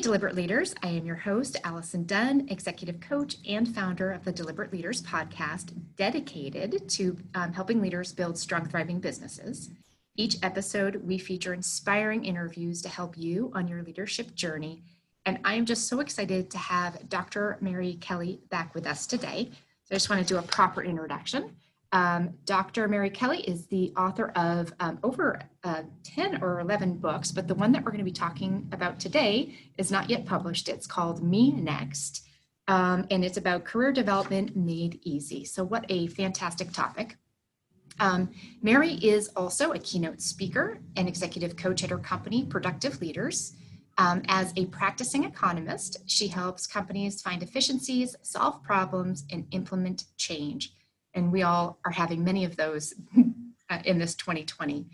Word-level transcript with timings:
Deliberate 0.00 0.34
Leaders. 0.34 0.74
I 0.82 0.88
am 0.88 1.04
your 1.04 1.16
host, 1.16 1.56
Allison 1.64 2.04
Dunn, 2.04 2.46
executive 2.50 3.00
coach 3.00 3.36
and 3.48 3.74
founder 3.74 4.12
of 4.12 4.24
the 4.24 4.32
Deliberate 4.32 4.72
Leaders 4.72 5.02
podcast, 5.02 5.72
dedicated 5.96 6.88
to 6.90 7.16
um, 7.34 7.52
helping 7.52 7.80
leaders 7.80 8.12
build 8.12 8.38
strong, 8.38 8.68
thriving 8.68 9.00
businesses. 9.00 9.70
Each 10.16 10.36
episode, 10.42 10.96
we 11.04 11.18
feature 11.18 11.52
inspiring 11.52 12.24
interviews 12.24 12.80
to 12.82 12.88
help 12.88 13.18
you 13.18 13.50
on 13.54 13.66
your 13.66 13.82
leadership 13.82 14.34
journey. 14.34 14.82
And 15.26 15.38
I 15.44 15.54
am 15.54 15.66
just 15.66 15.88
so 15.88 16.00
excited 16.00 16.50
to 16.50 16.58
have 16.58 17.08
Dr. 17.08 17.58
Mary 17.60 17.94
Kelly 18.00 18.40
back 18.50 18.74
with 18.74 18.86
us 18.86 19.06
today. 19.06 19.50
So 19.84 19.92
I 19.92 19.94
just 19.94 20.10
want 20.10 20.26
to 20.26 20.34
do 20.34 20.38
a 20.38 20.42
proper 20.42 20.82
introduction. 20.82 21.56
Um, 21.92 22.34
Dr. 22.44 22.86
Mary 22.86 23.08
Kelly 23.08 23.40
is 23.40 23.66
the 23.66 23.92
author 23.96 24.28
of 24.30 24.72
um, 24.78 24.98
over 25.02 25.40
uh, 25.64 25.82
10 26.04 26.42
or 26.42 26.60
11 26.60 26.98
books, 26.98 27.32
but 27.32 27.48
the 27.48 27.54
one 27.54 27.72
that 27.72 27.82
we're 27.82 27.90
going 27.90 27.98
to 27.98 28.04
be 28.04 28.12
talking 28.12 28.68
about 28.72 29.00
today 29.00 29.54
is 29.78 29.90
not 29.90 30.10
yet 30.10 30.26
published. 30.26 30.68
It's 30.68 30.86
called 30.86 31.22
Me 31.22 31.50
Next, 31.50 32.26
um, 32.66 33.06
and 33.10 33.24
it's 33.24 33.38
about 33.38 33.64
career 33.64 33.90
development 33.90 34.54
made 34.54 35.00
easy. 35.02 35.46
So, 35.46 35.64
what 35.64 35.86
a 35.88 36.08
fantastic 36.08 36.72
topic. 36.72 37.16
Um, 38.00 38.30
Mary 38.62 38.92
is 38.94 39.28
also 39.34 39.72
a 39.72 39.78
keynote 39.78 40.20
speaker 40.20 40.80
and 40.96 41.08
executive 41.08 41.56
coach 41.56 41.82
at 41.82 41.90
her 41.90 41.98
company, 41.98 42.44
Productive 42.44 43.00
Leaders. 43.00 43.54
Um, 43.96 44.22
as 44.28 44.52
a 44.56 44.66
practicing 44.66 45.24
economist, 45.24 45.96
she 46.06 46.28
helps 46.28 46.68
companies 46.68 47.20
find 47.20 47.42
efficiencies, 47.42 48.14
solve 48.22 48.62
problems, 48.62 49.24
and 49.32 49.46
implement 49.50 50.04
change 50.18 50.72
and 51.18 51.32
we 51.32 51.42
all 51.42 51.78
are 51.84 51.90
having 51.90 52.24
many 52.24 52.44
of 52.44 52.56
those 52.56 52.94
uh, 53.70 53.78
in 53.84 53.98
this 53.98 54.14
2020. 54.14 54.86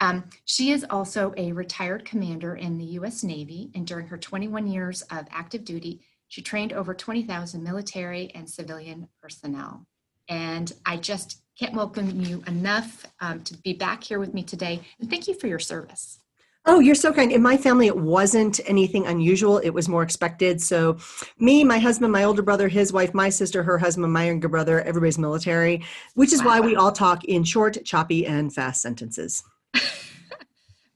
Um, 0.00 0.24
she 0.46 0.72
is 0.72 0.86
also 0.88 1.34
a 1.36 1.52
retired 1.52 2.04
commander 2.04 2.56
in 2.56 2.78
the 2.78 2.84
US 2.98 3.22
Navy, 3.22 3.70
and 3.74 3.86
during 3.86 4.06
her 4.06 4.16
21 4.16 4.66
years 4.66 5.02
of 5.02 5.26
active 5.30 5.64
duty, 5.64 6.00
she 6.28 6.40
trained 6.40 6.72
over 6.72 6.94
20,000 6.94 7.62
military 7.62 8.32
and 8.34 8.48
civilian 8.48 9.08
personnel. 9.20 9.86
And 10.28 10.72
I 10.86 10.96
just 10.96 11.42
can't 11.58 11.74
welcome 11.74 12.20
you 12.20 12.42
enough 12.46 13.04
um, 13.20 13.42
to 13.42 13.56
be 13.58 13.74
back 13.74 14.02
here 14.02 14.18
with 14.18 14.32
me 14.32 14.42
today. 14.42 14.80
And 14.98 15.10
thank 15.10 15.28
you 15.28 15.34
for 15.34 15.46
your 15.46 15.58
service. 15.58 16.21
Oh, 16.64 16.78
you're 16.78 16.94
so 16.94 17.12
kind. 17.12 17.32
In 17.32 17.42
my 17.42 17.56
family, 17.56 17.88
it 17.88 17.96
wasn't 17.96 18.60
anything 18.66 19.04
unusual. 19.06 19.58
It 19.58 19.70
was 19.70 19.88
more 19.88 20.04
expected. 20.04 20.62
So, 20.62 20.96
me, 21.40 21.64
my 21.64 21.78
husband, 21.78 22.12
my 22.12 22.22
older 22.22 22.42
brother, 22.42 22.68
his 22.68 22.92
wife, 22.92 23.12
my 23.14 23.30
sister, 23.30 23.64
her 23.64 23.78
husband, 23.78 24.12
my 24.12 24.26
younger 24.26 24.48
brother, 24.48 24.80
everybody's 24.82 25.18
military, 25.18 25.84
which 26.14 26.32
is 26.32 26.40
wow. 26.40 26.46
why 26.46 26.60
we 26.60 26.76
all 26.76 26.92
talk 26.92 27.24
in 27.24 27.42
short, 27.42 27.84
choppy, 27.84 28.26
and 28.26 28.54
fast 28.54 28.80
sentences. 28.80 29.42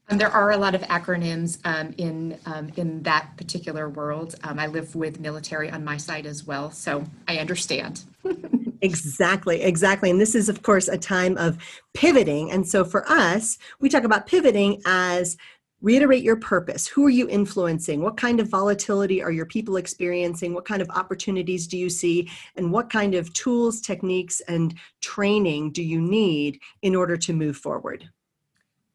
and 0.07 0.21
there 0.21 0.29
are 0.29 0.51
a 0.51 0.57
lot 0.57 0.73
of 0.73 0.81
acronyms 0.83 1.59
um, 1.65 1.93
in 1.97 2.37
um, 2.45 2.71
in 2.77 3.03
that 3.03 3.35
particular 3.35 3.89
world. 3.89 4.35
Um, 4.45 4.59
I 4.59 4.67
live 4.67 4.95
with 4.95 5.19
military 5.19 5.69
on 5.69 5.83
my 5.83 5.97
side 5.97 6.25
as 6.25 6.45
well, 6.45 6.71
so 6.71 7.03
I 7.27 7.39
understand. 7.39 8.05
Exactly, 8.81 9.61
exactly. 9.61 10.09
And 10.09 10.21
this 10.21 10.35
is, 10.35 10.49
of 10.49 10.61
course, 10.61 10.87
a 10.87 10.97
time 10.97 11.37
of 11.37 11.57
pivoting. 11.93 12.51
And 12.51 12.67
so 12.67 12.85
for 12.85 13.09
us, 13.09 13.57
we 13.79 13.89
talk 13.89 14.03
about 14.03 14.27
pivoting 14.27 14.81
as 14.85 15.37
reiterate 15.81 16.23
your 16.23 16.35
purpose. 16.35 16.87
Who 16.87 17.05
are 17.05 17.11
you 17.11 17.29
influencing? 17.29 18.01
What 18.01 18.17
kind 18.17 18.39
of 18.39 18.49
volatility 18.49 19.21
are 19.21 19.31
your 19.31 19.45
people 19.45 19.77
experiencing? 19.77 20.53
What 20.53 20.65
kind 20.65 20.81
of 20.81 20.89
opportunities 20.89 21.67
do 21.67 21.77
you 21.77 21.89
see? 21.89 22.29
And 22.55 22.71
what 22.71 22.89
kind 22.89 23.13
of 23.15 23.31
tools 23.33 23.81
techniques 23.81 24.41
and 24.47 24.73
training 25.01 25.71
do 25.71 25.83
you 25.83 26.01
need 26.01 26.59
in 26.81 26.95
order 26.95 27.17
to 27.17 27.33
move 27.33 27.57
forward? 27.57 28.09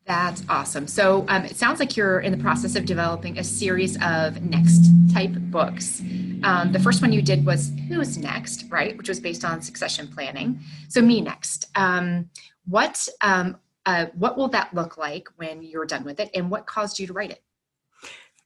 That's 0.05 0.43
awesome. 0.49 0.89
So 0.89 1.25
um, 1.29 1.45
it 1.45 1.57
sounds 1.57 1.79
like 1.79 1.97
you're 1.97 2.21
in 2.21 2.33
the 2.33 2.43
process 2.43 2.75
of 2.75 2.85
developing 2.85 3.39
a 3.39 3.45
series 3.45 3.97
of 4.03 4.43
next 4.43 4.91
type 5.13 5.31
books. 5.33 6.01
Um, 6.43 6.73
the 6.73 6.81
first 6.81 7.01
one 7.03 7.13
you 7.13 7.23
did 7.23 7.47
was 7.47 7.71
who's 7.89 8.19
next 8.19 8.65
right? 8.69 8.97
Which 8.99 9.09
was 9.09 9.21
based 9.21 9.45
on 9.45 9.63
succession 9.63 10.09
planning. 10.09 10.59
So 10.89 11.01
me 11.01 11.21
next. 11.21 11.67
Um, 11.77 12.31
what 12.67 13.07
um, 13.21 13.59
uh, 13.87 14.07
what 14.15 14.37
will 14.37 14.49
that 14.49 14.73
look 14.75 14.97
like 14.97 15.29
when 15.37 15.63
you're 15.63 15.87
done 15.87 16.05
with 16.05 16.21
it, 16.21 16.31
and 16.35 16.51
what 16.51 16.67
caused 16.67 16.99
you 16.99 17.07
to 17.07 17.13
write 17.13 17.31
it? 17.31 17.43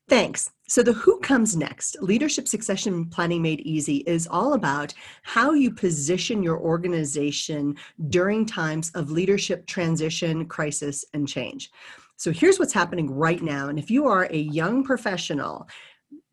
Thanks. 0.09 0.51
So, 0.69 0.83
the 0.83 0.93
Who 0.93 1.19
Comes 1.19 1.57
Next 1.57 1.97
Leadership 2.01 2.47
Succession 2.47 3.05
Planning 3.09 3.41
Made 3.41 3.59
Easy 3.61 3.97
is 4.07 4.25
all 4.25 4.53
about 4.53 4.93
how 5.23 5.51
you 5.51 5.69
position 5.69 6.41
your 6.41 6.57
organization 6.59 7.75
during 8.09 8.45
times 8.45 8.89
of 8.91 9.11
leadership 9.11 9.65
transition, 9.67 10.45
crisis, 10.45 11.03
and 11.13 11.27
change. 11.27 11.71
So, 12.15 12.31
here's 12.31 12.57
what's 12.57 12.73
happening 12.73 13.11
right 13.11 13.41
now. 13.41 13.67
And 13.67 13.77
if 13.77 13.91
you 13.91 14.07
are 14.07 14.27
a 14.31 14.37
young 14.37 14.83
professional 14.83 15.67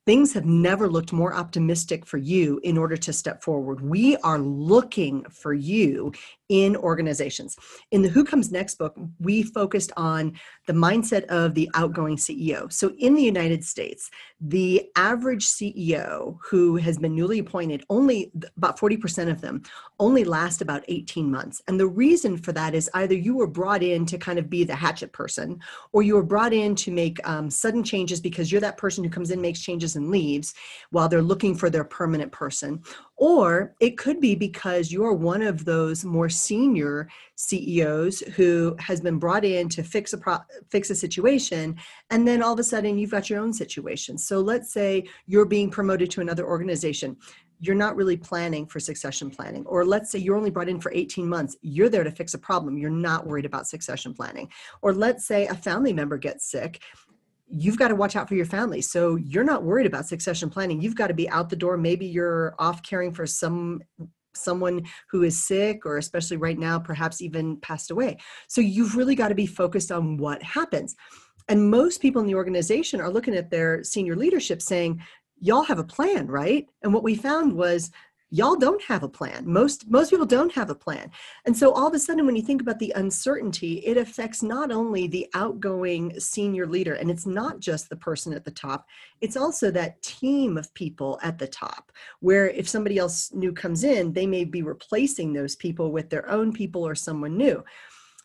things 0.06 0.34
have 0.34 0.44
never 0.44 0.88
looked 0.88 1.12
more 1.12 1.34
optimistic 1.34 2.04
for 2.04 2.18
you 2.18 2.60
in 2.62 2.76
order 2.76 2.96
to 2.96 3.12
step 3.12 3.42
forward. 3.42 3.80
We 3.80 4.16
are 4.18 4.38
looking 4.38 5.24
for 5.30 5.54
you 5.54 6.12
in 6.48 6.76
organizations. 6.76 7.56
In 7.90 8.02
the 8.02 8.08
Who 8.08 8.24
Comes 8.24 8.52
Next 8.52 8.76
book, 8.76 8.94
we 9.18 9.42
focused 9.42 9.92
on 9.96 10.38
the 10.66 10.72
mindset 10.72 11.24
of 11.26 11.54
the 11.54 11.70
outgoing 11.74 12.16
CEO. 12.16 12.70
So 12.72 12.92
in 12.98 13.14
the 13.14 13.22
United 13.22 13.64
States, 13.64 14.10
the 14.40 14.90
average 14.96 15.46
CEO 15.46 16.38
who 16.42 16.76
has 16.76 16.98
been 16.98 17.14
newly 17.14 17.38
appointed, 17.38 17.84
only 17.88 18.30
about 18.56 18.78
40% 18.78 19.30
of 19.30 19.40
them, 19.40 19.62
only 19.98 20.24
last 20.24 20.60
about 20.60 20.84
18 20.88 21.30
months. 21.30 21.62
And 21.66 21.80
the 21.80 21.86
reason 21.86 22.36
for 22.36 22.52
that 22.52 22.74
is 22.74 22.90
either 22.94 23.14
you 23.14 23.36
were 23.36 23.46
brought 23.46 23.82
in 23.82 24.04
to 24.06 24.18
kind 24.18 24.38
of 24.38 24.50
be 24.50 24.64
the 24.64 24.74
hatchet 24.74 25.12
person, 25.12 25.60
or 25.92 26.02
you 26.02 26.14
were 26.14 26.22
brought 26.22 26.52
in 26.52 26.74
to 26.76 26.90
make 26.90 27.26
um, 27.26 27.48
sudden 27.48 27.82
changes 27.82 28.20
because 28.20 28.52
you're 28.52 28.60
that 28.60 28.76
person 28.76 29.02
who 29.02 29.10
comes 29.10 29.30
in, 29.30 29.40
makes 29.40 29.60
changes, 29.60 29.96
and 29.96 30.10
leaves 30.10 30.54
while 30.90 31.08
they're 31.08 31.22
looking 31.22 31.54
for 31.54 31.70
their 31.70 31.84
permanent 31.84 32.32
person. 32.32 32.82
Or 33.16 33.74
it 33.80 33.96
could 33.96 34.20
be 34.20 34.34
because 34.34 34.90
you're 34.90 35.12
one 35.12 35.42
of 35.42 35.64
those 35.64 36.04
more 36.04 36.28
senior 36.28 37.08
CEOs 37.36 38.20
who 38.36 38.74
has 38.80 39.00
been 39.00 39.18
brought 39.18 39.44
in 39.44 39.68
to 39.70 39.82
fix 39.84 40.12
a 40.12 40.18
pro- 40.18 40.38
fix 40.68 40.90
a 40.90 40.96
situation 40.96 41.76
and 42.10 42.26
then 42.26 42.42
all 42.42 42.54
of 42.54 42.58
a 42.58 42.64
sudden 42.64 42.98
you've 42.98 43.12
got 43.12 43.30
your 43.30 43.40
own 43.40 43.52
situation. 43.52 44.18
So 44.18 44.40
let's 44.40 44.72
say 44.72 45.04
you're 45.26 45.44
being 45.44 45.70
promoted 45.70 46.10
to 46.12 46.20
another 46.20 46.46
organization 46.46 47.16
you're 47.60 47.74
not 47.74 47.96
really 47.96 48.16
planning 48.16 48.66
for 48.66 48.78
succession 48.78 49.30
planning. 49.30 49.64
Or 49.66 49.84
let's 49.84 50.10
say 50.10 50.18
you're 50.18 50.36
only 50.36 50.50
brought 50.50 50.68
in 50.68 50.80
for 50.80 50.92
18 50.92 51.26
months, 51.26 51.56
you're 51.62 51.88
there 51.88 52.04
to 52.04 52.10
fix 52.10 52.34
a 52.34 52.38
problem, 52.38 52.76
you're 52.76 52.90
not 52.90 53.26
worried 53.26 53.46
about 53.46 53.66
succession 53.66 54.12
planning. 54.12 54.50
Or 54.82 54.92
let's 54.92 55.26
say 55.26 55.46
a 55.46 55.54
family 55.54 55.92
member 55.92 56.18
gets 56.18 56.50
sick 56.50 56.82
you've 57.54 57.78
got 57.78 57.88
to 57.88 57.94
watch 57.94 58.16
out 58.16 58.28
for 58.28 58.34
your 58.34 58.46
family. 58.46 58.80
So 58.82 59.16
you're 59.16 59.44
not 59.44 59.62
worried 59.62 59.86
about 59.86 60.06
succession 60.06 60.50
planning. 60.50 60.80
You've 60.80 60.96
got 60.96 61.06
to 61.06 61.14
be 61.14 61.28
out 61.28 61.48
the 61.48 61.56
door. 61.56 61.76
Maybe 61.76 62.06
you're 62.06 62.54
off 62.58 62.82
caring 62.82 63.12
for 63.12 63.26
some 63.26 63.80
someone 64.36 64.84
who 65.10 65.22
is 65.22 65.46
sick 65.46 65.86
or 65.86 65.96
especially 65.96 66.36
right 66.36 66.58
now 66.58 66.76
perhaps 66.76 67.22
even 67.22 67.56
passed 67.58 67.92
away. 67.92 68.16
So 68.48 68.60
you've 68.60 68.96
really 68.96 69.14
got 69.14 69.28
to 69.28 69.34
be 69.36 69.46
focused 69.46 69.92
on 69.92 70.16
what 70.16 70.42
happens. 70.42 70.96
And 71.48 71.70
most 71.70 72.02
people 72.02 72.20
in 72.20 72.26
the 72.26 72.34
organization 72.34 73.00
are 73.00 73.10
looking 73.10 73.36
at 73.36 73.50
their 73.50 73.84
senior 73.84 74.16
leadership 74.16 74.60
saying, 74.60 75.00
y'all 75.38 75.62
have 75.62 75.78
a 75.78 75.84
plan, 75.84 76.26
right? 76.26 76.66
And 76.82 76.92
what 76.92 77.04
we 77.04 77.14
found 77.14 77.52
was 77.52 77.92
y'all 78.30 78.56
don't 78.56 78.82
have 78.82 79.02
a 79.02 79.08
plan 79.08 79.44
most 79.46 79.88
most 79.88 80.10
people 80.10 80.26
don't 80.26 80.52
have 80.52 80.70
a 80.70 80.74
plan 80.74 81.10
and 81.44 81.56
so 81.56 81.72
all 81.72 81.86
of 81.86 81.94
a 81.94 81.98
sudden 81.98 82.26
when 82.26 82.34
you 82.34 82.42
think 82.42 82.60
about 82.60 82.78
the 82.78 82.92
uncertainty 82.96 83.74
it 83.86 83.96
affects 83.96 84.42
not 84.42 84.72
only 84.72 85.06
the 85.06 85.28
outgoing 85.34 86.18
senior 86.18 86.66
leader 86.66 86.94
and 86.94 87.10
it's 87.10 87.26
not 87.26 87.60
just 87.60 87.88
the 87.88 87.96
person 87.96 88.32
at 88.32 88.44
the 88.44 88.50
top 88.50 88.86
it's 89.20 89.36
also 89.36 89.70
that 89.70 90.00
team 90.02 90.56
of 90.56 90.72
people 90.74 91.18
at 91.22 91.38
the 91.38 91.46
top 91.46 91.92
where 92.20 92.48
if 92.50 92.68
somebody 92.68 92.98
else 92.98 93.32
new 93.34 93.52
comes 93.52 93.84
in 93.84 94.12
they 94.12 94.26
may 94.26 94.44
be 94.44 94.62
replacing 94.62 95.32
those 95.32 95.54
people 95.54 95.92
with 95.92 96.08
their 96.08 96.28
own 96.30 96.52
people 96.52 96.86
or 96.86 96.94
someone 96.94 97.36
new 97.36 97.62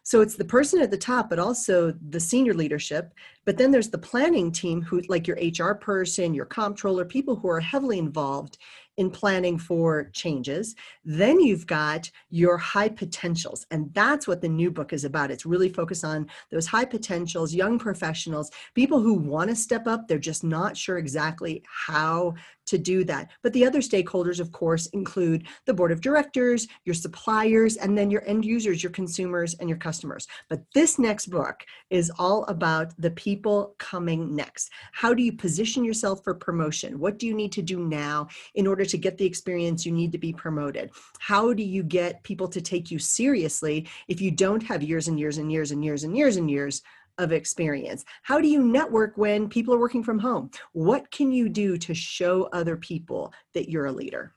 so 0.10 0.22
it's 0.22 0.36
the 0.36 0.44
person 0.44 0.82
at 0.82 0.90
the 0.90 0.98
top, 0.98 1.30
but 1.30 1.38
also 1.38 1.94
the 2.10 2.20
senior 2.20 2.56
leadership. 2.56 3.14
But 3.46 3.60
then 3.60 3.70
there's 3.70 3.92
the 3.92 4.00
planning 4.00 4.52
team 4.52 4.82
who, 4.82 5.02
like 5.02 5.28
your 5.28 5.38
HR 5.38 5.76
person, 5.76 6.34
your 6.34 6.46
comptroller, 6.46 7.06
people 7.06 7.36
who 7.36 7.48
are 7.48 7.60
heavily 7.60 8.00
involved 8.00 8.58
in 9.00 9.10
planning 9.10 9.58
for 9.58 10.10
changes. 10.12 10.76
Then 11.06 11.40
you've 11.40 11.66
got 11.66 12.12
your 12.30 12.58
high 12.58 12.90
potentials. 12.90 13.66
And 13.72 13.94
that's 13.94 14.28
what 14.28 14.42
the 14.42 14.50
new 14.50 14.70
book 14.70 14.92
is 14.92 15.06
about. 15.06 15.32
It's 15.32 15.46
really 15.46 15.70
focused 15.70 16.04
on 16.04 16.28
those 16.52 16.68
high 16.68 16.84
potentials, 16.84 17.54
young 17.54 17.80
professionals, 17.80 18.52
people 18.76 19.00
who 19.00 19.14
want 19.14 19.50
to 19.52 19.56
step 19.56 19.88
up. 19.88 20.08
They're 20.08 20.20
just 20.20 20.44
not 20.44 20.76
sure 20.76 20.98
exactly 20.98 21.64
how 21.88 22.36
to 22.70 22.78
do 22.78 23.04
that. 23.04 23.32
But 23.44 23.54
the 23.54 23.66
other 23.66 23.80
stakeholders, 23.80 24.40
of 24.40 24.52
course, 24.52 24.86
include 24.88 25.48
the 25.66 25.74
board 25.74 25.92
of 25.92 26.02
directors, 26.02 26.68
your 26.86 26.94
suppliers, 26.94 27.78
and 27.78 27.98
then 27.98 28.12
your 28.12 28.24
end 28.28 28.46
users, 28.46 28.84
your 28.84 28.92
consumers, 28.92 29.56
and 29.56 29.68
your 29.68 29.78
customers. 29.78 30.28
But 30.50 30.62
this 30.74 31.00
next 31.00 31.28
book 31.28 31.66
is 31.90 32.12
all 32.18 32.44
about 32.46 32.94
the 33.00 33.12
people 33.12 33.76
coming 33.80 34.36
next. 34.36 34.72
How 34.92 35.14
do 35.14 35.24
you 35.24 35.34
position 35.34 35.84
yourself 35.84 36.24
for 36.24 36.34
promotion? 36.34 37.00
What 37.00 37.18
do 37.18 37.28
you 37.28 37.34
need 37.34 37.52
to 37.54 37.62
do 37.62 37.80
now 37.80 38.28
in 38.56 38.68
order 38.68 38.86
to 38.86 38.98
get 38.98 39.18
the 39.18 39.26
experience 39.26 39.86
you 39.86 39.92
need 39.92 40.12
to 40.12 40.18
be 40.18 40.32
promoted? 40.32 40.92
How 41.20 41.54
do 41.54 41.64
you 41.64 41.84
get 41.84 42.24
people 42.24 42.48
to 42.48 42.62
take 42.62 42.92
you 42.92 43.00
seriously 43.00 43.88
if 44.08 44.22
you 44.22 44.32
don't 44.32 44.64
have 44.64 44.84
years 44.84 45.08
and 45.08 45.20
years 45.20 45.38
and 45.38 45.52
years 45.52 45.72
and 45.72 45.84
years 45.84 46.04
and 46.04 46.16
years 46.16 46.38
and 46.38 46.50
years 46.50 46.82
of 47.20 47.32
experience? 47.32 48.04
How 48.24 48.42
do 48.42 48.48
you 48.48 48.64
network 48.64 49.18
when 49.18 49.48
people 49.48 49.74
are 49.76 49.80
working 49.80 50.04
from 50.04 50.18
home? 50.18 50.50
What 50.74 51.12
can 51.12 51.32
you 51.32 51.50
do 51.50 51.78
to 51.78 51.94
show 51.94 52.50
other 52.52 52.76
people 52.76 53.32
that 53.54 53.70
you're 53.70 53.86
a 53.86 53.92
leader? 53.92 54.34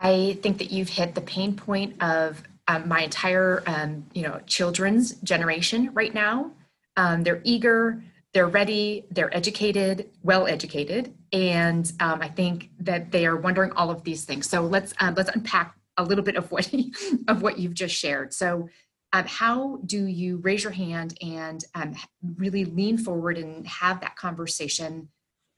I 0.00 0.38
think 0.42 0.58
that 0.58 0.70
you've 0.70 0.88
hit 0.88 1.14
the 1.14 1.20
pain 1.22 1.54
point 1.54 2.02
of 2.02 2.42
um, 2.68 2.88
my 2.88 3.02
entire, 3.02 3.62
um, 3.66 4.04
you 4.12 4.22
know, 4.22 4.40
children's 4.46 5.14
generation 5.16 5.90
right 5.94 6.12
now. 6.12 6.50
Um, 6.96 7.22
they're 7.22 7.40
eager, 7.44 8.02
they're 8.34 8.48
ready, 8.48 9.06
they're 9.10 9.34
educated, 9.34 10.10
well 10.22 10.46
educated, 10.46 11.14
and 11.32 11.90
um, 12.00 12.20
I 12.20 12.28
think 12.28 12.70
that 12.80 13.12
they 13.12 13.26
are 13.26 13.36
wondering 13.36 13.72
all 13.72 13.90
of 13.90 14.04
these 14.04 14.24
things. 14.24 14.48
So 14.48 14.62
let's 14.62 14.92
uh, 15.00 15.12
let's 15.16 15.30
unpack 15.34 15.76
a 15.96 16.04
little 16.04 16.24
bit 16.24 16.36
of 16.36 16.50
what 16.50 16.72
of 17.28 17.42
what 17.42 17.58
you've 17.58 17.74
just 17.74 17.94
shared. 17.94 18.32
So, 18.32 18.68
um, 19.12 19.26
how 19.26 19.78
do 19.84 20.06
you 20.06 20.38
raise 20.38 20.64
your 20.64 20.72
hand 20.72 21.18
and 21.20 21.64
um, 21.74 21.94
really 22.36 22.64
lean 22.64 22.96
forward 22.96 23.36
and 23.36 23.66
have 23.66 24.00
that 24.00 24.16
conversation? 24.16 25.08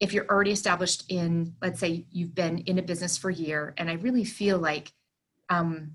If 0.01 0.13
you're 0.13 0.27
already 0.27 0.51
established 0.51 1.05
in, 1.09 1.55
let's 1.63 1.79
say, 1.79 2.05
you've 2.11 2.35
been 2.35 2.59
in 2.59 2.79
a 2.79 2.83
business 2.83 3.17
for 3.17 3.31
a 3.31 3.35
year, 3.35 3.75
and 3.77 3.89
I 3.89 3.95
really 3.95 4.25
feel 4.25 4.59
like 4.59 4.93
um, 5.49 5.95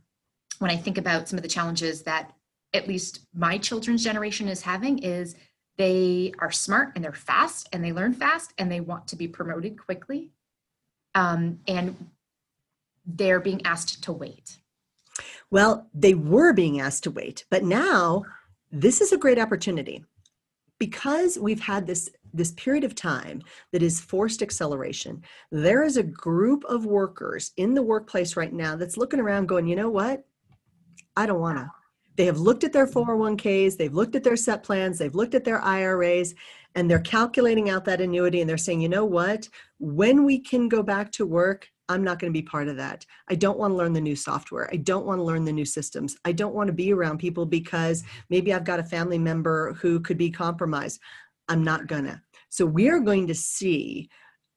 when 0.60 0.72
I 0.72 0.78
think 0.78 0.98
about 0.98 1.28
some 1.28 1.38
of 1.38 1.44
the 1.44 1.50
challenges 1.50 2.04
that 2.04 2.34
at 2.74 2.88
least 2.88 3.22
my 3.34 3.58
children's 3.58 4.04
generation 4.04 4.48
is 4.48 4.62
having, 4.62 5.00
is 5.00 5.36
they 5.78 6.34
are 6.40 6.52
smart 6.52 6.92
and 6.96 7.04
they're 7.04 7.14
fast 7.14 7.68
and 7.74 7.84
they 7.84 7.92
learn 7.92 8.14
fast 8.14 8.54
and 8.58 8.72
they 8.72 8.80
want 8.80 9.08
to 9.08 9.16
be 9.16 9.28
promoted 9.28 9.78
quickly. 9.78 10.32
Um, 11.16 11.60
and 11.68 11.96
they're 13.06 13.40
being 13.40 13.66
asked 13.66 14.04
to 14.04 14.14
wait? 14.14 14.59
Well, 15.52 15.88
they 15.94 16.14
were 16.14 16.54
being 16.54 16.80
asked 16.80 17.04
to 17.04 17.12
wait, 17.12 17.46
but 17.50 17.64
now 17.64 18.24
this 18.72 19.02
is 19.02 19.12
a 19.12 19.18
great 19.18 19.40
opportunity. 19.40 20.04
Because 20.78 21.38
we've 21.38 21.60
had 21.60 21.88
this 21.88 22.10
this 22.34 22.52
period 22.52 22.84
of 22.84 22.94
time 22.96 23.42
that 23.72 23.82
is 23.82 24.00
forced 24.00 24.44
acceleration 24.44 25.20
there 25.52 25.82
is 25.82 25.98
a 25.98 26.04
group 26.04 26.64
of 26.66 26.86
workers 26.86 27.52
in 27.58 27.74
the 27.74 27.82
workplace 27.82 28.38
right 28.38 28.54
now 28.54 28.76
that's 28.76 28.98
looking 28.98 29.20
around 29.20 29.48
going 29.48 29.66
you 29.66 29.76
know 29.76 29.90
what? 29.90 30.24
I 31.18 31.26
don't 31.26 31.40
want 31.42 31.58
to 31.58 31.70
they 32.16 32.26
have 32.26 32.38
looked 32.38 32.64
at 32.64 32.72
their 32.72 32.86
401ks 32.86 33.78
they've 33.78 33.94
looked 33.94 34.16
at 34.16 34.24
their 34.24 34.36
set 34.36 34.64
plans 34.64 34.98
they've 34.98 35.16
looked 35.16 35.36
at 35.36 35.44
their 35.44 35.62
iras 35.62 36.36
and 36.76 36.90
they're 36.90 37.00
calculating 37.00 37.70
out 37.70 37.86
that 37.86 38.02
annuity 38.02 38.42
and 38.42 38.50
they're 38.50 38.58
saying 38.58 38.82
you 38.82 38.90
know 38.90 39.06
what? 39.06 39.50
When 39.80 40.24
we 40.24 40.40
can 40.40 40.70
go 40.70 40.84
back 40.84 41.12
to 41.14 41.26
work 41.26 41.68
I'm 41.90 42.04
not 42.04 42.20
going 42.20 42.32
to 42.32 42.40
be 42.40 42.46
part 42.46 42.68
of 42.68 42.78
that. 42.78 43.06
I 43.28 43.36
don't 43.36 43.58
want 43.58 43.72
to 43.72 43.76
learn 43.76 43.94
the 43.94 44.00
new 44.00 44.16
software. 44.16 44.70
I 44.72 44.78
don't 44.78 45.06
want 45.06 45.20
to 45.20 45.24
learn 45.24 45.44
the 45.44 45.52
new 45.52 45.66
systems. 45.66 46.16
I 46.24 46.32
don't 46.32 46.54
want 46.54 46.68
to 46.68 46.74
be 46.74 46.94
around 46.94 47.18
people 47.18 47.46
because 47.46 48.04
maybe 48.30 48.54
I've 48.54 48.64
got 48.64 48.80
a 48.80 48.84
family 48.84 49.18
member 49.18 49.74
who 49.74 50.00
could 50.00 50.18
be 50.18 50.30
compromised. 50.30 51.02
I'm 51.48 51.64
not 51.64 51.88
gonna. 51.88 52.22
So 52.50 52.66
we 52.66 52.90
are 52.90 53.00
going 53.00 53.28
to 53.28 53.36
see 53.36 54.10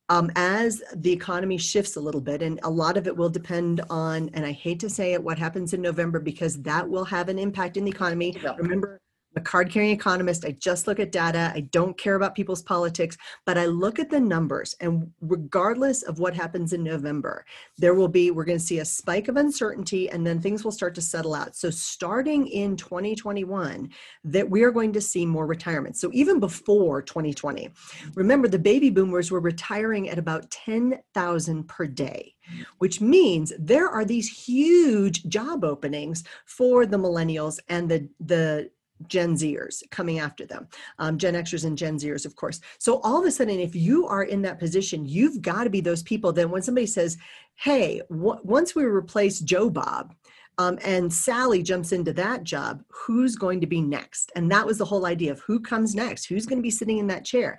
um, 0.09 0.31
as 0.37 0.83
the 0.95 1.13
economy 1.13 1.57
shifts 1.57 1.97
a 1.97 2.01
little 2.01 2.21
bit, 2.21 2.43
and 2.43 2.61
a 2.65 2.71
lot 2.71 2.99
of 2.99 3.07
it 3.07 3.17
will 3.17 3.31
depend 3.31 3.81
on, 3.89 4.29
and 4.35 4.45
I 4.45 4.53
hate 4.53 4.79
to 4.81 4.91
say 4.91 5.15
it, 5.15 5.23
what 5.23 5.39
happens 5.39 5.73
in 5.73 5.81
November 5.81 6.21
because 6.21 6.61
that 6.63 6.87
will 6.87 7.07
have 7.07 7.31
an 7.31 7.39
impact 7.39 7.79
in 7.79 7.85
the 7.85 7.91
economy. 7.91 8.37
Remember, 8.59 9.01
a 9.37 9.41
card 9.41 9.71
carrying 9.71 9.93
economist. 9.93 10.45
I 10.45 10.53
just 10.53 10.87
look 10.87 11.01
at 11.01 11.13
data. 11.13 11.53
I 11.55 11.61
don't 11.61 11.97
care 11.97 12.15
about 12.15 12.35
people's 12.35 12.63
politics, 12.63 13.17
but 13.47 13.57
I 13.57 13.67
look 13.67 13.99
at 13.99 14.11
the 14.11 14.21
numbers. 14.21 14.75
And 14.81 15.11
regardless 15.21 16.03
of 16.03 16.19
what 16.19 16.35
happens 16.35 16.73
in 16.73 16.83
November, 16.83 17.45
there 17.79 17.95
will 17.95 18.09
be, 18.09 18.31
we're 18.31 18.45
going 18.45 18.59
to 18.59 18.65
see 18.65 18.81
a 18.81 18.85
spike 18.85 19.29
of 19.29 19.37
uncertainty 19.37 20.11
and 20.11 20.27
then 20.27 20.41
things 20.41 20.65
will 20.65 20.73
start 20.73 20.95
to 20.97 21.03
settle 21.03 21.35
out. 21.35 21.57
So, 21.57 21.71
starting 21.71 22.47
in 22.47 22.77
2021, 22.77 23.91
that 24.25 24.49
we 24.49 24.63
are 24.63 24.71
going 24.71 24.93
to 24.93 25.01
see 25.01 25.25
more 25.25 25.47
retirement. 25.47 25.97
So, 25.97 26.11
even 26.13 26.39
before 26.39 27.03
2020, 27.03 27.71
remember 28.15 28.49
the 28.49 28.59
baby 28.59 28.91
boomers 28.91 29.31
were 29.31 29.41
retiring 29.41 30.11
at 30.11 30.19
about 30.19 30.51
10,000 30.51 31.69
per 31.69 31.87
day 31.87 32.35
which 32.79 33.01
means 33.01 33.53
there 33.59 33.89
are 33.89 34.05
these 34.05 34.29
huge 34.29 35.25
job 35.25 35.65
openings 35.65 36.25
for 36.45 36.87
the 36.87 36.97
millennials 36.97 37.59
and 37.69 37.89
the 37.89 38.09
the 38.21 38.71
Gen 39.09 39.35
Zers 39.35 39.83
coming 39.91 40.19
after 40.19 40.47
them, 40.47 40.69
um, 40.99 41.19
Gen 41.19 41.35
Xers 41.35 41.65
and 41.65 41.79
Gen 41.79 41.99
Zers, 41.99 42.27
of 42.27 42.37
course. 42.37 42.61
So 42.79 43.01
all 43.01 43.21
of 43.21 43.27
a 43.27 43.31
sudden, 43.31 43.61
if 43.61 43.75
you 43.75 44.07
are 44.07 44.25
in 44.25 44.43
that 44.43 44.59
position, 44.59 45.05
you've 45.07 45.43
got 45.43 45.65
to 45.65 45.71
be 45.71 45.81
those 45.81 46.03
people. 46.03 46.33
Then 46.33 46.51
when 46.51 46.63
somebody 46.63 46.87
says, 46.87 47.17
"Hey, 47.55 48.01
w- 48.11 48.41
once 48.43 48.75
we 48.75 48.85
replace 48.85 49.41
Joe 49.41 49.71
Bob," 49.71 50.15
um, 50.59 50.79
and 50.85 51.13
Sally 51.13 51.63
jumps 51.63 51.93
into 51.93 52.13
that 52.15 52.45
job, 52.45 52.83
who's 52.89 53.37
going 53.37 53.61
to 53.61 53.67
be 53.67 53.81
next? 53.81 54.31
And 54.37 54.51
that 54.51 54.67
was 54.67 54.79
the 54.79 54.85
whole 54.85 55.07
idea 55.07 55.33
of 55.33 55.41
who 55.41 55.61
comes 55.61 55.95
next, 55.95 56.27
who's 56.27 56.47
going 56.47 56.59
to 56.59 56.63
be 56.63 56.71
sitting 56.71 56.99
in 56.99 57.07
that 57.09 57.25
chair 57.25 57.59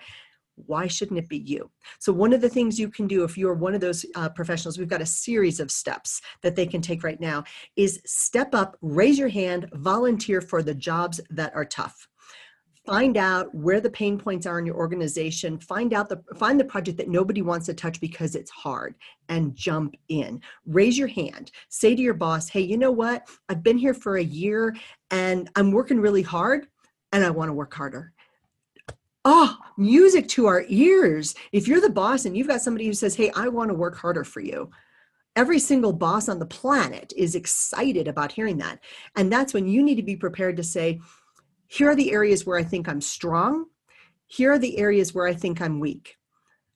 why 0.55 0.87
shouldn't 0.87 1.19
it 1.19 1.29
be 1.29 1.37
you? 1.37 1.69
So 1.99 2.13
one 2.13 2.33
of 2.33 2.41
the 2.41 2.49
things 2.49 2.79
you 2.79 2.89
can 2.89 3.07
do 3.07 3.23
if 3.23 3.37
you're 3.37 3.53
one 3.53 3.75
of 3.75 3.81
those 3.81 4.05
uh, 4.15 4.29
professionals 4.29 4.77
we've 4.77 4.87
got 4.87 5.01
a 5.01 5.05
series 5.05 5.59
of 5.59 5.71
steps 5.71 6.21
that 6.41 6.55
they 6.55 6.65
can 6.65 6.81
take 6.81 7.03
right 7.03 7.19
now 7.19 7.43
is 7.75 8.01
step 8.05 8.53
up 8.53 8.77
raise 8.81 9.17
your 9.17 9.29
hand 9.29 9.69
volunteer 9.73 10.41
for 10.41 10.63
the 10.63 10.75
jobs 10.75 11.19
that 11.29 11.53
are 11.55 11.65
tough. 11.65 12.07
Find 12.85 13.15
out 13.15 13.53
where 13.55 13.79
the 13.79 13.89
pain 13.89 14.17
points 14.17 14.45
are 14.45 14.59
in 14.59 14.65
your 14.65 14.75
organization. 14.75 15.57
Find 15.57 15.93
out 15.93 16.09
the 16.09 16.21
find 16.35 16.59
the 16.59 16.65
project 16.65 16.97
that 16.97 17.07
nobody 17.07 17.41
wants 17.41 17.65
to 17.67 17.73
touch 17.73 18.01
because 18.01 18.35
it's 18.35 18.51
hard 18.51 18.95
and 19.29 19.55
jump 19.55 19.95
in. 20.09 20.41
Raise 20.65 20.97
your 20.97 21.07
hand. 21.07 21.51
Say 21.69 21.95
to 21.95 22.01
your 22.01 22.13
boss 22.13 22.49
hey 22.49 22.59
you 22.59 22.77
know 22.77 22.91
what? 22.91 23.25
I've 23.47 23.63
been 23.63 23.77
here 23.77 23.93
for 23.93 24.17
a 24.17 24.23
year 24.23 24.75
and 25.13 25.49
i'm 25.55 25.71
working 25.71 25.99
really 25.99 26.23
hard 26.23 26.67
and 27.11 27.23
i 27.23 27.29
want 27.29 27.47
to 27.47 27.53
work 27.53 27.73
harder 27.73 28.11
oh, 29.25 29.57
music 29.77 30.27
to 30.29 30.47
our 30.47 30.65
ears. 30.67 31.35
If 31.51 31.67
you're 31.67 31.81
the 31.81 31.89
boss 31.89 32.25
and 32.25 32.35
you've 32.35 32.47
got 32.47 32.61
somebody 32.61 32.85
who 32.85 32.93
says, 32.93 33.15
hey, 33.15 33.31
I 33.35 33.47
want 33.47 33.69
to 33.69 33.75
work 33.75 33.97
harder 33.97 34.23
for 34.23 34.41
you, 34.41 34.69
every 35.35 35.59
single 35.59 35.93
boss 35.93 36.29
on 36.29 36.39
the 36.39 36.45
planet 36.45 37.13
is 37.15 37.35
excited 37.35 38.07
about 38.07 38.31
hearing 38.31 38.57
that. 38.57 38.79
And 39.15 39.31
that's 39.31 39.53
when 39.53 39.67
you 39.67 39.81
need 39.81 39.95
to 39.95 40.03
be 40.03 40.15
prepared 40.15 40.57
to 40.57 40.63
say, 40.63 40.99
here 41.67 41.89
are 41.89 41.95
the 41.95 42.11
areas 42.11 42.45
where 42.45 42.57
I 42.57 42.63
think 42.63 42.87
I'm 42.87 43.01
strong. 43.01 43.65
Here 44.27 44.51
are 44.51 44.59
the 44.59 44.77
areas 44.77 45.13
where 45.13 45.27
I 45.27 45.33
think 45.33 45.61
I'm 45.61 45.79
weak. 45.79 46.17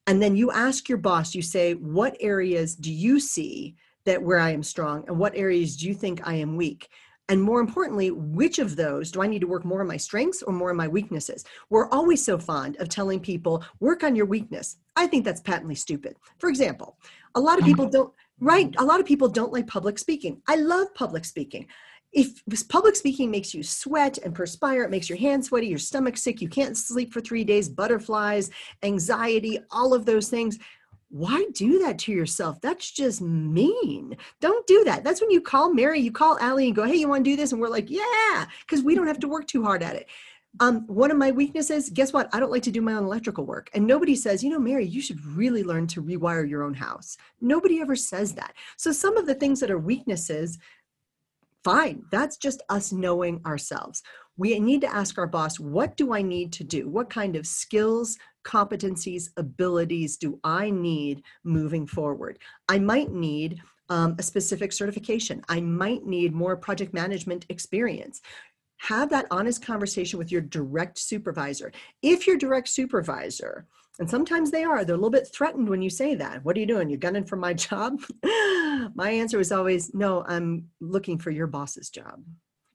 And 0.08 0.22
then 0.22 0.36
you 0.36 0.52
ask 0.52 0.88
your 0.88 0.98
boss, 0.98 1.36
you 1.36 1.42
say, 1.42 1.74
what 1.74 2.16
areas 2.20 2.76
do 2.76 2.92
you 2.92 3.20
see 3.20 3.76
that 4.06 4.24
where 4.24 4.40
I 4.40 4.52
am 4.52 4.64
strong? 4.64 5.04
And 5.08 5.20
what 5.20 5.36
areas 5.36 5.76
do 5.76 5.86
you 5.86 5.94
think 5.94 6.26
I 6.26 6.36
am 6.36 6.56
weak? 6.56 6.88
And 7.30 7.42
more 7.42 7.60
importantly, 7.60 8.12
which 8.12 8.58
of 8.58 8.76
those 8.76 9.12
do 9.12 9.22
I 9.22 9.28
need 9.28 9.42
to 9.42 9.48
work 9.48 9.66
more 9.66 9.82
on 9.82 9.88
my 9.88 9.98
strengths 9.98 10.42
or 10.42 10.54
more 10.54 10.70
on 10.70 10.78
my 10.78 10.88
weaknesses? 10.88 11.44
We're 11.70 11.90
always 11.90 12.24
so 12.24 12.38
fond 12.38 12.78
of 12.78 12.88
telling 12.88 13.20
people, 13.20 13.64
work 13.80 14.04
on 14.04 14.16
your 14.16 14.26
weakness. 14.26 14.78
I 14.96 15.08
think 15.08 15.26
that's 15.26 15.42
patently 15.42 15.76
stupid. 15.76 16.16
For 16.40 16.50
example, 16.50 16.98
a 17.36 17.40
lot 17.40 17.60
of 17.60 17.66
people 17.66 17.86
mm-hmm. 17.86 17.94
don't, 17.94 18.14
right? 18.40 18.74
A 18.78 18.86
lot 18.86 19.02
of 19.02 19.06
people 19.06 19.28
don't 19.28 19.52
like 19.52 19.68
public 19.68 20.00
speaking. 20.00 20.42
I 20.48 20.56
love 20.56 20.94
public 20.94 21.26
speaking. 21.26 21.68
If 22.14 22.42
public 22.70 22.96
speaking 22.96 23.30
makes 23.30 23.54
you 23.54 23.62
sweat 23.62 24.18
and 24.20 24.34
perspire, 24.34 24.84
it 24.84 24.90
makes 24.90 25.10
your 25.10 25.18
hands 25.18 25.48
sweaty, 25.48 25.68
your 25.68 25.78
stomach 25.78 26.16
sick, 26.16 26.42
you 26.42 26.48
can't 26.48 26.78
sleep 26.78 27.12
for 27.12 27.20
three 27.20 27.44
days, 27.44 27.68
butterflies, 27.68 28.50
anxiety, 28.82 29.60
all 29.70 29.94
of 29.94 30.06
those 30.06 30.30
things 30.30 30.58
why 31.10 31.46
do 31.54 31.80
that 31.80 32.00
to 32.00 32.12
yourself? 32.12 32.60
That's 32.62 32.92
just 32.92 33.22
mean. 33.22 34.18
Don't 34.42 34.68
do 34.68 34.84
that. 34.86 35.04
That's 35.04 35.22
when 35.22 35.32
you 35.32 35.42
call 35.42 35.74
Mary, 35.74 36.00
you 36.00 36.12
call 36.12 36.38
Allie 36.40 36.68
and 36.68 36.76
go, 36.76 36.84
hey, 36.84 36.96
you 36.96 37.08
want 37.08 37.24
to 37.24 37.32
do 37.32 37.38
this? 37.38 37.52
And 37.52 37.62
we're 37.62 37.70
like, 37.70 37.90
yeah, 37.90 38.46
because 38.62 38.84
we 38.84 38.94
don't 38.94 39.08
have 39.08 39.20
to 39.20 39.28
work 39.28 39.48
too 39.48 39.64
hard 39.64 39.84
at 39.84 39.96
it. 39.96 40.08
Um, 40.60 40.88
one 40.88 41.12
of 41.12 41.18
my 41.18 41.32
weaknesses, 41.32 41.90
guess 41.90 42.12
what? 42.12 42.30
I 42.34 42.40
don't 42.40 42.52
like 42.52 42.64
to 42.64 42.72
do 42.72 42.82
my 42.82 42.94
own 42.94 43.04
electrical 43.04 43.46
work. 43.46 43.70
And 43.74 43.86
nobody 43.86 44.16
says, 44.16 44.44
you 44.44 44.50
know, 44.50 44.60
Mary, 44.60 44.86
you 44.86 45.02
should 45.02 45.24
really 45.26 45.64
learn 45.64 45.88
to 45.88 46.02
rewire 46.02 46.50
your 46.50 46.64
own 46.64 46.74
house. 46.74 47.16
Nobody 47.40 47.80
ever 47.80 47.96
says 47.96 48.34
that. 48.34 48.54
So 48.76 48.92
some 48.92 49.18
of 49.18 49.28
the 49.28 49.36
things 49.36 49.60
that 49.60 49.72
are 49.72 49.78
weaknesses, 49.78 50.58
fine. 51.64 52.04
That's 52.12 52.38
just 52.38 52.64
us 52.70 52.92
knowing 52.92 53.40
ourselves. 53.46 54.02
We 54.36 54.58
need 54.60 54.82
to 54.82 54.94
ask 54.94 55.18
our 55.18 55.28
boss, 55.28 55.60
what 55.60 55.96
do 55.96 56.14
I 56.14 56.22
need 56.22 56.52
to 56.54 56.64
do? 56.64 56.90
What 56.90 57.10
kind 57.10 57.36
of 57.36 57.46
skills, 57.46 58.18
competencies, 58.48 59.30
abilities 59.36 60.16
do 60.16 60.40
I 60.44 60.70
need 60.70 61.22
moving 61.44 61.86
forward? 61.86 62.40
I 62.70 62.80
might 62.80 63.12
need 63.12 63.62
um, 63.90 64.16
a 64.18 64.24
specific 64.24 64.72
certification. 64.72 65.44
I 65.50 65.60
might 65.60 66.06
need 66.06 66.34
more 66.34 66.56
project 66.56 66.94
management 66.94 67.46
experience. 67.50 68.22
Have 68.78 69.10
that 69.10 69.28
honest 69.32 69.66
conversation 69.66 70.18
with 70.18 70.32
your 70.32 70.42
direct 70.42 70.98
supervisor. 70.98 71.72
If 72.02 72.26
your 72.26 72.38
direct 72.38 72.70
supervisor, 72.70 73.66
and 74.00 74.10
sometimes 74.10 74.52
they 74.52 74.64
are, 74.64 74.86
they're 74.86 74.96
a 74.96 74.98
little 74.98 75.10
bit 75.10 75.28
threatened 75.34 75.68
when 75.68 75.82
you 75.82 75.90
say 75.90 76.16
that. 76.16 76.46
What 76.46 76.56
are 76.56 76.60
you 76.60 76.68
doing? 76.68 76.90
You're 76.90 77.00
gunning 77.00 77.26
for 77.26 77.36
my 77.36 77.54
job? 77.70 78.00
my 78.96 79.10
answer 79.10 79.38
was 79.38 79.52
always, 79.52 79.94
no, 79.94 80.24
I'm 80.26 80.70
looking 80.80 81.18
for 81.18 81.32
your 81.32 81.48
boss's 81.48 81.90
job 81.90 82.24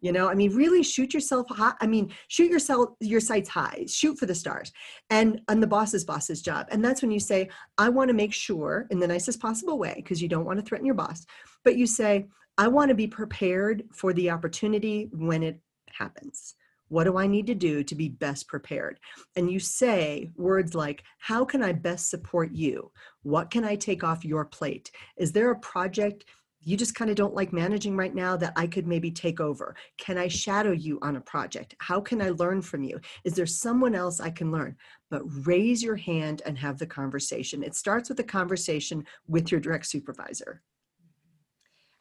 you 0.02 0.12
know 0.12 0.28
i 0.28 0.34
mean 0.34 0.54
really 0.54 0.82
shoot 0.82 1.14
yourself 1.14 1.46
high 1.48 1.72
i 1.80 1.86
mean 1.86 2.12
shoot 2.28 2.50
yourself 2.50 2.90
your 3.00 3.20
sights 3.20 3.48
high 3.48 3.84
shoot 3.88 4.18
for 4.18 4.26
the 4.26 4.34
stars 4.34 4.70
and 5.08 5.40
on 5.48 5.60
the 5.60 5.66
boss's 5.66 6.04
boss's 6.04 6.42
job 6.42 6.66
and 6.70 6.84
that's 6.84 7.00
when 7.00 7.10
you 7.10 7.20
say 7.20 7.48
i 7.78 7.88
want 7.88 8.08
to 8.08 8.14
make 8.14 8.34
sure 8.34 8.86
in 8.90 8.98
the 8.98 9.06
nicest 9.06 9.40
possible 9.40 9.78
way 9.78 9.94
because 9.96 10.20
you 10.20 10.28
don't 10.28 10.44
want 10.44 10.58
to 10.58 10.64
threaten 10.64 10.84
your 10.84 10.94
boss 10.94 11.24
but 11.64 11.76
you 11.76 11.86
say 11.86 12.26
i 12.58 12.68
want 12.68 12.90
to 12.90 12.94
be 12.94 13.06
prepared 13.06 13.84
for 13.92 14.12
the 14.12 14.28
opportunity 14.28 15.08
when 15.12 15.42
it 15.42 15.58
happens 15.90 16.54
What 16.88 17.04
do 17.04 17.16
I 17.16 17.26
need 17.26 17.46
to 17.46 17.54
do 17.54 17.82
to 17.84 17.94
be 17.94 18.08
best 18.10 18.48
prepared? 18.48 19.00
And 19.34 19.50
you 19.50 19.60
say 19.60 20.30
words 20.36 20.74
like, 20.74 21.04
How 21.18 21.42
can 21.44 21.62
I 21.62 21.72
best 21.72 22.10
support 22.10 22.52
you? 22.52 22.90
What 23.22 23.50
can 23.50 23.64
I 23.64 23.76
take 23.76 24.04
off 24.04 24.26
your 24.26 24.44
plate? 24.44 24.90
Is 25.16 25.32
there 25.32 25.50
a 25.50 25.58
project? 25.58 26.26
You 26.64 26.76
just 26.76 26.94
kind 26.94 27.10
of 27.10 27.16
don't 27.16 27.34
like 27.34 27.52
managing 27.52 27.96
right 27.96 28.14
now 28.14 28.36
that 28.36 28.52
I 28.56 28.66
could 28.66 28.86
maybe 28.86 29.10
take 29.10 29.40
over? 29.40 29.74
Can 29.98 30.18
I 30.18 30.28
shadow 30.28 30.72
you 30.72 30.98
on 31.02 31.16
a 31.16 31.20
project? 31.20 31.74
How 31.78 32.00
can 32.00 32.22
I 32.22 32.30
learn 32.30 32.62
from 32.62 32.82
you? 32.82 33.00
Is 33.24 33.34
there 33.34 33.46
someone 33.46 33.94
else 33.94 34.20
I 34.20 34.30
can 34.30 34.52
learn? 34.52 34.76
But 35.10 35.22
raise 35.46 35.82
your 35.82 35.96
hand 35.96 36.42
and 36.46 36.58
have 36.58 36.78
the 36.78 36.86
conversation. 36.86 37.62
It 37.62 37.74
starts 37.74 38.08
with 38.08 38.20
a 38.20 38.24
conversation 38.24 39.04
with 39.26 39.50
your 39.50 39.60
direct 39.60 39.86
supervisor. 39.86 40.62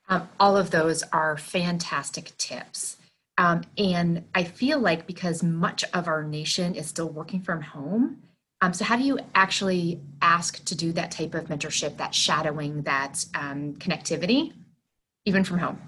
Um, 0.10 0.30
all 0.40 0.58
of 0.58 0.72
those 0.72 1.04
are 1.14 1.38
fantastic 1.38 2.36
tips. 2.38 2.98
Um, 3.38 3.62
and 3.78 4.26
I 4.36 4.44
feel 4.44 4.80
like 4.80 5.08
because 5.08 5.42
much 5.42 5.84
of 5.94 6.08
our 6.08 6.24
nation 6.24 6.76
is 6.76 6.88
still 6.88 7.10
working 7.10 7.42
from 7.42 7.62
home, 7.62 8.22
um, 8.62 8.74
so 8.74 8.86
how 8.86 8.96
do 8.96 9.04
you 9.04 9.20
actually 9.34 10.00
ask 10.22 10.64
to 10.66 10.76
do 10.76 10.92
that 10.94 11.12
type 11.12 11.34
of 11.34 11.46
mentorship, 11.46 11.98
that 11.98 12.14
shadowing, 12.14 12.84
that 12.84 13.26
um, 13.34 13.74
connectivity, 13.76 14.54
even 15.26 15.44
from 15.44 15.58
home? 15.58 15.80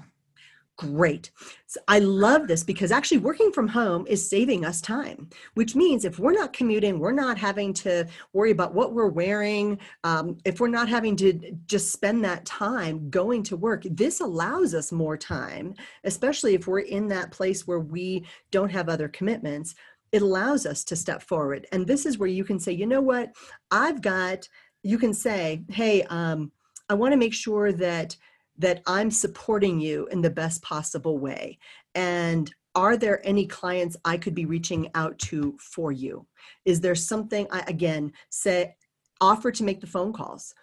Great. 0.76 1.30
So 1.68 1.80
I 1.88 2.00
love 2.00 2.48
this 2.48 2.64
because 2.64 2.92
actually 2.92 3.20
working 3.20 3.52
from 3.52 3.68
home 3.68 4.08
is 4.08 4.28
saving 4.28 4.66
us 4.66 4.82
time, 4.82 5.30
which 5.54 5.76
means 5.76 6.04
if 6.04 6.18
we're 6.18 6.34
not 6.34 6.52
commuting, 6.52 6.98
we're 6.98 7.12
not 7.12 7.38
having 7.38 7.74
to 7.76 8.08
worry 8.34 8.50
about 8.50 8.74
what 8.74 8.92
we're 8.92 9.08
wearing, 9.08 9.78
um, 10.04 10.36
if 10.46 10.60
we're 10.60 10.70
not 10.70 10.90
having 10.90 11.16
to 11.18 11.56
just 11.68 11.92
spend 11.92 12.26
that 12.26 12.44
time 12.46 13.08
going 13.12 13.44
to 13.44 13.56
work, 13.56 13.84
this 13.92 14.20
allows 14.20 14.74
us 14.74 14.92
more 14.92 15.16
time, 15.16 15.76
especially 16.06 16.56
if 16.56 16.66
we're 16.66 16.80
in 16.80 17.08
that 17.10 17.30
place 17.30 17.68
where 17.68 17.80
we 17.80 18.26
don't 18.50 18.72
have 18.72 18.90
other 18.90 19.08
commitments 19.08 19.76
it 20.14 20.22
allows 20.22 20.66
us 20.66 20.84
to 20.86 20.96
step 20.96 21.24
forward. 21.24 21.68
And 21.72 21.86
this 21.86 22.06
is 22.06 22.20
where 22.20 22.30
you 22.30 22.46
can 22.46 22.60
say, 22.60 22.72
you 22.72 22.86
know 22.86 23.02
what, 23.02 23.34
I've 23.72 24.02
got, 24.02 24.48
you 24.84 24.98
can 25.00 25.14
say, 25.14 25.64
hey, 25.70 26.04
um, 26.04 26.52
I 26.88 26.94
want 26.94 27.12
to 27.12 27.18
make 27.18 27.34
sure 27.34 27.74
that 27.74 28.16
that 28.60 28.84
I'm 28.86 29.10
supporting 29.10 29.80
you 29.80 30.08
in 30.12 30.22
the 30.22 30.30
best 30.30 30.62
possible 30.62 31.18
way. 31.18 31.58
And 31.96 32.54
are 32.76 32.96
there 32.96 33.20
any 33.26 33.48
clients 33.48 33.98
I 34.06 34.18
could 34.18 34.36
be 34.36 34.46
reaching 34.46 34.92
out 34.94 35.18
to 35.20 35.58
for 35.60 35.92
you? 35.92 36.28
Is 36.64 36.80
there 36.80 36.94
something 36.94 37.48
I 37.52 37.64
again 37.68 38.14
say 38.30 38.76
offer 39.20 39.52
to 39.52 39.64
make 39.64 39.82
the 39.82 39.88
phone 39.88 40.14
calls? 40.14 40.54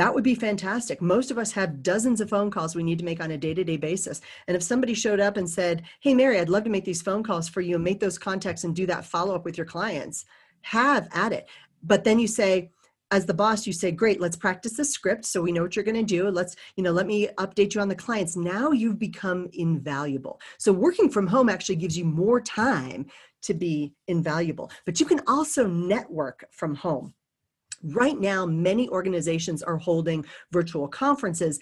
That 0.00 0.14
would 0.14 0.24
be 0.24 0.34
fantastic. 0.34 1.02
Most 1.02 1.30
of 1.30 1.36
us 1.36 1.52
have 1.52 1.82
dozens 1.82 2.22
of 2.22 2.30
phone 2.30 2.50
calls 2.50 2.74
we 2.74 2.82
need 2.82 2.98
to 3.00 3.04
make 3.04 3.22
on 3.22 3.32
a 3.32 3.36
day 3.36 3.52
to 3.52 3.62
day 3.62 3.76
basis. 3.76 4.22
And 4.48 4.56
if 4.56 4.62
somebody 4.62 4.94
showed 4.94 5.20
up 5.20 5.36
and 5.36 5.46
said, 5.46 5.82
Hey, 6.00 6.14
Mary, 6.14 6.40
I'd 6.40 6.48
love 6.48 6.64
to 6.64 6.70
make 6.70 6.86
these 6.86 7.02
phone 7.02 7.22
calls 7.22 7.50
for 7.50 7.60
you 7.60 7.74
and 7.74 7.84
make 7.84 8.00
those 8.00 8.16
contacts 8.16 8.64
and 8.64 8.74
do 8.74 8.86
that 8.86 9.04
follow 9.04 9.34
up 9.34 9.44
with 9.44 9.58
your 9.58 9.66
clients, 9.66 10.24
have 10.62 11.06
at 11.12 11.34
it. 11.34 11.50
But 11.82 12.04
then 12.04 12.18
you 12.18 12.28
say, 12.28 12.70
as 13.10 13.26
the 13.26 13.34
boss 13.34 13.66
you 13.66 13.72
say 13.72 13.90
great 13.90 14.20
let's 14.20 14.36
practice 14.36 14.74
the 14.74 14.84
script 14.84 15.26
so 15.26 15.42
we 15.42 15.50
know 15.50 15.62
what 15.62 15.74
you're 15.74 15.84
going 15.84 15.96
to 15.96 16.04
do 16.04 16.30
let's 16.30 16.54
you 16.76 16.84
know 16.84 16.92
let 16.92 17.08
me 17.08 17.26
update 17.38 17.74
you 17.74 17.80
on 17.80 17.88
the 17.88 17.94
clients 17.94 18.36
now 18.36 18.70
you've 18.70 19.00
become 19.00 19.48
invaluable 19.54 20.40
so 20.58 20.72
working 20.72 21.10
from 21.10 21.26
home 21.26 21.48
actually 21.48 21.74
gives 21.74 21.98
you 21.98 22.04
more 22.04 22.40
time 22.40 23.04
to 23.42 23.52
be 23.52 23.92
invaluable 24.06 24.70
but 24.86 25.00
you 25.00 25.06
can 25.06 25.20
also 25.26 25.66
network 25.66 26.44
from 26.52 26.72
home 26.72 27.12
Right 27.82 28.18
now, 28.18 28.46
many 28.46 28.88
organizations 28.88 29.62
are 29.62 29.76
holding 29.76 30.24
virtual 30.50 30.88
conferences 30.88 31.60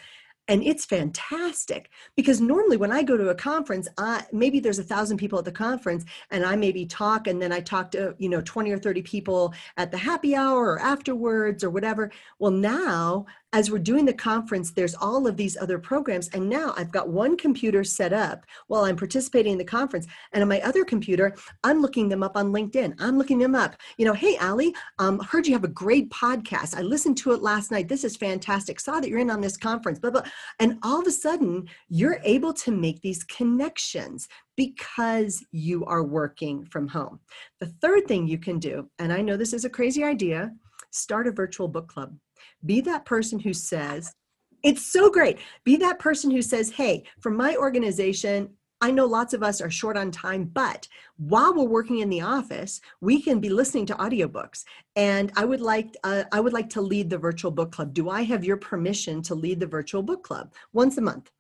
and 0.49 0.63
it's 0.65 0.87
fantastic 0.87 1.91
because 2.17 2.41
normally 2.41 2.77
when 2.77 2.91
i 2.91 3.03
go 3.03 3.17
to 3.17 3.29
a 3.29 3.35
conference 3.35 3.87
I, 3.99 4.25
maybe 4.33 4.59
there's 4.61 4.79
a 4.79 4.85
thousand 4.85 5.19
people 5.19 5.39
at 5.39 5.45
the 5.45 5.53
conference 5.53 6.05
and 6.31 6.45
i 6.45 6.57
maybe 6.57 6.87
talk 6.87 7.27
and 7.27 7.41
then 7.41 7.53
i 7.53 7.61
talk 7.61 7.91
to 7.93 8.15
you 8.19 8.29
know 8.29 8.41
20 8.41 8.73
or 8.73 8.79
30 8.79 9.03
people 9.03 9.55
at 9.77 9.91
the 9.91 9.99
happy 9.99 10.35
hour 10.35 10.73
or 10.73 10.79
afterwards 10.81 11.63
or 11.63 11.71
whatever. 11.71 12.11
Well 12.39 12.51
now 12.51 13.27
as 13.53 13.71
we're 13.71 13.79
doing 13.79 14.05
the 14.05 14.13
conference, 14.13 14.71
there's 14.71 14.95
all 14.95 15.27
of 15.27 15.37
these 15.37 15.57
other 15.57 15.79
programs. 15.79 16.29
And 16.29 16.49
now 16.49 16.75
I've 16.77 16.93
got 16.93 17.09
one 17.09 17.37
computer 17.37 17.83
set 17.83 18.13
up 18.13 18.45
while 18.67 18.85
I'm 18.85 18.97
participating 18.97 19.53
in 19.53 19.59
the 19.59 19.65
conference. 19.65 20.07
And 20.33 20.43
on 20.43 20.49
my 20.49 20.61
other 20.61 20.85
computer, 20.85 21.35
I'm 21.65 21.81
looking 21.81 22.09
them 22.09 22.23
up 22.23 22.37
on 22.37 22.53
LinkedIn. 22.53 22.95
I'm 22.99 23.17
looking 23.17 23.39
them 23.39 23.55
up. 23.55 23.77
You 23.97 24.05
know, 24.05 24.13
hey, 24.13 24.37
Ali, 24.39 24.75
um, 24.99 25.19
heard 25.21 25.47
you 25.47 25.55
have 25.55 25.65
a 25.65 25.69
great 25.69 26.11
podcast. 26.11 26.77
I 26.77 26.83
listened 26.83 27.17
to 27.19 27.33
it 27.33 27.41
last 27.41 27.71
night. 27.71 27.89
This 27.89 28.05
is 28.05 28.17
fantastic. 28.17 28.81
Saw 28.81 29.01
that 29.01 29.09
you're 29.09 29.19
in 29.19 29.31
on 29.31 29.41
this 29.41 29.57
conference, 29.57 29.99
blah, 29.99 30.11
blah. 30.11 30.23
And 30.61 30.79
all 30.83 31.01
of 31.01 31.07
a 31.07 31.13
sudden, 31.13 31.69
you're 31.89 32.21
able 32.25 32.53
to 32.53 32.71
make 32.71 33.01
these 33.01 33.25
connections 33.25 34.29
because 34.57 35.45
you 35.53 35.85
are 35.87 36.03
working 36.03 36.67
from 36.67 36.89
home. 36.89 37.21
The 37.61 37.67
third 37.81 38.07
thing 38.09 38.27
you 38.27 38.39
can 38.39 38.59
do, 38.59 38.91
and 38.99 39.13
I 39.13 39.23
know 39.23 39.37
this 39.37 39.53
is 39.53 39.65
a 39.65 39.71
crazy 39.71 40.03
idea, 40.03 40.53
start 40.91 41.27
a 41.27 41.33
virtual 41.33 41.69
book 41.69 41.89
club 41.89 42.17
be 42.65 42.81
that 42.83 43.05
person 43.05 43.39
who 43.39 43.53
says, 43.53 44.15
it's 44.63 44.85
so 44.85 45.11
great. 45.11 45.39
Be 45.65 45.77
that 45.77 45.99
person 45.99 46.31
who 46.31 46.43
says, 46.43 46.71
hey, 46.71 47.05
for 47.21 47.31
my 47.31 47.57
organization, 47.57 48.51
I 48.81 48.91
know 48.93 49.07
lots 49.07 49.35
of 49.35 49.43
us 49.43 49.61
are 49.61 49.71
short 49.71 49.97
on 49.97 50.11
time, 50.11 50.45
but 50.45 50.87
while 51.17 51.53
we're 51.53 51.65
working 51.65 51.99
in 51.99 52.09
the 52.09 52.21
office, 52.21 52.81
we 53.01 53.21
can 53.21 53.41
be 53.41 53.49
listening 53.49 53.87
to 53.87 53.95
audiobooks. 53.95 54.65
And 54.95 55.33
I 55.37 55.45
would 55.45 55.61
like 55.61 55.97
uh, 56.05 56.25
I 56.31 56.39
would 56.39 56.53
like 56.53 56.71
to 56.71 56.81
lead 56.81 57.11
the 57.11 57.19
virtual 57.19 57.51
book 57.51 57.73
club. 57.73 57.93
Do 57.93 58.09
I 58.09 58.23
have 58.23 58.45
your 58.45 58.57
permission 58.57 59.21
to 59.23 59.35
lead 59.35 59.59
the 59.59 59.67
virtual 59.67 60.03
book 60.03 60.23
club 60.23 60.53
once 60.73 60.97
a 60.97 61.01
month? 61.01 61.31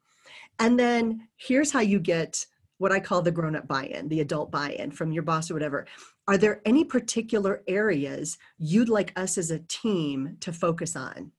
And 0.58 0.78
then 0.78 1.28
here's 1.36 1.70
how 1.70 1.80
you 1.80 2.00
get 2.00 2.44
what 2.78 2.90
I 2.90 2.98
call 2.98 3.22
the 3.22 3.30
grown 3.30 3.54
up 3.54 3.68
buy 3.68 3.84
in, 3.84 4.08
the 4.08 4.20
adult 4.20 4.50
buy 4.50 4.70
in 4.70 4.90
from 4.90 5.12
your 5.12 5.22
boss 5.22 5.48
or 5.48 5.54
whatever. 5.54 5.86
Are 6.28 6.36
there 6.36 6.60
any 6.66 6.84
particular 6.84 7.62
areas 7.66 8.36
you'd 8.58 8.90
like 8.90 9.18
us 9.18 9.38
as 9.38 9.50
a 9.50 9.60
team 9.60 10.36
to 10.40 10.52
focus 10.52 10.94
on? 10.94 11.32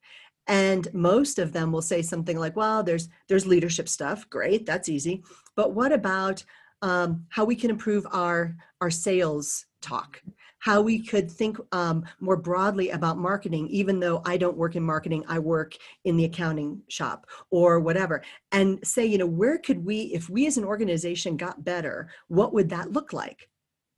And 0.47 0.91
most 0.95 1.37
of 1.37 1.53
them 1.53 1.71
will 1.71 1.83
say 1.83 2.01
something 2.01 2.39
like, 2.39 2.55
well, 2.55 2.81
there's 2.81 3.07
there's 3.27 3.45
leadership 3.45 3.87
stuff. 3.87 4.27
Great, 4.31 4.65
that's 4.65 4.89
easy. 4.89 5.23
But 5.55 5.73
what 5.73 5.91
about 5.91 6.43
um, 6.81 7.27
how 7.29 7.45
we 7.45 7.55
can 7.55 7.69
improve 7.69 8.07
our 8.11 8.55
our 8.81 8.89
sales 8.89 9.67
talk? 9.79 10.23
How 10.57 10.81
we 10.81 11.05
could 11.05 11.29
think 11.29 11.57
um, 11.71 12.03
more 12.19 12.35
broadly 12.35 12.89
about 12.89 13.19
marketing, 13.19 13.67
even 13.67 13.99
though 13.99 14.23
I 14.25 14.37
don't 14.37 14.57
work 14.57 14.75
in 14.75 14.83
marketing, 14.83 15.23
I 15.27 15.37
work 15.37 15.75
in 16.03 16.17
the 16.17 16.25
accounting 16.25 16.81
shop 16.87 17.27
or 17.51 17.79
whatever, 17.79 18.23
and 18.51 18.79
say, 18.83 19.05
you 19.05 19.19
know, 19.19 19.27
where 19.27 19.59
could 19.59 19.85
we, 19.85 20.01
if 20.13 20.29
we 20.29 20.47
as 20.47 20.57
an 20.57 20.65
organization 20.65 21.37
got 21.37 21.63
better, 21.63 22.09
what 22.27 22.53
would 22.53 22.69
that 22.69 22.91
look 22.91 23.13
like? 23.13 23.48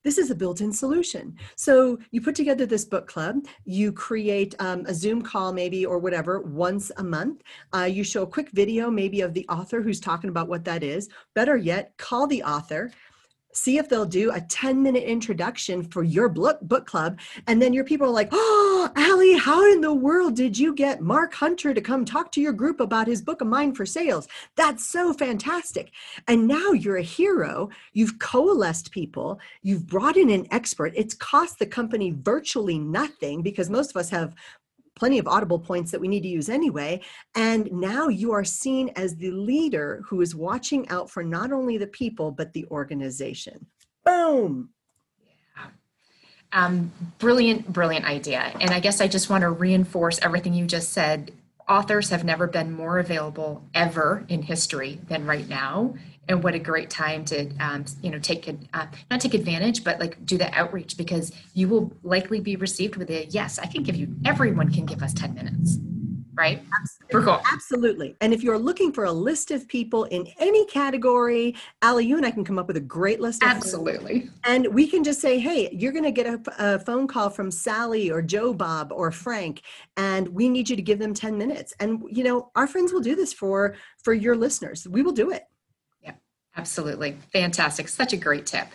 This 0.04 0.18
is 0.18 0.32
a 0.32 0.36
built-in 0.36 0.74
solution. 0.74 1.36
So 1.56 2.00
you 2.12 2.22
put 2.22 2.36
together 2.36 2.66
this 2.66 2.86
book 2.86 3.08
club 3.08 3.46
you 3.66 3.92
create 3.92 4.56
um, 4.60 4.86
a 4.88 4.94
zoom 4.94 5.22
call 5.22 5.54
maybe 5.54 5.86
or 5.86 6.00
whatever 6.00 6.42
once 6.42 6.92
a 6.98 7.04
month. 7.04 7.44
Uh, 7.74 7.84
you 7.84 8.04
show 8.04 8.24
a 8.24 8.28
quick 8.28 8.50
video 8.52 8.90
maybe 8.90 9.22
of 9.22 9.34
the 9.34 9.46
author 9.48 9.82
who's 9.82 10.00
talking 10.00 10.30
about 10.30 10.48
what 10.48 10.66
that 10.66 10.84
is. 10.84 11.10
Better 11.36 11.58
yet 11.58 11.94
call 11.98 12.28
the 12.28 12.44
author 12.44 12.92
see 13.54 13.78
if 13.78 13.90
they'll 13.90 14.06
do 14.06 14.32
a 14.32 14.42
10 14.42 14.82
minute 14.82 15.04
introduction 15.04 15.84
for 15.84 16.04
your 16.04 16.30
book, 16.30 16.60
book 16.62 16.86
club. 16.86 17.20
And 17.48 17.62
then 17.62 17.74
your 17.74 17.84
people 17.84 18.08
are 18.08 18.12
like, 18.12 18.30
oh, 18.32 18.90
Ali, 18.96 19.38
how 19.38 19.72
in 19.72 19.82
the 19.82 19.94
world 19.94 20.36
did 20.36 20.58
you 20.58 20.74
get 20.74 21.02
Mark 21.02 21.34
Hunter 21.34 21.74
to 21.74 21.82
come 21.82 22.06
talk 22.06 22.32
to 22.34 22.42
your 22.42 22.54
group 22.54 22.80
about 22.80 23.08
his 23.08 23.22
book 23.22 23.42
of 23.42 23.48
Mind 23.48 23.78
for 23.78 23.86
Sales? 23.86 24.28
That's 24.56 24.88
so 24.88 25.14
fantastic. 25.14 25.92
And 26.28 26.48
now 26.48 26.72
you're 26.72 26.98
a 26.98 27.04
hero. 27.04 27.70
You've 27.94 28.20
coalesced 28.20 28.92
people, 28.92 29.40
you've 29.62 29.88
brought 29.88 30.18
in 30.18 30.30
an 30.30 30.48
expert. 30.52 30.94
It's 30.96 31.14
cost 31.14 31.60
the 31.60 31.66
company 31.66 32.16
virtually 32.18 32.80
nothing 32.80 33.42
because 33.42 33.70
most 33.70 33.92
of 33.92 33.98
us 33.98 34.10
have 34.10 34.36
plenty 34.96 35.20
of 35.20 35.28
audible 35.28 35.60
points 35.60 35.92
that 35.92 36.02
we 36.02 36.08
need 36.08 36.24
to 36.24 36.30
use 36.30 36.50
anyway. 36.50 37.02
And 37.36 37.72
now 37.72 38.08
you 38.08 38.32
are 38.34 38.44
seen 38.44 38.90
as 38.96 39.16
the 39.16 39.32
leader 39.32 40.04
who 40.08 40.22
is 40.22 40.36
watching 40.36 40.88
out 40.90 41.10
for 41.10 41.24
not 41.24 41.52
only 41.52 41.78
the 41.78 41.88
people, 41.88 42.32
but 42.32 42.54
the 42.54 42.66
organization. 42.66 43.66
Boom. 44.06 44.70
Yeah. 45.56 45.68
Um, 46.52 46.92
brilliant, 47.20 47.72
brilliant 47.72 48.06
idea. 48.06 48.52
And 48.60 48.72
I 48.72 48.80
guess 48.80 49.02
I 49.02 49.08
just 49.08 49.30
want 49.30 49.42
to 49.42 49.50
reinforce 49.50 50.20
everything 50.22 50.54
you 50.54 50.66
just 50.66 50.92
said. 50.92 51.32
Authors 51.70 52.10
have 52.10 52.26
never 52.26 52.48
been 52.48 52.72
more 52.72 53.00
available 53.00 53.64
ever 53.74 54.26
in 54.28 54.42
history 54.42 55.00
than 55.08 55.26
right 55.26 55.48
now 55.48 55.94
and 56.32 56.44
what 56.44 56.56
a 56.56 56.60
great 56.60 56.90
time 56.90 57.24
to 57.26 57.50
um, 57.60 57.86
you 58.02 58.10
know 58.10 58.20
take 58.20 58.50
uh, 58.74 58.86
not 59.10 59.22
take 59.22 59.34
advantage 59.34 59.84
but 59.84 60.00
like 60.00 60.24
do 60.26 60.38
the 60.38 60.52
outreach 60.54 60.98
because 60.98 61.32
you 61.54 61.68
will 61.68 61.94
likely 62.04 62.40
be 62.40 62.56
received 62.56 62.96
with 62.96 63.10
a 63.10 63.26
yes 63.28 63.60
i 63.60 63.66
can 63.66 63.84
give 63.84 63.96
you 63.96 64.14
everyone 64.26 64.72
can 64.72 64.86
give 64.86 65.04
us 65.04 65.14
10 65.14 65.34
minutes 65.34 65.78
right? 66.34 66.64
Absolutely. 66.80 67.26
Cool. 67.26 67.42
absolutely. 67.54 68.16
And 68.22 68.34
if 68.34 68.42
you're 68.42 68.58
looking 68.58 68.92
for 68.92 69.04
a 69.04 69.12
list 69.12 69.52
of 69.52 69.68
people 69.68 70.06
in 70.06 70.28
any 70.40 70.66
category 70.66 71.56
ali 71.82 72.06
you 72.06 72.18
and 72.18 72.26
i 72.26 72.32
can 72.32 72.44
come 72.44 72.58
up 72.58 72.68
with 72.68 72.78
a 72.78 72.82
great 72.82 73.20
list 73.20 73.44
absolutely. 73.44 74.30
And 74.46 74.74
we 74.74 74.88
can 74.88 75.04
just 75.04 75.22
say 75.22 75.40
hey 75.40 75.70
you're 75.72 75.92
going 75.92 76.06
to 76.06 76.12
get 76.12 76.26
a, 76.26 76.42
a 76.58 76.80
phone 76.80 77.08
call 77.08 77.30
from 77.30 77.52
sally 77.52 78.10
or 78.10 78.22
joe 78.22 78.54
bob 78.54 78.92
or 78.92 79.12
frank 79.12 79.62
and 79.98 80.28
we 80.30 80.50
need 80.50 80.70
you 80.70 80.76
to 80.76 80.82
give 80.82 81.00
them 81.00 81.14
10 81.14 81.38
minutes. 81.38 81.74
And 81.80 82.04
you 82.10 82.24
know 82.24 82.50
our 82.56 82.68
friends 82.68 82.92
will 82.94 83.02
do 83.02 83.16
this 83.16 83.34
for 83.34 83.76
for 84.04 84.14
your 84.14 84.36
listeners. 84.36 84.88
We 84.88 85.02
will 85.02 85.12
do 85.12 85.32
it 85.32 85.44
Absolutely. 86.56 87.18
Fantastic. 87.32 87.88
Such 87.88 88.14
a 88.14 88.18
great 88.18 88.46
tip. 88.46 88.68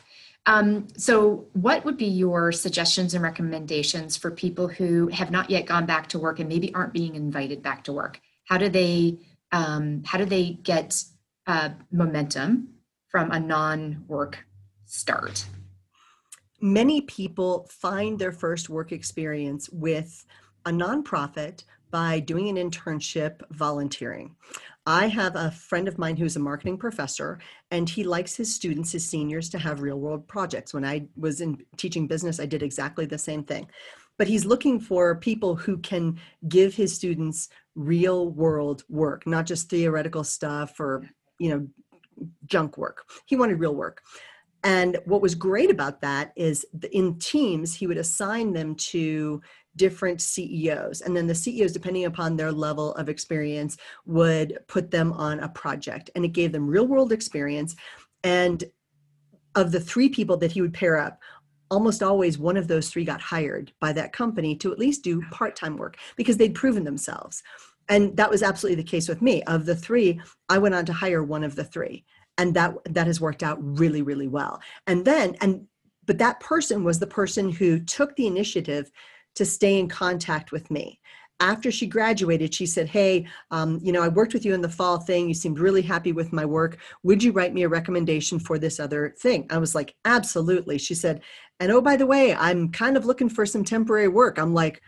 Um, 0.47 0.87
so, 0.97 1.47
what 1.55 1.85
would 1.85 1.97
be 1.97 2.07
your 2.07 2.53
suggestions 2.53 3.15
and 3.15 3.23
recommendations 3.23 4.17
for 4.17 4.31
people 4.31 4.69
who 4.69 5.09
have 5.09 5.31
not 5.31 5.51
yet 5.51 5.67
gone 5.67 5.87
back 5.87 6.09
to 6.11 6.19
work 6.21 6.39
and 6.39 6.49
maybe 6.49 6.73
aren't 6.73 6.93
being 6.93 7.17
invited 7.17 7.63
back 7.63 7.83
to 7.85 7.93
work? 7.93 8.21
How 8.45 8.57
do 8.57 8.69
they 8.69 9.19
um, 9.53 10.03
how 10.05 10.19
do 10.19 10.25
they 10.25 10.51
get 10.63 11.03
uh, 11.47 11.71
momentum 11.91 12.69
from 13.09 13.33
a 13.33 13.41
non-work 13.41 14.47
start? 14.85 15.47
Many 16.61 17.03
people 17.03 17.69
find 17.71 18.19
their 18.19 18.33
first 18.33 18.69
work 18.69 18.93
experience 18.93 19.69
with 19.71 20.25
a 20.65 20.71
nonprofit 20.71 21.65
by 21.91 22.21
doing 22.21 22.49
an 22.49 22.71
internship 22.71 23.41
volunteering. 23.51 24.37
I 24.87 25.09
have 25.09 25.35
a 25.35 25.51
friend 25.51 25.89
of 25.89 25.99
mine 25.99 26.17
who's 26.17 26.37
a 26.37 26.41
marketing 26.41 26.79
professor, 26.79 27.41
and 27.73 27.89
he 27.89 28.05
likes 28.05 28.37
his 28.37 28.55
students, 28.55 28.93
his 28.93 29.07
seniors, 29.07 29.49
to 29.51 29.59
have 29.59 29.81
real 29.81 29.99
world 29.99 30.29
projects. 30.29 30.73
When 30.73 30.85
I 30.85 31.07
was 31.17 31.41
in 31.41 31.59
teaching 31.77 32.07
business, 32.07 32.39
I 32.39 32.47
did 32.47 32.63
exactly 32.63 33.05
the 33.05 33.19
same 33.19 33.43
thing. 33.43 33.67
But 34.17 34.29
he's 34.29 34.47
looking 34.47 34.79
for 34.79 35.17
people 35.17 35.57
who 35.57 35.79
can 35.79 36.21
give 36.49 36.75
his 36.75 36.95
students 36.95 37.49
real 37.75 38.31
world 38.31 38.85
work, 38.89 39.27
not 39.27 39.45
just 39.45 39.69
theoretical 39.69 40.25
stuff 40.25 40.79
or, 40.79 41.09
you 41.39 41.51
know, 41.51 41.67
junk 42.47 42.79
work. 42.79 43.05
He 43.27 43.37
wanted 43.37 43.61
real 43.61 43.75
work. 43.75 44.03
And 44.65 44.99
what 45.05 45.21
was 45.21 45.35
great 45.35 45.71
about 45.71 46.01
that 46.01 46.33
is 46.35 46.65
in 46.93 47.19
teams, 47.19 47.75
he 47.75 47.87
would 47.87 47.99
assign 47.99 48.53
them 48.53 48.75
to 48.77 49.43
different 49.77 50.21
CEOs. 50.21 51.03
And 51.03 51.17
then 51.17 51.27
the 51.27 51.35
CEOs, 51.35 51.73
depending 51.73 52.05
upon 52.05 52.37
their 52.37 52.53
level 52.53 52.95
of 52.95 53.09
experience, 53.09 53.77
would 54.07 54.59
put 54.67 54.91
them 54.91 55.13
on 55.13 55.41
a 55.41 55.49
project. 55.49 56.11
And 56.15 56.25
it 56.25 56.33
gave 56.33 56.53
them 56.53 56.67
real 56.67 56.87
world 56.87 57.13
experience. 57.13 57.77
And 58.25 58.65
of 59.55 59.73
the 59.73 59.81
three 59.81 60.09
people 60.09 60.37
that 60.39 60.53
he 60.53 60.61
would 60.61 60.75
pair 60.75 60.97
up, 60.97 61.21
almost 61.71 62.03
always 62.03 62.39
one 62.39 62.57
of 62.57 62.69
those 62.69 62.89
three 62.89 63.05
got 63.05 63.21
hired 63.21 63.73
by 63.81 63.93
that 63.93 64.13
company 64.13 64.55
to 64.57 64.73
at 64.73 64.79
least 64.79 65.03
do 65.03 65.23
part 65.31 65.57
time 65.57 65.77
work 65.77 65.97
because 66.17 66.37
they'd 66.37 66.55
proven 66.55 66.85
themselves. 66.85 67.43
And 67.89 68.17
that 68.17 68.31
was 68.31 68.43
absolutely 68.43 68.83
the 68.83 68.89
case 68.89 69.09
with 69.09 69.23
me. 69.23 69.43
Of 69.45 69.65
the 69.65 69.77
three, 69.77 70.21
I 70.49 70.59
went 70.59 70.75
on 70.75 70.85
to 70.87 70.93
hire 70.93 71.23
one 71.23 71.45
of 71.45 71.57
the 71.57 71.65
three 71.65 72.05
and 72.39 72.55
that 72.55 72.75
that 72.95 73.07
has 73.07 73.21
worked 73.21 73.43
out 73.43 73.59
really 73.61 74.03
really 74.03 74.29
well 74.29 74.61
and 74.87 75.05
then 75.05 75.37
and 75.41 75.67
but 76.05 76.19
that 76.19 76.39
person 76.39 76.85
was 76.85 76.99
the 76.99 77.07
person 77.07 77.51
who 77.51 77.81
took 77.81 78.15
the 78.15 78.27
initiative 78.27 78.91
to 79.37 79.45
stay 79.45 79.79
in 79.79 79.89
contact 79.89 80.53
with 80.53 80.71
me 80.71 81.01
after 81.39 81.71
she 81.71 81.87
graduated 81.87 82.53
she 82.53 82.67
said 82.67 82.89
hey 82.89 83.27
um, 83.51 83.79
you 83.83 83.93
know 83.93 84.03
i 84.03 84.09
worked 84.09 84.33
with 84.33 84.45
you 84.45 84.55
in 84.55 84.61
the 84.61 84.69
fall 84.69 84.99
thing 84.99 85.29
you 85.29 85.35
seemed 85.35 85.59
really 85.59 85.83
happy 85.83 86.13
with 86.13 86.33
my 86.33 86.45
work 86.45 86.79
would 87.03 87.23
you 87.23 87.33
write 87.33 87.55
me 87.55 87.63
a 87.63 87.69
recommendation 87.69 88.39
for 88.39 88.59
this 88.59 88.81
other 88.81 89.15
thing 89.19 89.47
i 89.51 89.59
was 89.59 89.75
like 89.75 89.95
absolutely 90.05 90.79
she 90.79 90.95
said 90.95 91.21
and 91.61 91.71
oh 91.71 91.81
by 91.81 91.97
the 91.97 92.07
way 92.07 92.35
i'm 92.35 92.71
kind 92.73 92.97
of 92.97 93.05
looking 93.05 93.29
for 93.29 93.45
some 93.47 93.65
temporary 93.65 94.09
work 94.09 94.39
i'm 94.39 94.55
like 94.55 94.83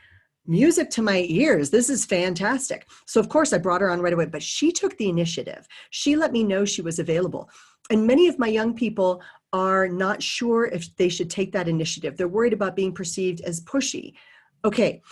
music 0.49 0.89
to 0.89 1.03
my 1.03 1.27
ears. 1.29 1.71
This 1.71 1.91
is 1.91 2.07
fantastic. 2.07 2.89
So, 3.07 3.21
of 3.21 3.29
course, 3.29 3.53
I 3.53 3.59
brought 3.59 3.83
her 3.83 3.91
on 3.91 4.01
right 4.01 4.15
away, 4.15 4.27
but 4.27 4.43
she 4.43 4.73
took 4.73 4.97
the 4.97 5.09
initiative. 5.09 5.69
She 5.91 6.17
let 6.17 6.33
me 6.33 6.43
know 6.43 6.65
she 6.65 6.83
was 6.83 6.99
available. 6.99 7.51
And 7.91 8.07
many 8.07 8.29
of 8.29 8.39
my 8.39 8.49
young 8.49 8.75
people 8.75 9.23
are 9.53 9.89
not 9.89 10.23
sure 10.23 10.65
if 10.67 10.95
they 10.97 11.09
should 11.09 11.31
take 11.31 11.53
that 11.53 11.69
initiative. 11.69 12.17
They're 12.17 12.29
worried 12.29 12.53
about 12.53 12.77
being 12.77 12.93
perceived 12.93 13.43
as 13.43 13.61
pushy. 13.63 14.15
Okay, 14.65 15.03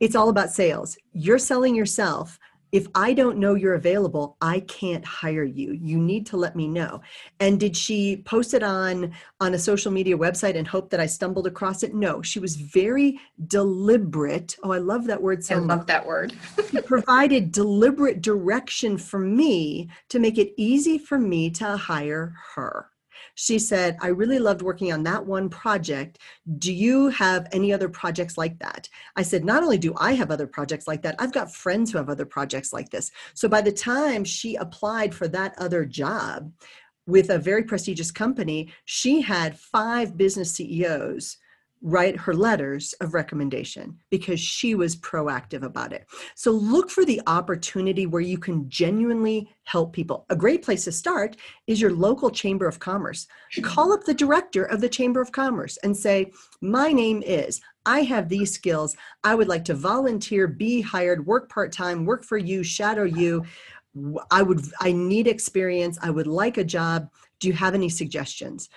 it's 0.00 0.14
all 0.14 0.28
about 0.28 0.50
sales. 0.50 0.96
You're 1.12 1.38
selling 1.38 1.74
yourself 1.74 2.38
if 2.72 2.86
I 2.94 3.12
don't 3.14 3.38
know 3.38 3.54
you're 3.54 3.74
available, 3.74 4.36
I 4.40 4.60
can't 4.60 5.04
hire 5.04 5.44
you. 5.44 5.72
You 5.72 5.98
need 5.98 6.26
to 6.26 6.36
let 6.36 6.54
me 6.54 6.68
know. 6.68 7.00
And 7.40 7.58
did 7.58 7.76
she 7.76 8.18
post 8.18 8.54
it 8.54 8.62
on 8.62 9.12
on 9.40 9.54
a 9.54 9.58
social 9.58 9.90
media 9.90 10.16
website 10.16 10.56
and 10.56 10.66
hope 10.66 10.90
that 10.90 11.00
I 11.00 11.06
stumbled 11.06 11.46
across 11.46 11.82
it? 11.82 11.94
No, 11.94 12.22
she 12.22 12.38
was 12.38 12.56
very 12.56 13.18
deliberate. 13.48 14.56
Oh, 14.62 14.70
I 14.70 14.78
love 14.78 15.06
that 15.06 15.20
word 15.20 15.44
so 15.44 15.56
I 15.56 15.60
much. 15.60 15.78
love 15.78 15.86
that 15.86 16.06
word. 16.06 16.32
she 16.70 16.80
provided 16.82 17.50
deliberate 17.50 18.22
direction 18.22 18.96
for 18.98 19.18
me 19.18 19.88
to 20.08 20.18
make 20.18 20.38
it 20.38 20.52
easy 20.56 20.98
for 20.98 21.18
me 21.18 21.50
to 21.50 21.76
hire 21.76 22.34
her 22.54 22.86
she 23.34 23.58
said, 23.58 23.96
I 24.00 24.08
really 24.08 24.38
loved 24.38 24.62
working 24.62 24.92
on 24.92 25.02
that 25.04 25.24
one 25.24 25.48
project. 25.48 26.18
Do 26.58 26.72
you 26.72 27.08
have 27.08 27.48
any 27.52 27.72
other 27.72 27.88
projects 27.88 28.36
like 28.38 28.58
that? 28.58 28.88
I 29.16 29.22
said, 29.22 29.44
Not 29.44 29.62
only 29.62 29.78
do 29.78 29.94
I 29.96 30.12
have 30.12 30.30
other 30.30 30.46
projects 30.46 30.86
like 30.86 31.02
that, 31.02 31.16
I've 31.18 31.32
got 31.32 31.54
friends 31.54 31.90
who 31.90 31.98
have 31.98 32.08
other 32.08 32.26
projects 32.26 32.72
like 32.72 32.90
this. 32.90 33.10
So 33.34 33.48
by 33.48 33.60
the 33.60 33.72
time 33.72 34.24
she 34.24 34.56
applied 34.56 35.14
for 35.14 35.28
that 35.28 35.54
other 35.58 35.84
job 35.84 36.52
with 37.06 37.30
a 37.30 37.38
very 37.38 37.64
prestigious 37.64 38.10
company, 38.10 38.72
she 38.84 39.20
had 39.20 39.58
five 39.58 40.16
business 40.16 40.52
CEOs 40.52 41.38
write 41.82 42.16
her 42.16 42.34
letters 42.34 42.92
of 43.00 43.14
recommendation 43.14 43.98
because 44.10 44.38
she 44.38 44.74
was 44.74 44.96
proactive 44.96 45.62
about 45.62 45.92
it. 45.92 46.06
So 46.34 46.50
look 46.50 46.90
for 46.90 47.06
the 47.06 47.22
opportunity 47.26 48.06
where 48.06 48.20
you 48.20 48.36
can 48.36 48.68
genuinely 48.68 49.50
help 49.64 49.94
people. 49.94 50.26
A 50.28 50.36
great 50.36 50.62
place 50.62 50.84
to 50.84 50.92
start 50.92 51.36
is 51.66 51.80
your 51.80 51.92
local 51.92 52.30
chamber 52.30 52.66
of 52.68 52.78
commerce. 52.78 53.26
Call 53.62 53.92
up 53.94 54.04
the 54.04 54.12
director 54.12 54.64
of 54.64 54.82
the 54.82 54.90
chamber 54.90 55.22
of 55.22 55.32
commerce 55.32 55.78
and 55.78 55.96
say, 55.96 56.30
"My 56.60 56.92
name 56.92 57.22
is 57.24 57.62
I 57.86 58.02
have 58.02 58.28
these 58.28 58.52
skills. 58.52 58.94
I 59.24 59.34
would 59.34 59.48
like 59.48 59.64
to 59.64 59.74
volunteer, 59.74 60.46
be 60.46 60.82
hired, 60.82 61.24
work 61.26 61.48
part-time, 61.48 62.04
work 62.04 62.24
for 62.24 62.36
you, 62.36 62.62
shadow 62.62 63.04
you. 63.04 63.44
I 64.30 64.42
would 64.42 64.60
I 64.80 64.92
need 64.92 65.26
experience. 65.26 65.98
I 66.02 66.10
would 66.10 66.26
like 66.26 66.58
a 66.58 66.64
job. 66.64 67.08
Do 67.38 67.48
you 67.48 67.54
have 67.54 67.74
any 67.74 67.88
suggestions?" 67.88 68.68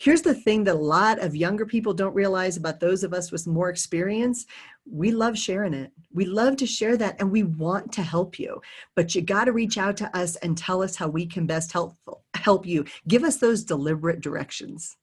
Here's 0.00 0.22
the 0.22 0.34
thing 0.34 0.62
that 0.64 0.76
a 0.76 0.78
lot 0.78 1.18
of 1.18 1.34
younger 1.34 1.66
people 1.66 1.92
don't 1.92 2.14
realize 2.14 2.56
about 2.56 2.78
those 2.78 3.02
of 3.02 3.12
us 3.12 3.32
with 3.32 3.48
more 3.48 3.68
experience. 3.68 4.46
We 4.88 5.10
love 5.10 5.36
sharing 5.36 5.74
it. 5.74 5.92
We 6.12 6.24
love 6.24 6.56
to 6.58 6.66
share 6.66 6.96
that 6.96 7.16
and 7.18 7.32
we 7.32 7.42
want 7.42 7.92
to 7.94 8.02
help 8.02 8.38
you. 8.38 8.62
But 8.94 9.16
you 9.16 9.22
got 9.22 9.44
to 9.44 9.52
reach 9.52 9.76
out 9.76 9.96
to 9.98 10.16
us 10.16 10.36
and 10.36 10.56
tell 10.56 10.84
us 10.84 10.94
how 10.94 11.08
we 11.08 11.26
can 11.26 11.46
best 11.46 11.72
help 11.72 11.96
help 12.34 12.64
you. 12.64 12.84
Give 13.08 13.24
us 13.24 13.38
those 13.38 13.64
deliberate 13.64 14.20
directions. 14.20 14.96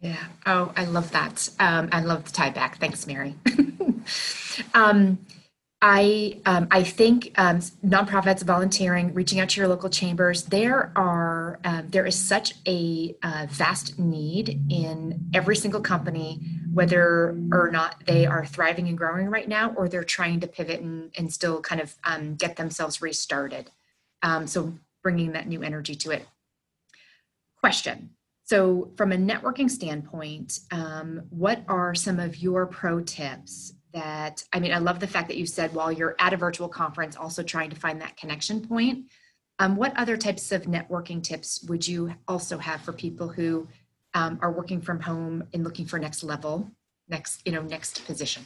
Yeah. 0.00 0.24
Oh, 0.46 0.72
I 0.76 0.86
love 0.86 1.12
that. 1.12 1.48
Um, 1.60 1.88
I 1.92 2.00
love 2.00 2.24
the 2.24 2.32
tie 2.32 2.50
back. 2.50 2.78
Thanks, 2.78 3.06
Mary. 3.06 3.36
um, 4.74 5.18
I 5.84 6.40
um, 6.46 6.68
I 6.70 6.84
think 6.84 7.32
um, 7.36 7.58
nonprofits, 7.84 8.44
volunteering, 8.44 9.12
reaching 9.14 9.40
out 9.40 9.48
to 9.50 9.60
your 9.60 9.68
local 9.68 9.90
chambers. 9.90 10.44
There 10.44 10.92
are 10.94 11.58
um, 11.64 11.88
there 11.88 12.06
is 12.06 12.14
such 12.16 12.54
a 12.68 13.16
uh, 13.24 13.48
vast 13.50 13.98
need 13.98 14.64
in 14.70 15.28
every 15.34 15.56
single 15.56 15.80
company, 15.80 16.40
whether 16.72 17.36
or 17.50 17.68
not 17.72 17.96
they 18.06 18.26
are 18.26 18.46
thriving 18.46 18.86
and 18.86 18.96
growing 18.96 19.26
right 19.26 19.48
now, 19.48 19.74
or 19.76 19.88
they're 19.88 20.04
trying 20.04 20.38
to 20.40 20.46
pivot 20.46 20.80
and, 20.80 21.10
and 21.18 21.32
still 21.32 21.60
kind 21.60 21.80
of 21.80 21.96
um, 22.04 22.36
get 22.36 22.54
themselves 22.54 23.02
restarted. 23.02 23.72
Um, 24.22 24.46
so 24.46 24.74
bringing 25.02 25.32
that 25.32 25.48
new 25.48 25.64
energy 25.64 25.96
to 25.96 26.12
it. 26.12 26.28
Question. 27.58 28.10
So, 28.44 28.90
from 28.96 29.12
a 29.12 29.16
networking 29.16 29.70
standpoint, 29.70 30.60
um, 30.70 31.22
what 31.30 31.64
are 31.66 31.94
some 31.94 32.20
of 32.20 32.36
your 32.36 32.66
pro 32.66 33.00
tips 33.00 33.72
that 33.92 34.44
i 34.52 34.60
mean 34.60 34.72
i 34.72 34.78
love 34.78 35.00
the 35.00 35.06
fact 35.06 35.28
that 35.28 35.36
you 35.36 35.46
said 35.46 35.72
while 35.74 35.92
you're 35.92 36.16
at 36.18 36.32
a 36.32 36.36
virtual 36.36 36.68
conference 36.68 37.16
also 37.16 37.42
trying 37.42 37.70
to 37.70 37.76
find 37.76 38.00
that 38.00 38.16
connection 38.16 38.60
point. 38.60 39.06
Um, 39.58 39.76
what 39.76 39.96
other 39.96 40.16
types 40.16 40.50
of 40.50 40.62
networking 40.62 41.22
tips 41.22 41.64
would 41.68 41.86
you 41.86 42.14
also 42.26 42.58
have 42.58 42.80
for 42.80 42.92
people 42.92 43.28
who 43.28 43.68
um, 44.14 44.38
are 44.42 44.50
working 44.50 44.80
from 44.80 44.98
home 44.98 45.44
and 45.52 45.62
looking 45.62 45.86
for 45.86 45.98
next 45.98 46.24
level 46.24 46.70
next 47.08 47.46
you 47.46 47.52
know 47.52 47.62
next 47.62 48.04
position? 48.06 48.44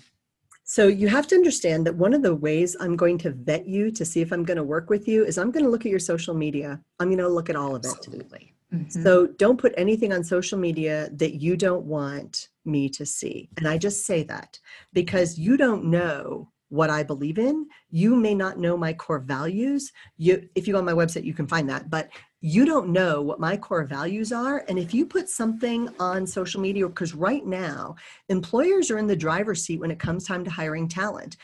So 0.65 0.89
you 0.89 1.07
have 1.09 1.29
to 1.29 1.37
understand 1.37 1.87
that 1.87 1.95
one 1.95 2.13
of 2.13 2.23
the 2.23 2.35
ways 2.35 2.77
i'm 2.81 2.97
going 2.97 3.19
to 3.19 3.31
vet 3.31 3.67
you 3.67 3.91
to 3.93 4.05
see 4.05 4.21
if 4.21 4.33
i'm 4.33 4.45
going 4.45 4.57
to 4.57 4.65
work 4.65 4.91
with 4.91 5.07
you 5.07 5.25
is 5.25 5.39
i'm 5.39 5.51
going 5.51 5.65
to 5.65 5.71
look 5.71 5.87
at 5.87 5.91
your 5.91 6.01
social 6.01 6.35
media. 6.35 6.81
I'm 6.99 7.09
going 7.09 7.19
to 7.19 7.29
look 7.29 7.49
at 7.49 7.57
all 7.57 7.77
of 7.77 7.85
it. 7.85 7.93
Absolutely. 7.97 8.53
Mm-hmm. 8.75 9.01
so 9.05 9.29
don't 9.29 9.59
put 9.59 9.73
anything 9.77 10.13
on 10.13 10.25
social 10.25 10.59
media 10.59 11.09
that 11.13 11.41
you 11.41 11.57
don't 11.57 11.85
want 11.85 12.49
me 12.67 12.89
to 12.91 13.07
see. 13.07 13.49
And 13.57 13.67
I 13.67 13.79
just 13.79 14.05
say 14.05 14.23
that 14.25 14.59
because 14.93 15.39
you 15.39 15.57
don't 15.57 15.85
know 15.85 16.51
what 16.69 16.91
I 16.91 17.03
believe 17.03 17.39
in. 17.39 17.69
You 17.91 18.17
may 18.17 18.35
not 18.35 18.59
know 18.59 18.77
my 18.77 18.93
core 18.93 19.21
values. 19.21 19.93
You 20.17 20.49
if 20.55 20.67
you 20.67 20.73
go 20.73 20.79
on 20.79 20.85
my 20.85 20.93
website 20.93 21.25
you 21.25 21.35
can 21.35 21.47
find 21.47 21.69
that, 21.71 21.91
but 21.91 22.11
you 22.41 22.65
don't 22.65 22.89
know 22.89 23.23
what 23.23 23.41
my 23.41 23.57
core 23.57 23.85
values 23.85 24.33
are 24.33 24.65
and 24.69 24.79
if 24.79 24.93
you 24.93 25.07
put 25.07 25.29
something 25.29 25.89
on 25.99 26.27
social 26.27 26.61
media 26.61 26.87
because 26.87 27.15
right 27.15 27.47
now 27.47 27.97
employers 28.29 28.91
are 28.91 28.99
in 28.99 29.07
the 29.07 29.17
driver's 29.17 29.65
seat 29.65 29.81
when 29.81 29.91
it 29.91 29.99
comes 29.99 30.25
time 30.25 30.45
to 30.45 30.51
hiring 30.51 30.89
talent. 30.89 31.37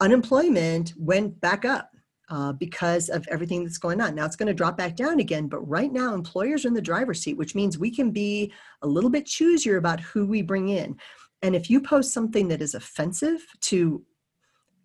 Unemployment 0.00 0.94
went 0.96 1.40
back 1.40 1.64
up 1.64 1.90
uh, 2.30 2.52
because 2.52 3.08
of 3.08 3.26
everything 3.28 3.64
that's 3.64 3.78
going 3.78 4.00
on. 4.00 4.14
Now 4.14 4.24
it's 4.24 4.36
going 4.36 4.46
to 4.46 4.54
drop 4.54 4.76
back 4.76 4.94
down 4.96 5.18
again, 5.18 5.48
but 5.48 5.68
right 5.68 5.92
now 5.92 6.14
employers 6.14 6.64
are 6.64 6.68
in 6.68 6.74
the 6.74 6.80
driver's 6.80 7.20
seat, 7.20 7.36
which 7.36 7.56
means 7.56 7.76
we 7.76 7.90
can 7.90 8.12
be 8.12 8.52
a 8.82 8.86
little 8.86 9.10
bit 9.10 9.26
choosier 9.26 9.78
about 9.78 10.00
who 10.00 10.24
we 10.24 10.40
bring 10.40 10.68
in. 10.68 10.96
And 11.42 11.56
if 11.56 11.68
you 11.68 11.80
post 11.80 12.12
something 12.12 12.48
that 12.48 12.62
is 12.62 12.74
offensive 12.74 13.44
to 13.62 14.04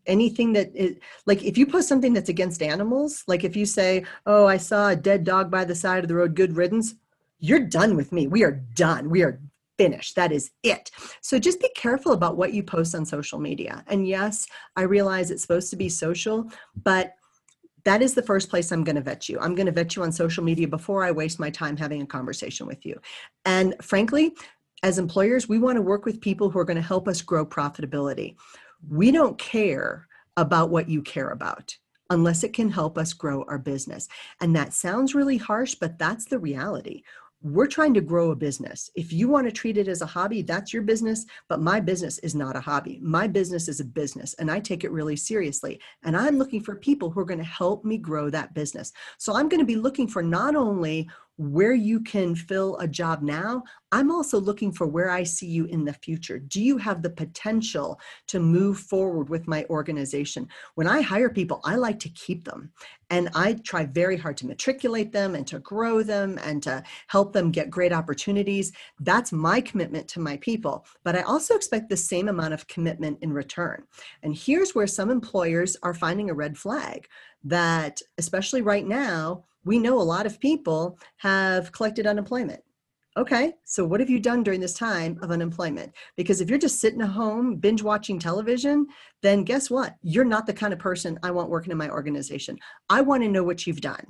anything 0.07 0.53
that 0.53 0.75
is 0.75 0.97
like 1.25 1.43
if 1.43 1.57
you 1.57 1.65
post 1.65 1.87
something 1.87 2.13
that's 2.13 2.29
against 2.29 2.61
animals, 2.61 3.23
like 3.27 3.43
if 3.43 3.55
you 3.55 3.65
say, 3.65 4.05
"Oh, 4.25 4.45
I 4.45 4.57
saw 4.57 4.89
a 4.89 4.95
dead 4.95 5.23
dog 5.23 5.51
by 5.51 5.65
the 5.65 5.75
side 5.75 6.03
of 6.03 6.07
the 6.07 6.15
road, 6.15 6.35
good 6.35 6.55
riddance," 6.55 6.95
you're 7.39 7.59
done 7.59 7.95
with 7.95 8.11
me. 8.11 8.27
We 8.27 8.43
are 8.43 8.63
done. 8.73 9.09
We 9.09 9.23
are 9.23 9.39
finished. 9.77 10.15
That 10.15 10.31
is 10.31 10.51
it. 10.63 10.89
So 11.21 11.37
just 11.37 11.59
be 11.59 11.69
careful 11.75 12.13
about 12.13 12.37
what 12.37 12.53
you 12.53 12.63
post 12.63 12.95
on 12.95 13.05
social 13.05 13.39
media. 13.39 13.83
And 13.87 14.07
yes, 14.07 14.47
I 14.75 14.83
realize 14.83 15.31
it's 15.31 15.41
supposed 15.41 15.69
to 15.71 15.75
be 15.75 15.89
social, 15.89 16.49
but 16.83 17.15
that 17.85 18.01
is 18.01 18.13
the 18.13 18.23
first 18.23 18.49
place 18.49 18.71
I'm 18.71 18.83
going 18.83 18.95
to 18.95 19.01
vet 19.01 19.29
you. 19.29 19.39
I'm 19.39 19.55
going 19.55 19.67
to 19.67 19.71
vet 19.71 19.95
you 19.95 20.03
on 20.03 20.11
social 20.11 20.43
media 20.43 20.67
before 20.67 21.03
I 21.03 21.11
waste 21.11 21.39
my 21.39 21.49
time 21.49 21.77
having 21.77 22.01
a 22.01 22.07
conversation 22.07 22.67
with 22.67 22.85
you. 22.85 22.99
And 23.45 23.75
frankly, 23.81 24.33
as 24.83 24.97
employers, 24.97 25.47
we 25.47 25.59
want 25.59 25.77
to 25.77 25.81
work 25.81 26.03
with 26.03 26.19
people 26.19 26.49
who 26.49 26.59
are 26.59 26.65
going 26.65 26.75
to 26.75 26.81
help 26.81 27.07
us 27.07 27.21
grow 27.21 27.45
profitability. 27.45 28.35
We 28.89 29.11
don't 29.11 29.37
care 29.37 30.07
about 30.35 30.69
what 30.69 30.89
you 30.89 31.01
care 31.01 31.29
about 31.29 31.75
unless 32.09 32.43
it 32.43 32.53
can 32.53 32.69
help 32.69 32.97
us 32.97 33.13
grow 33.13 33.43
our 33.47 33.57
business. 33.57 34.07
And 34.41 34.55
that 34.55 34.73
sounds 34.73 35.15
really 35.15 35.37
harsh, 35.37 35.75
but 35.75 35.97
that's 35.97 36.25
the 36.25 36.37
reality 36.37 37.03
we're 37.45 37.67
trying 37.67 37.93
to 37.93 38.01
grow 38.01 38.31
a 38.31 38.35
business. 38.35 38.89
If 38.95 39.13
you 39.13 39.29
want 39.29 39.45
to 39.45 39.51
treat 39.51 39.77
it 39.77 39.87
as 39.87 40.01
a 40.01 40.05
hobby, 40.07 40.41
that's 40.41 40.73
your 40.73 40.81
business, 40.81 41.27
but 41.47 41.61
my 41.61 41.79
business 41.79 42.17
is 42.19 42.33
not 42.33 42.55
a 42.55 42.59
hobby. 42.59 42.99
My 43.03 43.27
business 43.27 43.67
is 43.67 43.79
a 43.79 43.85
business 43.85 44.33
and 44.39 44.49
I 44.49 44.59
take 44.59 44.83
it 44.83 44.91
really 44.91 45.15
seriously. 45.15 45.79
And 46.03 46.17
I'm 46.17 46.39
looking 46.39 46.59
for 46.59 46.75
people 46.75 47.11
who 47.11 47.19
are 47.19 47.25
going 47.25 47.37
to 47.37 47.45
help 47.45 47.85
me 47.85 47.99
grow 47.99 48.31
that 48.31 48.55
business. 48.55 48.91
So 49.19 49.35
I'm 49.35 49.47
going 49.47 49.59
to 49.59 49.65
be 49.65 49.75
looking 49.75 50.07
for 50.07 50.23
not 50.23 50.55
only 50.55 51.07
where 51.37 51.73
you 51.73 51.99
can 51.99 52.33
fill 52.35 52.77
a 52.77 52.87
job 52.87 53.21
now, 53.21 53.63
I'm 53.91 54.11
also 54.11 54.39
looking 54.39 54.71
for 54.71 54.87
where 54.87 55.09
I 55.09 55.23
see 55.23 55.47
you 55.47 55.65
in 55.65 55.83
the 55.83 55.93
future. 55.93 56.39
Do 56.39 56.61
you 56.61 56.77
have 56.77 57.01
the 57.01 57.09
potential 57.09 57.99
to 58.27 58.39
move 58.39 58.79
forward 58.79 59.29
with 59.29 59.47
my 59.47 59.65
organization? 59.69 60.47
When 60.75 60.87
I 60.87 61.01
hire 61.01 61.29
people, 61.29 61.61
I 61.63 61.75
like 61.75 61.99
to 61.99 62.09
keep 62.09 62.45
them. 62.45 62.71
And 63.09 63.29
I 63.35 63.53
try 63.53 63.85
very 63.85 64.17
hard 64.17 64.37
to 64.37 64.47
matriculate 64.47 65.11
them 65.11 65.35
and 65.35 65.45
to 65.47 65.59
grow 65.59 66.03
them 66.03 66.39
and 66.43 66.63
to 66.63 66.83
help 67.07 67.33
them 67.33 67.51
get 67.51 67.69
great 67.69 67.93
opportunities. 67.93 68.71
That's 68.99 69.31
my 69.31 69.61
commitment 69.61 70.07
to 70.09 70.19
my 70.19 70.37
people. 70.37 70.85
But 71.03 71.15
I 71.15 71.21
also 71.21 71.55
expect 71.55 71.89
the 71.89 71.97
same 71.97 72.29
amount 72.29 72.53
of 72.53 72.67
commitment 72.67 73.19
in 73.21 73.31
return. 73.31 73.83
And 74.23 74.35
here's 74.35 74.73
where 74.73 74.87
some 74.87 75.09
employers 75.09 75.77
are 75.83 75.93
finding 75.93 76.29
a 76.29 76.33
red 76.33 76.57
flag 76.57 77.07
that, 77.43 78.01
especially 78.17 78.61
right 78.61 78.87
now, 78.87 79.43
we 79.65 79.79
know 79.79 79.99
a 79.99 80.03
lot 80.03 80.25
of 80.25 80.39
people 80.39 80.97
have 81.17 81.71
collected 81.71 82.07
unemployment. 82.07 82.61
Okay, 83.17 83.53
so 83.63 83.85
what 83.85 84.01
have 84.01 84.09
you 84.09 84.19
done 84.19 84.43
during 84.43 84.59
this 84.59 84.73
time 84.73 85.17
of 85.21 85.31
unemployment? 85.31 85.93
Because 86.17 86.41
if 86.41 86.49
you're 86.49 86.59
just 86.59 86.81
sitting 86.81 87.01
at 87.01 87.07
home 87.07 87.55
binge 87.55 87.81
watching 87.81 88.19
television, 88.19 88.87
then 89.21 89.45
guess 89.45 89.69
what? 89.69 89.95
You're 90.01 90.25
not 90.25 90.45
the 90.45 90.53
kind 90.53 90.73
of 90.73 90.79
person 90.79 91.17
I 91.23 91.31
want 91.31 91.49
working 91.49 91.71
in 91.71 91.77
my 91.77 91.89
organization. 91.89 92.57
I 92.89 93.01
want 93.01 93.23
to 93.23 93.29
know 93.29 93.43
what 93.43 93.65
you've 93.65 93.79
done. 93.79 94.05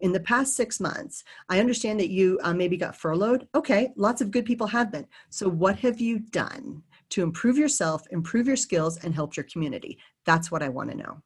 In 0.00 0.12
the 0.12 0.20
past 0.20 0.56
six 0.56 0.80
months, 0.80 1.22
I 1.48 1.60
understand 1.60 2.00
that 2.00 2.10
you 2.10 2.38
uh, 2.42 2.52
maybe 2.52 2.76
got 2.76 2.96
furloughed. 2.96 3.46
Okay, 3.54 3.90
lots 3.96 4.20
of 4.20 4.32
good 4.32 4.44
people 4.44 4.66
have 4.66 4.90
been. 4.90 5.06
So, 5.30 5.48
what 5.48 5.78
have 5.78 6.00
you 6.00 6.18
done 6.18 6.82
to 7.10 7.22
improve 7.22 7.58
yourself, 7.58 8.02
improve 8.10 8.46
your 8.46 8.56
skills, 8.56 8.98
and 8.98 9.14
help 9.14 9.36
your 9.36 9.44
community? 9.44 9.98
That's 10.24 10.50
what 10.50 10.62
I 10.62 10.68
want 10.68 10.90
to 10.90 10.96
know 10.96 11.22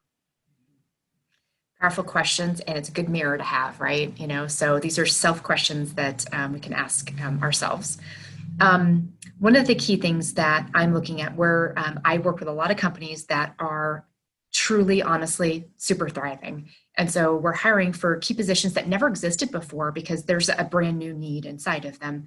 powerful 1.82 2.04
questions 2.04 2.60
and 2.60 2.78
it's 2.78 2.88
a 2.88 2.92
good 2.92 3.10
mirror 3.10 3.36
to 3.36 3.44
have 3.44 3.78
right? 3.80 4.18
You 4.18 4.26
know 4.26 4.46
so 4.46 4.78
these 4.78 4.98
are 4.98 5.06
self 5.06 5.42
questions 5.42 5.94
that 5.94 6.24
um, 6.32 6.54
we 6.54 6.60
can 6.60 6.72
ask 6.72 7.12
um, 7.22 7.42
ourselves. 7.42 7.98
Um, 8.60 9.12
one 9.38 9.56
of 9.56 9.66
the 9.66 9.74
key 9.74 9.96
things 9.96 10.34
that 10.34 10.68
i'm 10.74 10.94
looking 10.94 11.20
at 11.20 11.34
where 11.34 11.72
um, 11.76 11.98
i 12.04 12.18
work 12.18 12.38
with 12.38 12.48
a 12.48 12.52
lot 12.52 12.70
of 12.70 12.76
companies 12.76 13.24
that 13.26 13.54
are 13.58 14.06
truly 14.52 15.02
honestly 15.02 15.68
super 15.78 16.08
thriving. 16.08 16.68
And 16.96 17.10
so 17.10 17.36
we're 17.36 17.52
hiring 17.52 17.92
for 17.92 18.16
key 18.18 18.34
positions 18.34 18.74
that 18.74 18.86
never 18.86 19.08
existed 19.08 19.50
before 19.50 19.92
because 19.92 20.24
there's 20.24 20.50
a 20.50 20.68
brand 20.70 20.98
new 20.98 21.14
need 21.14 21.46
inside 21.46 21.86
of 21.86 21.98
them. 21.98 22.26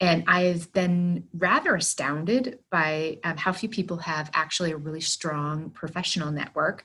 And 0.00 0.24
I've 0.26 0.72
been 0.72 1.24
rather 1.34 1.74
astounded 1.74 2.60
by 2.70 3.18
um, 3.24 3.36
how 3.36 3.52
few 3.52 3.68
people 3.68 3.98
have 3.98 4.30
actually 4.34 4.72
a 4.72 4.76
really 4.76 5.00
strong 5.00 5.70
professional 5.70 6.30
network 6.30 6.84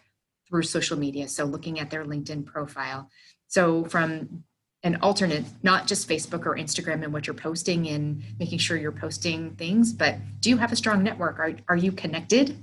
through 0.50 0.64
social 0.64 0.98
media. 0.98 1.28
So 1.28 1.46
looking 1.46 1.80
at 1.80 1.90
their 1.90 2.06
LinkedIn 2.06 2.46
profile. 2.46 3.10
So 3.48 3.86
from 3.86 4.44
an 4.84 4.98
alternate, 5.02 5.46
not 5.62 5.88
just 5.88 6.08
Facebook 6.08 6.46
or 6.46 6.56
Instagram 6.56 7.04
and 7.04 7.12
what 7.12 7.28
you're 7.28 7.34
posting 7.34 7.88
and 7.90 8.24
making 8.40 8.60
sure 8.60 8.78
you're 8.78 8.92
posting 8.92 9.56
things, 9.56 9.92
but 9.92 10.16
do 10.40 10.50
you 10.50 10.58
have 10.58 10.72
a 10.72 10.76
strong 10.76 11.04
network? 11.04 11.38
Are, 11.40 11.54
are 11.68 11.76
you 11.76 11.92
connected 11.92 12.58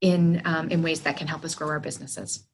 in, 0.00 0.42
um, 0.44 0.68
in 0.70 0.82
ways 0.82 1.00
that 1.02 1.16
can 1.16 1.26
help 1.26 1.44
us 1.44 1.54
grow 1.54 1.68
our 1.68 1.80
businesses? 1.80 2.46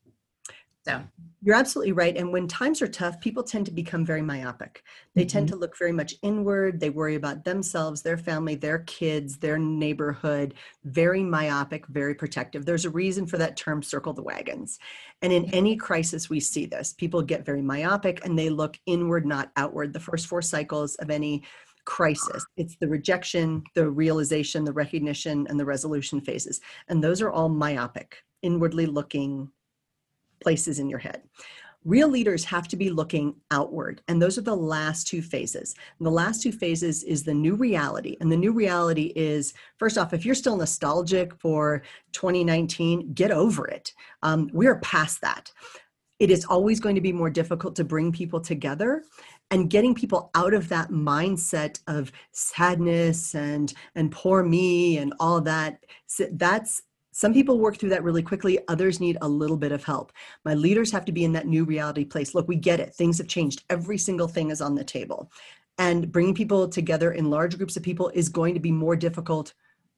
So 0.86 1.02
you're 1.42 1.54
absolutely 1.54 1.92
right. 1.92 2.16
And 2.16 2.32
when 2.32 2.48
times 2.48 2.82
are 2.82 2.88
tough, 2.88 3.20
people 3.20 3.42
tend 3.42 3.66
to 3.66 3.72
become 3.72 4.04
very 4.04 4.22
myopic. 4.22 4.82
They 5.14 5.22
mm-hmm. 5.22 5.28
tend 5.28 5.48
to 5.48 5.56
look 5.56 5.76
very 5.78 5.92
much 5.92 6.14
inward. 6.22 6.80
They 6.80 6.90
worry 6.90 7.14
about 7.14 7.44
themselves, 7.44 8.02
their 8.02 8.16
family, 8.16 8.54
their 8.54 8.80
kids, 8.80 9.36
their 9.38 9.58
neighborhood, 9.58 10.54
very 10.84 11.22
myopic, 11.22 11.86
very 11.88 12.14
protective. 12.14 12.64
There's 12.64 12.86
a 12.86 12.90
reason 12.90 13.26
for 13.26 13.38
that 13.38 13.56
term, 13.56 13.82
circle 13.82 14.12
the 14.12 14.22
wagons. 14.22 14.78
And 15.22 15.32
in 15.32 15.44
any 15.54 15.76
crisis, 15.76 16.30
we 16.30 16.40
see 16.40 16.66
this. 16.66 16.92
People 16.92 17.22
get 17.22 17.46
very 17.46 17.62
myopic 17.62 18.24
and 18.24 18.38
they 18.38 18.50
look 18.50 18.78
inward, 18.86 19.26
not 19.26 19.52
outward. 19.56 19.92
The 19.92 20.00
first 20.00 20.26
four 20.26 20.42
cycles 20.42 20.94
of 20.96 21.10
any 21.10 21.44
crisis. 21.84 22.44
It's 22.56 22.76
the 22.76 22.88
rejection, 22.88 23.62
the 23.74 23.88
realization, 23.88 24.64
the 24.64 24.72
recognition, 24.72 25.46
and 25.48 25.58
the 25.58 25.64
resolution 25.64 26.20
phases. 26.20 26.60
And 26.88 27.02
those 27.02 27.22
are 27.22 27.30
all 27.30 27.48
myopic, 27.48 28.22
inwardly 28.42 28.84
looking, 28.84 29.50
places 30.40 30.78
in 30.78 30.88
your 30.88 30.98
head. 30.98 31.22
Real 31.84 32.08
leaders 32.08 32.44
have 32.44 32.66
to 32.68 32.76
be 32.76 32.90
looking 32.90 33.34
outward, 33.50 34.02
and 34.08 34.20
those 34.20 34.36
are 34.36 34.42
the 34.42 34.54
last 34.54 35.06
two 35.06 35.22
phases. 35.22 35.74
And 35.98 36.06
the 36.06 36.10
last 36.10 36.42
two 36.42 36.52
phases 36.52 37.04
is 37.04 37.22
the 37.22 37.32
new 37.32 37.54
reality. 37.54 38.16
And 38.20 38.30
the 38.30 38.36
new 38.36 38.52
reality 38.52 39.12
is 39.14 39.54
first 39.78 39.96
off, 39.96 40.12
if 40.12 40.26
you're 40.26 40.34
still 40.34 40.56
nostalgic 40.56 41.34
for 41.40 41.82
2019, 42.12 43.14
get 43.14 43.30
over 43.30 43.66
it. 43.68 43.94
Um, 44.22 44.50
we 44.52 44.66
are 44.66 44.80
past 44.80 45.20
that. 45.20 45.52
It 46.18 46.30
is 46.32 46.44
always 46.44 46.80
going 46.80 46.96
to 46.96 47.00
be 47.00 47.12
more 47.12 47.30
difficult 47.30 47.76
to 47.76 47.84
bring 47.84 48.10
people 48.10 48.40
together 48.40 49.04
and 49.50 49.70
getting 49.70 49.94
people 49.94 50.30
out 50.34 50.52
of 50.52 50.68
that 50.68 50.90
mindset 50.90 51.80
of 51.86 52.12
sadness 52.32 53.34
and 53.34 53.72
and 53.94 54.10
poor 54.10 54.42
me 54.42 54.98
and 54.98 55.14
all 55.20 55.40
that 55.40 55.84
that's 56.32 56.82
some 57.18 57.34
people 57.34 57.58
work 57.58 57.76
through 57.76 57.88
that 57.88 58.04
really 58.04 58.22
quickly, 58.22 58.60
others 58.68 59.00
need 59.00 59.18
a 59.20 59.28
little 59.28 59.56
bit 59.56 59.72
of 59.72 59.82
help. 59.82 60.12
My 60.44 60.54
leaders 60.54 60.92
have 60.92 61.04
to 61.06 61.10
be 61.10 61.24
in 61.24 61.32
that 61.32 61.48
new 61.48 61.64
reality 61.64 62.04
place. 62.04 62.32
Look, 62.32 62.46
we 62.46 62.54
get 62.54 62.78
it. 62.78 62.94
Things 62.94 63.18
have 63.18 63.26
changed. 63.26 63.64
Every 63.68 63.98
single 63.98 64.28
thing 64.28 64.52
is 64.52 64.60
on 64.60 64.76
the 64.76 64.84
table. 64.84 65.28
And 65.78 66.12
bringing 66.12 66.32
people 66.32 66.68
together 66.68 67.10
in 67.10 67.28
large 67.28 67.56
groups 67.56 67.76
of 67.76 67.82
people 67.82 68.08
is 68.14 68.28
going 68.28 68.54
to 68.54 68.60
be 68.60 68.70
more 68.70 68.94
difficult 68.94 69.52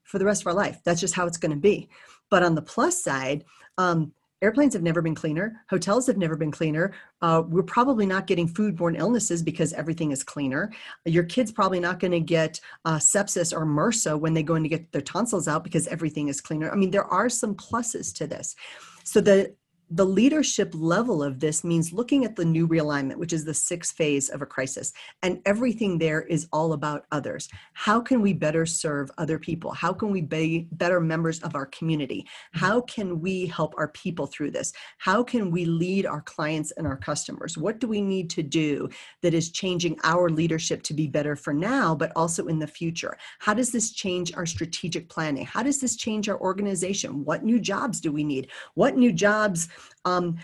for 0.04 0.18
the 0.18 0.24
rest 0.24 0.40
of 0.40 0.46
our 0.46 0.54
life. 0.54 0.80
That's 0.82 0.98
just 1.02 1.12
how 1.12 1.26
it's 1.26 1.36
going 1.36 1.50
to 1.50 1.58
be. 1.58 1.90
But 2.30 2.42
on 2.42 2.54
the 2.54 2.62
plus 2.62 3.04
side, 3.04 3.44
um, 3.76 4.14
airplanes 4.42 4.72
have 4.72 4.82
never 4.82 5.02
been 5.02 5.14
cleaner. 5.14 5.62
Hotels 5.68 6.06
have 6.06 6.16
never 6.16 6.36
been 6.36 6.50
cleaner. 6.50 6.92
Uh, 7.22 7.42
we're 7.46 7.62
probably 7.62 8.06
not 8.06 8.26
getting 8.26 8.48
foodborne 8.48 8.98
illnesses 8.98 9.42
because 9.42 9.72
everything 9.72 10.10
is 10.10 10.24
cleaner. 10.24 10.72
Your 11.04 11.24
kids 11.24 11.52
probably 11.52 11.80
not 11.80 12.00
going 12.00 12.12
to 12.12 12.20
get 12.20 12.60
uh, 12.84 12.96
sepsis 12.96 13.52
or 13.52 13.66
mrsa 13.66 14.18
when 14.18 14.34
they 14.34 14.42
go 14.42 14.54
in 14.54 14.62
to 14.62 14.68
get 14.68 14.90
their 14.92 15.02
tonsils 15.02 15.48
out 15.48 15.64
because 15.64 15.86
everything 15.88 16.28
is 16.28 16.40
cleaner. 16.40 16.70
I 16.70 16.76
mean 16.76 16.90
there 16.90 17.06
are 17.06 17.28
some 17.28 17.54
pluses 17.54 18.14
to 18.14 18.26
this. 18.26 18.56
So 19.04 19.20
the 19.20 19.54
the 19.92 20.06
leadership 20.06 20.70
level 20.72 21.20
of 21.20 21.40
this 21.40 21.64
means 21.64 21.92
looking 21.92 22.24
at 22.24 22.36
the 22.36 22.44
new 22.44 22.68
realignment, 22.68 23.16
which 23.16 23.32
is 23.32 23.44
the 23.44 23.52
sixth 23.52 23.96
phase 23.96 24.28
of 24.28 24.40
a 24.40 24.46
crisis. 24.46 24.92
And 25.22 25.42
everything 25.44 25.98
there 25.98 26.22
is 26.22 26.46
all 26.52 26.74
about 26.74 27.06
others. 27.10 27.48
How 27.72 28.00
can 28.00 28.22
we 28.22 28.32
better 28.32 28.64
serve 28.66 29.10
other 29.18 29.36
people? 29.36 29.72
How 29.72 29.92
can 29.92 30.12
we 30.12 30.20
be 30.20 30.68
better 30.72 31.00
members 31.00 31.40
of 31.40 31.56
our 31.56 31.66
community? 31.66 32.24
Mm-hmm. 32.54 32.64
How 32.64 32.80
can 32.82 33.20
we 33.20 33.46
help 33.46 33.74
our 33.76 33.88
people 33.88 34.26
through 34.26 34.52
this? 34.52 34.72
How 34.98 35.24
can 35.24 35.50
we 35.50 35.64
lead 35.64 36.06
our 36.06 36.20
clients 36.20 36.70
and 36.72 36.86
our 36.86 36.96
customers? 36.96 37.58
What 37.58 37.80
do 37.80 37.88
we 37.88 38.00
need 38.00 38.30
to 38.30 38.44
do 38.44 38.88
that 39.22 39.34
is 39.34 39.50
changing 39.50 39.98
our 40.04 40.28
leadership 40.28 40.84
to 40.84 40.94
be 40.94 41.08
better 41.08 41.34
for 41.34 41.52
now, 41.52 41.96
but 41.96 42.12
also 42.14 42.46
in 42.46 42.60
the 42.60 42.66
future? 42.66 43.16
How 43.40 43.54
does 43.54 43.72
this 43.72 43.90
change 43.90 44.32
our 44.36 44.46
strategic 44.46 45.08
planning? 45.08 45.46
How 45.46 45.64
does 45.64 45.80
this 45.80 45.96
change 45.96 46.28
our 46.28 46.40
organization? 46.40 47.24
What 47.24 47.42
new 47.42 47.58
jobs 47.58 48.00
do 48.00 48.12
we 48.12 48.22
need? 48.22 48.50
What 48.74 48.96
new 48.96 49.12
jobs? 49.12 49.68
Um, 50.04 50.36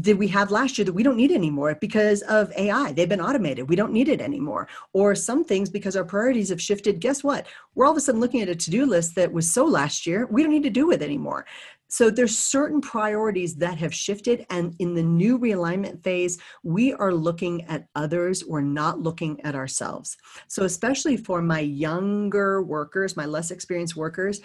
did 0.00 0.18
we 0.18 0.28
have 0.28 0.50
last 0.50 0.78
year 0.78 0.84
that 0.84 0.92
we 0.92 1.02
don't 1.02 1.16
need 1.16 1.30
anymore 1.30 1.76
because 1.80 2.22
of 2.22 2.50
AI? 2.56 2.92
They've 2.92 3.08
been 3.08 3.20
automated. 3.20 3.68
We 3.68 3.76
don't 3.76 3.92
need 3.92 4.08
it 4.08 4.20
anymore. 4.20 4.68
Or 4.92 5.14
some 5.14 5.44
things 5.44 5.68
because 5.68 5.96
our 5.96 6.04
priorities 6.04 6.48
have 6.48 6.62
shifted. 6.62 7.00
Guess 7.00 7.22
what? 7.22 7.46
We're 7.74 7.84
all 7.84 7.92
of 7.92 7.98
a 7.98 8.00
sudden 8.00 8.20
looking 8.20 8.40
at 8.40 8.48
a 8.48 8.54
to 8.54 8.70
do 8.70 8.86
list 8.86 9.14
that 9.16 9.32
was 9.32 9.50
so 9.50 9.64
last 9.64 10.06
year, 10.06 10.26
we 10.30 10.42
don't 10.42 10.52
need 10.52 10.62
to 10.62 10.70
do 10.70 10.90
it 10.90 11.02
anymore. 11.02 11.44
So 11.88 12.10
there's 12.10 12.36
certain 12.36 12.80
priorities 12.80 13.54
that 13.56 13.78
have 13.78 13.94
shifted. 13.94 14.46
And 14.50 14.74
in 14.78 14.94
the 14.94 15.02
new 15.02 15.38
realignment 15.38 16.02
phase, 16.02 16.38
we 16.62 16.92
are 16.94 17.12
looking 17.12 17.62
at 17.66 17.86
others. 17.94 18.44
We're 18.44 18.62
not 18.62 19.00
looking 19.00 19.40
at 19.42 19.54
ourselves. 19.54 20.16
So, 20.48 20.64
especially 20.64 21.16
for 21.16 21.40
my 21.40 21.60
younger 21.60 22.62
workers, 22.62 23.16
my 23.16 23.26
less 23.26 23.50
experienced 23.50 23.94
workers, 23.94 24.40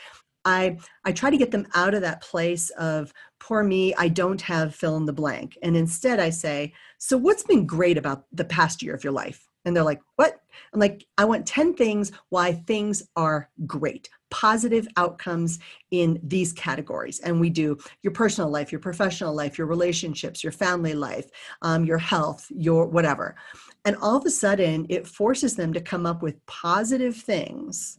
I 0.46 0.78
I 1.06 1.12
try 1.12 1.30
to 1.30 1.38
get 1.38 1.52
them 1.52 1.68
out 1.74 1.94
of 1.94 2.02
that 2.02 2.22
place 2.22 2.70
of 2.72 3.14
poor 3.40 3.64
me, 3.64 3.94
I 3.96 4.10
don't 4.10 4.42
have 4.42 4.76
fill 4.76 4.98
in 4.98 5.06
the 5.06 5.14
blank. 5.14 5.58
And 5.64 5.76
instead 5.76 6.20
I 6.20 6.30
say, 6.30 6.74
so 6.98 7.18
what's 7.18 7.44
been 7.44 7.66
great 7.66 7.98
about 7.98 8.26
the 8.32 8.46
past 8.46 8.84
year 8.84 8.94
of 8.94 9.04
your 9.04 9.14
life? 9.14 9.48
And 9.66 9.76
they're 9.76 9.84
like, 9.84 10.02
what? 10.16 10.42
I'm 10.74 10.80
like, 10.80 11.06
I 11.18 11.26
want 11.26 11.46
10 11.46 11.76
things 11.76 12.12
why 12.30 12.54
things 12.54 13.04
are 13.16 13.50
great, 13.66 14.10
positive 14.30 14.88
outcomes 14.98 15.60
in 15.92 16.20
these 16.24 16.54
categories. 16.54 17.20
And 17.20 17.40
we 17.40 17.50
do 17.50 17.78
your 18.02 18.14
personal 18.14 18.50
life, 18.50 18.72
your 18.72 18.82
professional 18.82 19.34
life, 19.34 19.58
your 19.58 19.68
relationships, 19.68 20.44
your 20.44 20.54
family 20.54 20.94
life, 20.94 21.30
um, 21.62 21.86
your 21.86 21.98
health, 21.98 22.48
your 22.50 22.88
whatever. 22.88 23.36
And 23.86 23.96
all 23.98 24.18
of 24.18 24.26
a 24.26 24.30
sudden, 24.30 24.86
it 24.90 25.08
forces 25.08 25.56
them 25.56 25.74
to 25.74 25.82
come 25.82 26.06
up 26.06 26.22
with 26.22 26.46
positive 26.46 27.16
things. 27.16 27.98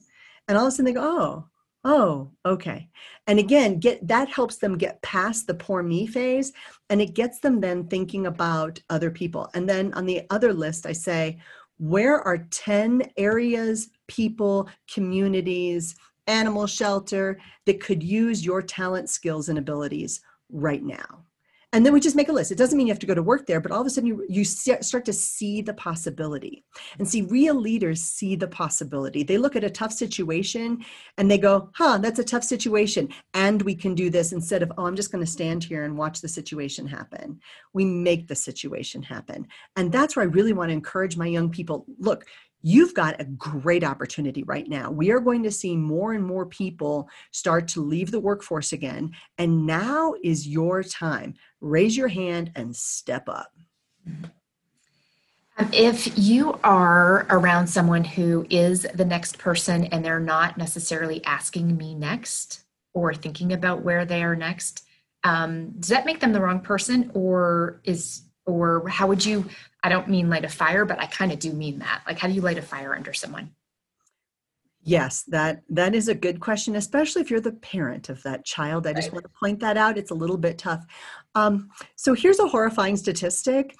And 0.48 0.56
all 0.56 0.66
of 0.66 0.68
a 0.68 0.70
sudden, 0.72 0.86
they 0.86 0.92
go, 0.92 1.02
oh, 1.02 1.44
oh 1.84 2.30
okay. 2.44 2.88
And 3.26 3.38
again 3.38 3.78
get 3.78 4.06
that 4.06 4.28
helps 4.28 4.56
them 4.56 4.76
get 4.76 5.02
past 5.02 5.46
the 5.46 5.54
poor 5.54 5.82
me 5.82 6.06
phase 6.06 6.52
and 6.88 7.00
it 7.00 7.14
gets 7.14 7.40
them 7.40 7.60
then 7.60 7.86
thinking 7.86 8.26
about 8.26 8.80
other 8.90 9.10
people. 9.10 9.48
And 9.54 9.68
then 9.68 9.92
on 9.94 10.06
the 10.06 10.22
other 10.30 10.52
list 10.52 10.86
i 10.86 10.92
say 10.92 11.38
where 11.78 12.20
are 12.20 12.46
10 12.50 13.02
areas 13.16 13.88
people 14.06 14.68
communities 14.92 15.96
animal 16.26 16.66
shelter 16.66 17.40
that 17.64 17.80
could 17.80 18.02
use 18.02 18.44
your 18.44 18.60
talent 18.60 19.08
skills 19.08 19.48
and 19.48 19.58
abilities 19.58 20.20
right 20.50 20.82
now 20.82 21.24
and 21.72 21.86
then 21.86 21.92
we 21.92 22.00
just 22.00 22.16
make 22.16 22.28
a 22.28 22.32
list 22.32 22.50
it 22.50 22.58
doesn't 22.58 22.76
mean 22.76 22.86
you 22.86 22.92
have 22.92 22.98
to 22.98 23.06
go 23.06 23.14
to 23.14 23.22
work 23.22 23.46
there 23.46 23.60
but 23.60 23.70
all 23.70 23.80
of 23.80 23.86
a 23.86 23.90
sudden 23.90 24.08
you, 24.08 24.24
you 24.28 24.44
start 24.44 25.04
to 25.04 25.12
see 25.12 25.62
the 25.62 25.74
possibility 25.74 26.64
and 26.98 27.08
see 27.08 27.22
real 27.22 27.54
leaders 27.54 28.02
see 28.02 28.34
the 28.34 28.48
possibility 28.48 29.22
they 29.22 29.38
look 29.38 29.56
at 29.56 29.64
a 29.64 29.70
tough 29.70 29.92
situation 29.92 30.84
and 31.18 31.30
they 31.30 31.38
go 31.38 31.70
huh 31.74 31.98
that's 31.98 32.18
a 32.18 32.24
tough 32.24 32.44
situation 32.44 33.08
and 33.34 33.62
we 33.62 33.74
can 33.74 33.94
do 33.94 34.10
this 34.10 34.32
instead 34.32 34.62
of 34.62 34.72
oh 34.78 34.86
i'm 34.86 34.96
just 34.96 35.12
going 35.12 35.24
to 35.24 35.30
stand 35.30 35.62
here 35.62 35.84
and 35.84 35.96
watch 35.96 36.20
the 36.20 36.28
situation 36.28 36.86
happen 36.86 37.38
we 37.72 37.84
make 37.84 38.26
the 38.26 38.34
situation 38.34 39.02
happen 39.02 39.46
and 39.76 39.92
that's 39.92 40.16
where 40.16 40.24
i 40.24 40.28
really 40.28 40.52
want 40.52 40.68
to 40.68 40.74
encourage 40.74 41.16
my 41.16 41.26
young 41.26 41.50
people 41.50 41.84
look 41.98 42.24
you've 42.62 42.94
got 42.94 43.20
a 43.20 43.24
great 43.24 43.84
opportunity 43.84 44.42
right 44.42 44.68
now. 44.68 44.90
We 44.90 45.10
are 45.10 45.20
going 45.20 45.42
to 45.44 45.50
see 45.50 45.76
more 45.76 46.12
and 46.12 46.24
more 46.24 46.46
people 46.46 47.08
start 47.30 47.68
to 47.68 47.80
leave 47.80 48.10
the 48.10 48.20
workforce 48.20 48.72
again. 48.72 49.12
And 49.38 49.66
now 49.66 50.14
is 50.22 50.46
your 50.46 50.82
time. 50.82 51.34
Raise 51.60 51.96
your 51.96 52.08
hand 52.08 52.52
and 52.54 52.74
step 52.74 53.28
up. 53.28 53.52
Um, 55.58 55.68
if 55.72 56.18
you 56.18 56.58
are 56.64 57.26
around 57.28 57.66
someone 57.66 58.04
who 58.04 58.46
is 58.48 58.86
the 58.94 59.04
next 59.04 59.38
person 59.38 59.84
and 59.86 60.04
they're 60.04 60.20
not 60.20 60.56
necessarily 60.56 61.24
asking 61.24 61.76
me 61.76 61.94
next 61.94 62.64
or 62.94 63.12
thinking 63.12 63.52
about 63.52 63.82
where 63.82 64.04
they 64.04 64.22
are 64.22 64.36
next, 64.36 64.84
um, 65.22 65.72
does 65.78 65.90
that 65.90 66.06
make 66.06 66.20
them 66.20 66.32
the 66.32 66.40
wrong 66.40 66.60
person? 66.60 67.10
Or 67.14 67.80
is 67.84 68.22
or 68.46 68.88
how 68.88 69.06
would 69.06 69.24
you 69.24 69.44
i 69.82 69.88
don't 69.88 70.08
mean 70.08 70.28
light 70.28 70.44
a 70.44 70.48
fire 70.48 70.84
but 70.84 70.98
i 70.98 71.06
kind 71.06 71.32
of 71.32 71.38
do 71.38 71.52
mean 71.52 71.78
that. 71.78 72.02
Like 72.06 72.18
how 72.18 72.28
do 72.28 72.34
you 72.34 72.40
light 72.40 72.58
a 72.58 72.62
fire 72.62 72.94
under 72.94 73.12
someone 73.12 73.50
yes 74.82 75.22
that 75.24 75.62
that 75.68 75.94
is 75.94 76.08
a 76.08 76.14
good 76.14 76.40
question 76.40 76.76
especially 76.76 77.20
if 77.20 77.30
you're 77.30 77.40
the 77.40 77.52
parent 77.52 78.08
of 78.08 78.22
that 78.22 78.44
child 78.44 78.86
i 78.86 78.92
just 78.92 79.12
want 79.12 79.24
to 79.24 79.30
point 79.38 79.60
that 79.60 79.76
out 79.76 79.98
it's 79.98 80.10
a 80.10 80.14
little 80.14 80.38
bit 80.38 80.58
tough 80.58 80.84
um, 81.34 81.68
so 81.96 82.14
here's 82.14 82.38
a 82.38 82.48
horrifying 82.48 82.96
statistic 82.96 83.76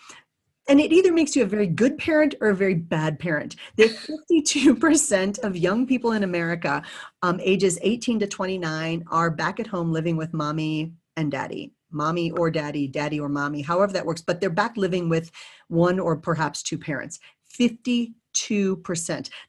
and 0.68 0.80
it 0.80 0.92
either 0.92 1.12
makes 1.12 1.34
you 1.34 1.42
a 1.42 1.46
very 1.46 1.66
good 1.66 1.98
parent 1.98 2.34
or 2.40 2.50
a 2.50 2.54
very 2.54 2.74
bad 2.74 3.18
parent. 3.18 3.56
That 3.76 3.90
52% 3.90 5.40
of 5.40 5.56
young 5.56 5.84
people 5.84 6.12
in 6.12 6.22
America, 6.22 6.82
um, 7.22 7.40
ages 7.42 7.76
18 7.82 8.20
to 8.20 8.28
29, 8.28 9.02
are 9.10 9.30
back 9.30 9.58
at 9.58 9.66
home 9.66 9.90
living 9.90 10.16
with 10.16 10.32
mommy 10.32 10.92
and 11.16 11.32
daddy 11.32 11.72
mommy 11.90 12.30
or 12.32 12.50
daddy, 12.50 12.86
daddy 12.86 13.20
or 13.20 13.28
mommy, 13.28 13.62
however 13.62 13.92
that 13.92 14.06
works, 14.06 14.22
but 14.22 14.40
they're 14.40 14.50
back 14.50 14.76
living 14.76 15.08
with 15.08 15.30
one 15.68 15.98
or 15.98 16.16
perhaps 16.16 16.62
two 16.62 16.78
parents. 16.78 17.18
52%. 17.58 18.14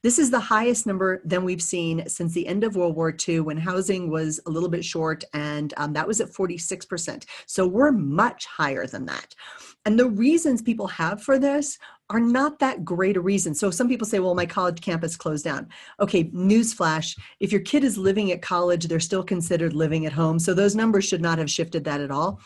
This 0.03 0.19
is 0.19 0.31
the 0.31 0.39
highest 0.39 0.85
number 0.85 1.21
than 1.25 1.43
we've 1.43 1.61
seen 1.61 2.07
since 2.07 2.33
the 2.33 2.47
end 2.47 2.63
of 2.63 2.75
World 2.75 2.95
War 2.95 3.15
II 3.27 3.41
when 3.41 3.57
housing 3.57 4.09
was 4.09 4.39
a 4.45 4.49
little 4.49 4.69
bit 4.69 4.83
short, 4.83 5.23
and 5.33 5.73
um, 5.77 5.93
that 5.93 6.07
was 6.07 6.21
at 6.21 6.29
46%. 6.29 7.25
So 7.45 7.67
we're 7.67 7.91
much 7.91 8.45
higher 8.45 8.87
than 8.87 9.05
that. 9.05 9.35
And 9.85 9.97
the 9.97 10.09
reasons 10.09 10.61
people 10.61 10.87
have 10.87 11.21
for 11.23 11.39
this 11.39 11.77
are 12.09 12.19
not 12.19 12.59
that 12.59 12.83
great 12.83 13.17
a 13.17 13.21
reason. 13.21 13.55
So 13.55 13.71
some 13.71 13.87
people 13.87 14.05
say, 14.05 14.19
well, 14.19 14.35
my 14.35 14.45
college 14.45 14.81
campus 14.81 15.15
closed 15.15 15.45
down. 15.45 15.69
Okay, 15.99 16.25
newsflash 16.25 17.17
if 17.39 17.51
your 17.51 17.61
kid 17.61 17.83
is 17.83 17.97
living 17.97 18.31
at 18.31 18.41
college, 18.41 18.87
they're 18.87 18.99
still 18.99 19.23
considered 19.23 19.73
living 19.73 20.05
at 20.05 20.13
home. 20.13 20.37
So 20.37 20.53
those 20.53 20.75
numbers 20.75 21.05
should 21.05 21.21
not 21.21 21.37
have 21.37 21.49
shifted 21.49 21.83
that 21.85 22.01
at 22.01 22.11
all 22.11 22.41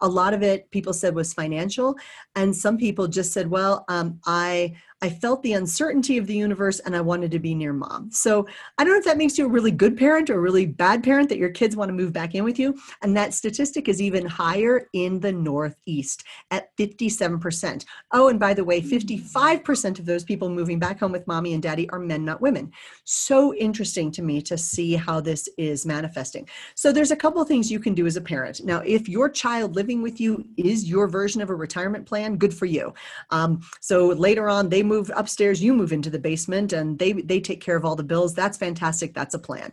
a 0.00 0.08
lot 0.08 0.34
of 0.34 0.42
it 0.42 0.70
people 0.70 0.92
said 0.92 1.14
was 1.14 1.32
financial 1.34 1.96
and 2.36 2.54
some 2.54 2.76
people 2.76 3.06
just 3.08 3.32
said 3.32 3.48
well 3.48 3.84
um, 3.88 4.18
i 4.26 4.72
i 5.02 5.08
felt 5.08 5.42
the 5.42 5.54
uncertainty 5.54 6.18
of 6.18 6.26
the 6.26 6.34
universe 6.34 6.78
and 6.80 6.96
i 6.96 7.00
wanted 7.00 7.30
to 7.30 7.38
be 7.38 7.54
near 7.54 7.72
mom. 7.72 8.10
So 8.10 8.46
i 8.78 8.84
don't 8.84 8.92
know 8.92 8.98
if 8.98 9.04
that 9.04 9.18
makes 9.18 9.38
you 9.38 9.46
a 9.46 9.50
really 9.50 9.70
good 9.70 9.96
parent 9.96 10.30
or 10.30 10.36
a 10.36 10.40
really 10.40 10.66
bad 10.66 11.02
parent 11.02 11.28
that 11.28 11.38
your 11.38 11.50
kids 11.50 11.76
want 11.76 11.88
to 11.88 11.94
move 11.94 12.12
back 12.12 12.34
in 12.34 12.44
with 12.44 12.58
you 12.58 12.78
and 13.02 13.16
that 13.16 13.34
statistic 13.34 13.88
is 13.88 14.00
even 14.02 14.26
higher 14.26 14.88
in 14.92 15.20
the 15.20 15.32
northeast 15.32 16.24
at 16.50 16.76
57% 16.76 17.84
oh 18.12 18.28
and 18.28 18.38
by 18.38 18.54
the 18.54 18.64
way 18.64 18.80
55% 18.80 19.98
of 19.98 20.06
those 20.06 20.24
people 20.24 20.48
moving 20.48 20.78
back 20.78 21.00
home 21.00 21.12
with 21.12 21.26
mommy 21.26 21.54
and 21.54 21.62
daddy 21.62 21.88
are 21.90 21.98
men 21.98 22.24
not 22.24 22.40
women. 22.40 22.72
So 23.04 23.54
interesting 23.54 24.10
to 24.12 24.22
me 24.22 24.42
to 24.42 24.58
see 24.58 24.94
how 24.94 25.20
this 25.20 25.48
is 25.56 25.86
manifesting. 25.86 26.48
So 26.74 26.92
there's 26.92 27.10
a 27.10 27.16
couple 27.16 27.40
of 27.40 27.48
things 27.48 27.70
you 27.70 27.80
can 27.80 27.94
do 27.94 28.06
as 28.06 28.16
a 28.16 28.20
parent. 28.20 28.64
Now 28.64 28.82
if 28.84 29.08
your 29.08 29.28
child 29.28 29.76
living 29.76 30.02
with 30.02 30.20
you 30.20 30.44
is 30.56 30.88
your 30.88 31.08
version 31.08 31.40
of 31.40 31.50
a 31.50 31.54
retirement 31.54 32.06
plan, 32.06 32.36
good 32.36 32.54
for 32.54 32.66
you. 32.66 32.92
Um, 33.30 33.60
so 33.80 34.08
later 34.08 34.48
on, 34.48 34.68
they 34.68 34.82
move 34.88 35.10
upstairs, 35.14 35.62
you 35.62 35.74
move 35.74 35.92
into 35.92 36.10
the 36.10 36.18
basement, 36.18 36.72
and 36.72 36.98
they 36.98 37.12
they 37.12 37.40
take 37.40 37.60
care 37.60 37.76
of 37.76 37.84
all 37.84 37.96
the 37.96 38.02
bills. 38.12 38.34
That's 38.34 38.58
fantastic. 38.58 39.14
That's 39.14 39.34
a 39.34 39.38
plan. 39.38 39.72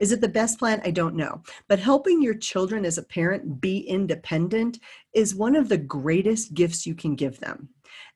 Is 0.00 0.12
it 0.12 0.20
the 0.20 0.28
best 0.28 0.58
plan? 0.58 0.80
I 0.84 0.90
don't 0.90 1.16
know. 1.16 1.42
But 1.68 1.80
helping 1.80 2.22
your 2.22 2.34
children 2.34 2.84
as 2.84 2.98
a 2.98 3.02
parent 3.02 3.60
be 3.60 3.78
independent 3.78 4.78
is 5.12 5.34
one 5.34 5.56
of 5.56 5.68
the 5.68 5.78
greatest 5.78 6.54
gifts 6.54 6.86
you 6.86 6.94
can 6.94 7.16
give 7.16 7.40
them. 7.40 7.68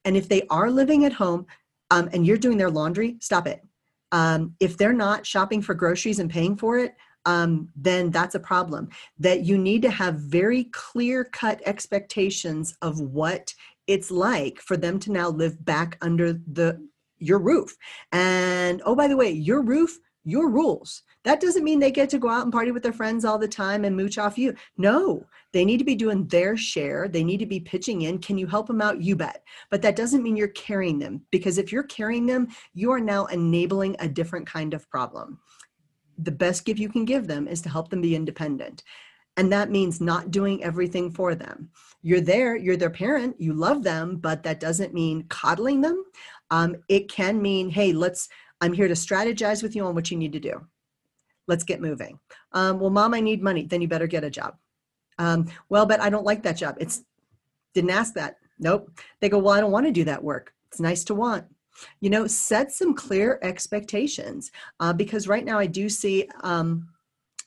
And 0.04 0.16
if 0.16 0.28
they 0.28 0.42
are 0.48 0.70
living 0.70 1.04
at 1.04 1.12
home 1.12 1.46
um, 1.90 2.08
and 2.12 2.26
you're 2.26 2.36
doing 2.36 2.58
their 2.58 2.70
laundry, 2.70 3.16
stop 3.20 3.46
it. 3.46 3.62
Um, 4.12 4.54
if 4.60 4.76
they're 4.76 4.92
not 4.92 5.26
shopping 5.26 5.62
for 5.62 5.74
groceries 5.74 6.18
and 6.18 6.30
paying 6.30 6.56
for 6.56 6.78
it, 6.78 6.94
um, 7.24 7.68
then 7.76 8.10
that's 8.10 8.34
a 8.34 8.40
problem. 8.40 8.88
That 9.18 9.44
you 9.44 9.56
need 9.58 9.82
to 9.82 9.90
have 9.90 10.16
very 10.16 10.64
clear 10.64 11.24
cut 11.24 11.60
expectations 11.66 12.76
of 12.82 13.00
what 13.00 13.54
it's 13.86 14.10
like 14.10 14.58
for 14.60 14.76
them 14.76 14.98
to 15.00 15.12
now 15.12 15.28
live 15.28 15.64
back 15.64 15.98
under 16.00 16.32
the 16.32 16.86
your 17.18 17.38
roof. 17.38 17.76
And 18.10 18.82
oh, 18.84 18.96
by 18.96 19.06
the 19.06 19.16
way, 19.16 19.30
your 19.30 19.62
roof, 19.62 19.96
your 20.24 20.50
rules. 20.50 21.02
That 21.24 21.40
doesn't 21.40 21.62
mean 21.62 21.78
they 21.78 21.92
get 21.92 22.10
to 22.10 22.18
go 22.18 22.28
out 22.28 22.42
and 22.42 22.52
party 22.52 22.72
with 22.72 22.82
their 22.82 22.92
friends 22.92 23.24
all 23.24 23.38
the 23.38 23.46
time 23.46 23.84
and 23.84 23.96
mooch 23.96 24.18
off 24.18 24.36
you. 24.36 24.54
No, 24.76 25.24
they 25.52 25.64
need 25.64 25.78
to 25.78 25.84
be 25.84 25.94
doing 25.94 26.26
their 26.26 26.56
share. 26.56 27.06
They 27.06 27.22
need 27.22 27.38
to 27.38 27.46
be 27.46 27.60
pitching 27.60 28.02
in. 28.02 28.18
Can 28.18 28.38
you 28.38 28.48
help 28.48 28.66
them 28.66 28.82
out? 28.82 29.00
You 29.00 29.14
bet. 29.14 29.44
But 29.70 29.82
that 29.82 29.94
doesn't 29.94 30.24
mean 30.24 30.36
you're 30.36 30.48
carrying 30.48 30.98
them 30.98 31.22
because 31.30 31.58
if 31.58 31.70
you're 31.70 31.84
carrying 31.84 32.26
them, 32.26 32.48
you 32.74 32.90
are 32.90 33.00
now 33.00 33.26
enabling 33.26 33.94
a 34.00 34.08
different 34.08 34.48
kind 34.48 34.74
of 34.74 34.90
problem 34.90 35.38
the 36.18 36.30
best 36.30 36.64
gift 36.64 36.78
you 36.78 36.88
can 36.88 37.04
give 37.04 37.26
them 37.26 37.48
is 37.48 37.60
to 37.62 37.68
help 37.68 37.88
them 37.88 38.00
be 38.00 38.16
independent. 38.16 38.82
And 39.36 39.52
that 39.52 39.70
means 39.70 40.00
not 40.00 40.30
doing 40.30 40.62
everything 40.62 41.10
for 41.10 41.34
them. 41.34 41.70
You're 42.02 42.20
there, 42.20 42.56
you're 42.56 42.76
their 42.76 42.90
parent, 42.90 43.40
you 43.40 43.52
love 43.52 43.82
them, 43.82 44.16
but 44.16 44.42
that 44.42 44.60
doesn't 44.60 44.92
mean 44.92 45.24
coddling 45.28 45.80
them. 45.80 46.04
Um, 46.50 46.76
it 46.88 47.08
can 47.10 47.40
mean, 47.40 47.70
hey, 47.70 47.92
let's, 47.92 48.28
I'm 48.60 48.72
here 48.72 48.88
to 48.88 48.94
strategize 48.94 49.62
with 49.62 49.76
you 49.76 49.84
on 49.84 49.94
what 49.94 50.10
you 50.10 50.16
need 50.16 50.32
to 50.32 50.40
do. 50.40 50.66
Let's 51.46 51.64
get 51.64 51.80
moving. 51.80 52.18
Um, 52.52 52.78
well, 52.80 52.90
mom, 52.90 53.14
I 53.14 53.20
need 53.20 53.42
money. 53.42 53.64
Then 53.64 53.80
you 53.80 53.88
better 53.88 54.06
get 54.06 54.24
a 54.24 54.30
job. 54.30 54.56
Um, 55.18 55.48
well, 55.68 55.86
but 55.86 56.00
I 56.00 56.10
don't 56.10 56.24
like 56.24 56.42
that 56.42 56.56
job. 56.56 56.76
It's 56.80 57.02
didn't 57.74 57.90
ask 57.90 58.14
that. 58.14 58.36
Nope. 58.58 58.90
They 59.20 59.28
go, 59.28 59.38
well, 59.38 59.54
I 59.54 59.60
don't 59.60 59.72
want 59.72 59.86
to 59.86 59.92
do 59.92 60.04
that 60.04 60.22
work. 60.22 60.52
It's 60.68 60.80
nice 60.80 61.04
to 61.04 61.14
want 61.14 61.46
you 62.00 62.10
know 62.10 62.26
set 62.26 62.72
some 62.72 62.94
clear 62.94 63.38
expectations 63.42 64.52
uh, 64.80 64.92
because 64.92 65.28
right 65.28 65.44
now 65.44 65.58
i 65.58 65.66
do 65.66 65.88
see 65.88 66.28
um, 66.42 66.88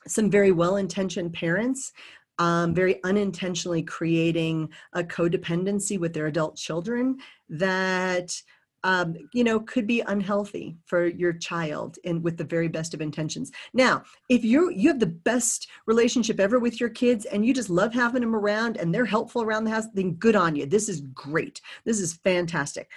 some 0.06 0.30
very 0.30 0.52
well-intentioned 0.52 1.32
parents 1.32 1.92
um, 2.38 2.74
very 2.74 3.02
unintentionally 3.04 3.82
creating 3.82 4.68
a 4.92 5.02
codependency 5.02 5.98
with 5.98 6.12
their 6.12 6.26
adult 6.26 6.56
children 6.56 7.18
that 7.48 8.40
um, 8.84 9.16
you 9.32 9.42
know 9.42 9.58
could 9.60 9.86
be 9.86 10.00
unhealthy 10.02 10.76
for 10.84 11.06
your 11.06 11.32
child 11.32 11.98
and 12.04 12.22
with 12.22 12.36
the 12.36 12.44
very 12.44 12.68
best 12.68 12.94
of 12.94 13.00
intentions. 13.00 13.50
Now 13.74 14.04
if 14.28 14.44
you 14.44 14.70
you 14.70 14.88
have 14.88 15.00
the 15.00 15.06
best 15.06 15.68
relationship 15.86 16.38
ever 16.38 16.58
with 16.58 16.78
your 16.78 16.90
kids 16.90 17.24
and 17.24 17.44
you 17.44 17.52
just 17.52 17.70
love 17.70 17.92
having 17.92 18.20
them 18.20 18.36
around 18.36 18.76
and 18.76 18.94
they're 18.94 19.04
helpful 19.04 19.42
around 19.42 19.64
the 19.64 19.70
house 19.70 19.86
then 19.92 20.12
good 20.12 20.36
on 20.36 20.54
you. 20.54 20.66
This 20.66 20.88
is 20.88 21.00
great. 21.00 21.60
This 21.84 22.00
is 22.00 22.14
fantastic. 22.14 22.88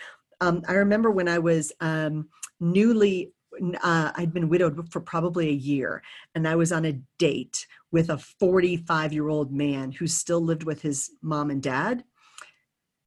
Um, 0.41 0.61
I 0.67 0.73
remember 0.73 1.11
when 1.11 1.27
I 1.27 1.39
was 1.39 1.71
um, 1.81 2.29
newly, 2.59 3.31
uh, 3.83 4.11
I'd 4.15 4.33
been 4.33 4.49
widowed 4.49 4.91
for 4.91 4.99
probably 4.99 5.49
a 5.49 5.53
year, 5.53 6.01
and 6.35 6.47
I 6.47 6.55
was 6.55 6.71
on 6.71 6.85
a 6.85 6.99
date 7.17 7.65
with 7.91 8.09
a 8.09 8.17
45 8.17 9.13
year 9.13 9.29
old 9.29 9.51
man 9.51 9.91
who 9.91 10.07
still 10.07 10.41
lived 10.41 10.63
with 10.63 10.81
his 10.81 11.11
mom 11.21 11.49
and 11.49 11.61
dad. 11.61 12.03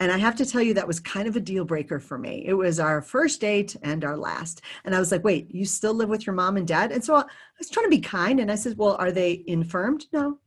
And 0.01 0.11
I 0.11 0.19
have 0.19 0.35
to 0.37 0.47
tell 0.47 0.63
you, 0.63 0.75
that 0.75 0.89
was 0.89 0.99
kind 0.99 1.29
of 1.29 1.37
a 1.37 1.41
deal 1.41 1.65
breaker 1.65 2.01
for 2.01 2.19
me. 2.19 2.43
It 2.45 2.55
was 2.55 2.81
our 2.81 3.01
first 3.01 3.41
date 3.41 3.77
and 3.83 4.05
our 4.05 4.17
last. 4.17 4.63
And 4.85 4.97
I 4.97 4.99
was 4.99 5.13
like, 5.13 5.23
wait, 5.23 5.55
you 5.55 5.65
still 5.65 5.95
live 5.95 6.09
with 6.09 6.27
your 6.27 6.35
mom 6.35 6.57
and 6.57 6.67
dad? 6.67 6.91
And 6.91 7.05
so 7.05 7.15
I 7.15 7.25
was 7.57 7.71
trying 7.71 7.87
to 7.87 7.91
be 7.91 8.01
kind. 8.01 8.41
And 8.41 8.51
I 8.51 8.57
said, 8.57 8.77
well, 8.77 8.97
are 8.99 9.13
they 9.13 9.45
infirmed? 9.47 10.07
No. 10.13 10.39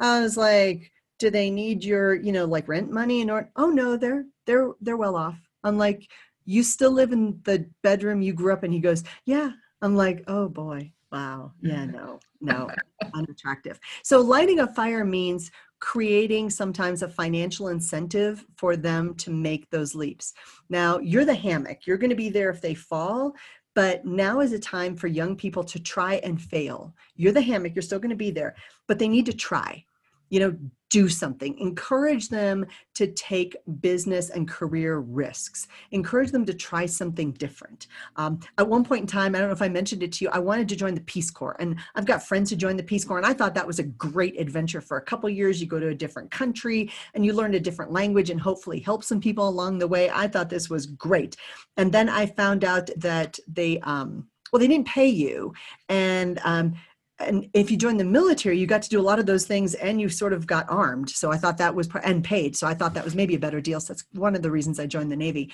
I 0.00 0.20
was 0.20 0.36
like, 0.36 0.90
do 1.20 1.30
they 1.30 1.50
need 1.50 1.84
your, 1.84 2.14
you 2.14 2.32
know, 2.32 2.46
like 2.46 2.66
rent 2.66 2.90
money? 2.90 3.20
And 3.20 3.30
or, 3.30 3.52
oh 3.54 3.70
no, 3.70 3.96
they're, 3.96 4.24
they're, 4.46 4.72
they're 4.80 4.96
well 4.96 5.14
off. 5.14 5.38
I'm 5.62 5.78
like, 5.78 6.10
you 6.44 6.62
still 6.62 6.92
live 6.92 7.12
in 7.12 7.40
the 7.44 7.66
bedroom 7.82 8.22
you 8.22 8.32
grew 8.32 8.52
up 8.52 8.64
in? 8.64 8.72
He 8.72 8.80
goes, 8.80 9.04
yeah. 9.24 9.50
I'm 9.82 9.96
like, 9.96 10.24
oh 10.26 10.48
boy, 10.48 10.92
wow. 11.10 11.52
Yeah, 11.62 11.84
no, 11.86 12.20
no, 12.40 12.70
unattractive. 13.14 13.78
So 14.02 14.20
lighting 14.20 14.60
a 14.60 14.66
fire 14.66 15.04
means 15.04 15.50
creating 15.80 16.50
sometimes 16.50 17.02
a 17.02 17.08
financial 17.08 17.68
incentive 17.68 18.44
for 18.56 18.76
them 18.76 19.14
to 19.14 19.30
make 19.30 19.68
those 19.70 19.94
leaps. 19.94 20.34
Now, 20.68 20.98
you're 20.98 21.24
the 21.24 21.34
hammock. 21.34 21.86
You're 21.86 21.96
going 21.96 22.10
to 22.10 22.16
be 22.16 22.28
there 22.28 22.50
if 22.50 22.60
they 22.60 22.74
fall, 22.74 23.34
but 23.74 24.04
now 24.04 24.40
is 24.40 24.52
a 24.52 24.58
time 24.58 24.94
for 24.94 25.06
young 25.06 25.36
people 25.36 25.64
to 25.64 25.80
try 25.80 26.16
and 26.16 26.40
fail. 26.40 26.94
You're 27.16 27.32
the 27.32 27.40
hammock, 27.40 27.74
you're 27.74 27.82
still 27.82 27.98
going 27.98 28.10
to 28.10 28.16
be 28.16 28.30
there, 28.30 28.54
but 28.86 28.98
they 28.98 29.08
need 29.08 29.26
to 29.26 29.32
try. 29.32 29.84
You 30.30 30.40
know, 30.40 30.56
do 30.90 31.08
something. 31.08 31.56
Encourage 31.58 32.28
them 32.28 32.66
to 32.94 33.06
take 33.06 33.56
business 33.80 34.30
and 34.30 34.48
career 34.48 34.98
risks. 34.98 35.68
Encourage 35.92 36.32
them 36.32 36.44
to 36.44 36.52
try 36.52 36.84
something 36.84 37.30
different. 37.32 37.86
Um, 38.16 38.40
at 38.58 38.68
one 38.68 38.84
point 38.84 39.02
in 39.02 39.06
time, 39.06 39.34
I 39.34 39.38
don't 39.38 39.48
know 39.48 39.54
if 39.54 39.62
I 39.62 39.68
mentioned 39.68 40.02
it 40.02 40.12
to 40.12 40.24
you, 40.24 40.30
I 40.32 40.40
wanted 40.40 40.68
to 40.68 40.76
join 40.76 40.94
the 40.94 41.00
Peace 41.02 41.30
Corps. 41.30 41.56
And 41.60 41.78
I've 41.94 42.06
got 42.06 42.24
friends 42.24 42.50
who 42.50 42.56
joined 42.56 42.78
the 42.78 42.84
Peace 42.84 43.04
Corps, 43.04 43.18
and 43.18 43.26
I 43.26 43.32
thought 43.32 43.54
that 43.54 43.66
was 43.66 43.78
a 43.78 43.84
great 43.84 44.38
adventure 44.38 44.80
for 44.80 44.96
a 44.96 45.02
couple 45.02 45.30
years. 45.30 45.60
You 45.60 45.68
go 45.68 45.80
to 45.80 45.88
a 45.88 45.94
different 45.94 46.30
country 46.30 46.90
and 47.14 47.24
you 47.24 47.32
learn 47.32 47.54
a 47.54 47.60
different 47.60 47.92
language 47.92 48.30
and 48.30 48.40
hopefully 48.40 48.80
help 48.80 49.04
some 49.04 49.20
people 49.20 49.48
along 49.48 49.78
the 49.78 49.88
way. 49.88 50.10
I 50.10 50.26
thought 50.26 50.50
this 50.50 50.68
was 50.68 50.86
great. 50.86 51.36
And 51.76 51.92
then 51.92 52.08
I 52.08 52.26
found 52.26 52.64
out 52.64 52.90
that 52.96 53.38
they, 53.46 53.78
um, 53.80 54.26
well, 54.52 54.58
they 54.58 54.66
didn't 54.66 54.88
pay 54.88 55.06
you. 55.06 55.52
And 55.88 56.40
um, 56.42 56.74
and 57.20 57.48
if 57.54 57.70
you 57.70 57.76
join 57.76 57.96
the 57.96 58.04
military 58.04 58.58
you 58.58 58.66
got 58.66 58.82
to 58.82 58.88
do 58.88 59.00
a 59.00 59.02
lot 59.02 59.18
of 59.18 59.26
those 59.26 59.46
things 59.46 59.74
and 59.74 60.00
you 60.00 60.08
sort 60.08 60.32
of 60.32 60.46
got 60.46 60.66
armed. 60.68 61.10
So 61.10 61.30
i 61.30 61.36
thought 61.36 61.58
that 61.58 61.74
was 61.74 61.88
and 62.04 62.24
paid. 62.24 62.56
So 62.56 62.66
i 62.66 62.74
thought 62.74 62.94
that 62.94 63.04
was 63.04 63.14
maybe 63.14 63.34
a 63.34 63.38
better 63.38 63.60
deal. 63.60 63.80
So 63.80 63.92
that's 63.92 64.04
one 64.12 64.34
of 64.34 64.42
the 64.42 64.50
reasons 64.50 64.78
i 64.80 64.86
joined 64.86 65.12
the 65.12 65.16
navy. 65.16 65.52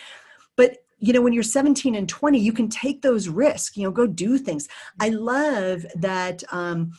But 0.57 0.79
you 0.99 1.13
know 1.13 1.21
when 1.21 1.33
you're 1.33 1.43
17 1.43 1.95
and 1.95 2.09
20 2.09 2.39
you 2.39 2.53
can 2.53 2.69
take 2.69 3.03
those 3.03 3.29
risks 3.29 3.77
you 3.77 3.85
know 3.85 3.91
go 3.91 4.07
do 4.07 4.39
things. 4.39 4.69
I 5.01 5.11
love 5.11 5.85
that 5.97 6.43
um, 6.51 6.93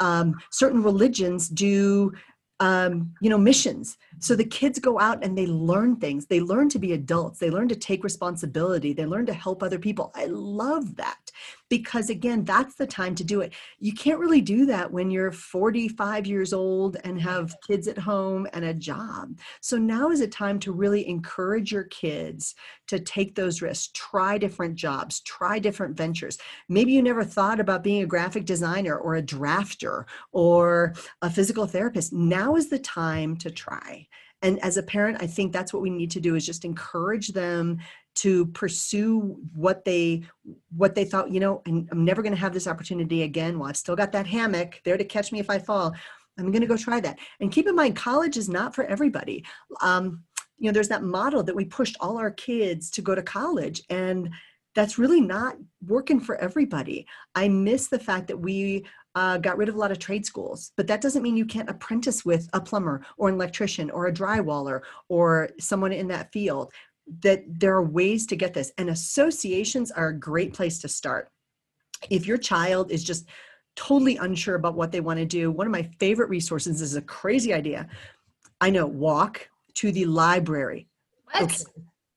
um, 0.00 0.34
certain 0.50 0.82
religions 0.82 1.48
do 1.48 2.12
um, 2.60 3.14
you 3.20 3.30
know 3.30 3.38
missions 3.38 3.96
so 4.18 4.34
the 4.36 4.44
kids 4.44 4.78
go 4.78 4.98
out 4.98 5.24
and 5.24 5.36
they 5.36 5.46
learn 5.46 5.96
things. 5.96 6.26
They 6.26 6.40
learn 6.40 6.68
to 6.70 6.78
be 6.78 6.92
adults. 6.92 7.38
They 7.38 7.50
learn 7.50 7.68
to 7.68 7.76
take 7.76 8.04
responsibility. 8.04 8.92
They 8.92 9.06
learn 9.06 9.26
to 9.26 9.34
help 9.34 9.62
other 9.62 9.78
people. 9.78 10.12
I 10.14 10.26
love 10.26 10.96
that 10.96 11.30
because 11.68 12.10
again 12.10 12.44
that's 12.44 12.74
the 12.76 12.86
time 12.86 13.14
to 13.16 13.24
do 13.24 13.40
it. 13.40 13.52
You 13.80 13.92
can't 13.92 14.18
really 14.18 14.40
do 14.40 14.66
that 14.66 14.90
when 14.90 15.10
you're 15.10 15.32
45 15.32 16.26
years 16.26 16.52
old 16.52 16.96
and 17.04 17.20
have 17.20 17.56
kids 17.66 17.88
at 17.88 17.98
home 17.98 18.46
and 18.52 18.64
a 18.64 18.74
job. 18.74 19.38
So 19.60 19.76
now 19.76 20.10
is 20.10 20.20
a 20.20 20.28
time 20.28 20.58
to 20.60 20.72
really 20.72 21.08
encourage 21.08 21.72
your 21.72 21.84
kids 21.84 22.54
to 22.86 23.00
take 23.00 23.34
those 23.34 23.62
risks 23.62 23.90
try 23.94 24.38
different 24.38 24.74
jobs 24.74 25.20
try 25.20 25.58
different 25.58 25.96
ventures. 25.96 26.38
Maybe 26.68 26.92
you 26.92 27.02
never 27.02 27.24
thought 27.24 27.60
about 27.60 27.82
being 27.82 28.02
a 28.02 28.06
graphic 28.06 28.44
designer 28.44 28.96
or 28.96 29.16
a 29.16 29.22
drafter 29.22 30.04
or 30.32 30.94
a 31.22 31.30
physical 31.30 31.66
therapist. 31.66 32.12
Now 32.12 32.56
is 32.56 32.68
the 32.68 32.78
time 32.78 33.36
to 33.38 33.50
try 33.50 34.03
and 34.44 34.62
as 34.62 34.76
a 34.76 34.82
parent 34.82 35.20
i 35.20 35.26
think 35.26 35.52
that's 35.52 35.72
what 35.72 35.82
we 35.82 35.90
need 35.90 36.10
to 36.10 36.20
do 36.20 36.36
is 36.36 36.46
just 36.46 36.64
encourage 36.64 37.28
them 37.28 37.78
to 38.14 38.46
pursue 38.46 39.36
what 39.54 39.84
they 39.84 40.22
what 40.76 40.94
they 40.94 41.04
thought 41.04 41.30
you 41.30 41.40
know 41.40 41.62
i'm 41.66 42.04
never 42.04 42.22
going 42.22 42.34
to 42.34 42.40
have 42.40 42.54
this 42.54 42.68
opportunity 42.68 43.22
again. 43.22 43.58
Well 43.58 43.68
i've 43.68 43.76
still 43.76 43.96
got 43.96 44.12
that 44.12 44.26
hammock 44.26 44.80
there 44.84 44.96
to 44.96 45.04
catch 45.04 45.32
me 45.32 45.40
if 45.40 45.50
i 45.50 45.58
fall. 45.58 45.92
I'm 46.36 46.50
going 46.50 46.62
to 46.62 46.66
go 46.66 46.76
try 46.76 46.98
that. 46.98 47.20
And 47.38 47.52
keep 47.52 47.68
in 47.68 47.76
mind 47.76 47.96
college 47.96 48.36
is 48.36 48.48
not 48.48 48.74
for 48.74 48.84
everybody. 48.84 49.44
Um, 49.80 50.22
you 50.58 50.66
know 50.66 50.72
there's 50.72 50.88
that 50.88 51.02
model 51.02 51.42
that 51.42 51.56
we 51.56 51.64
pushed 51.64 51.96
all 52.00 52.18
our 52.18 52.30
kids 52.30 52.90
to 52.90 53.02
go 53.02 53.14
to 53.14 53.22
college 53.22 53.82
and 53.90 54.30
that's 54.74 54.98
really 54.98 55.20
not 55.20 55.56
working 55.86 56.20
for 56.20 56.36
everybody. 56.36 57.06
I 57.34 57.48
miss 57.48 57.88
the 57.88 57.98
fact 57.98 58.26
that 58.28 58.38
we 58.38 58.84
uh, 59.14 59.38
got 59.38 59.56
rid 59.56 59.68
of 59.68 59.74
a 59.74 59.78
lot 59.78 59.92
of 59.92 59.98
trade 59.98 60.26
schools, 60.26 60.72
but 60.76 60.86
that 60.86 61.00
doesn't 61.00 61.22
mean 61.22 61.36
you 61.36 61.46
can't 61.46 61.70
apprentice 61.70 62.24
with 62.24 62.48
a 62.52 62.60
plumber 62.60 63.04
or 63.16 63.28
an 63.28 63.34
electrician 63.34 63.90
or 63.90 64.06
a 64.06 64.12
drywaller 64.12 64.80
or 65.08 65.50
someone 65.60 65.92
in 65.92 66.08
that 66.08 66.32
field. 66.32 66.72
That 67.20 67.44
there 67.46 67.74
are 67.74 67.84
ways 67.84 68.26
to 68.28 68.36
get 68.36 68.54
this 68.54 68.72
and 68.78 68.88
associations 68.88 69.90
are 69.90 70.08
a 70.08 70.18
great 70.18 70.54
place 70.54 70.80
to 70.80 70.88
start. 70.88 71.28
If 72.08 72.26
your 72.26 72.38
child 72.38 72.90
is 72.90 73.04
just 73.04 73.28
totally 73.76 74.16
unsure 74.16 74.54
about 74.54 74.74
what 74.74 74.92
they 74.92 75.00
want 75.00 75.18
to 75.18 75.26
do 75.26 75.50
one 75.50 75.66
of 75.66 75.72
my 75.72 75.82
favorite 75.98 76.30
resources 76.30 76.80
is 76.80 76.96
a 76.96 77.02
crazy 77.02 77.52
idea. 77.52 77.88
I 78.60 78.70
know 78.70 78.86
walk 78.86 79.48
to 79.74 79.92
the 79.92 80.06
library. 80.06 80.86
What? 81.24 81.42
Okay. 81.42 81.64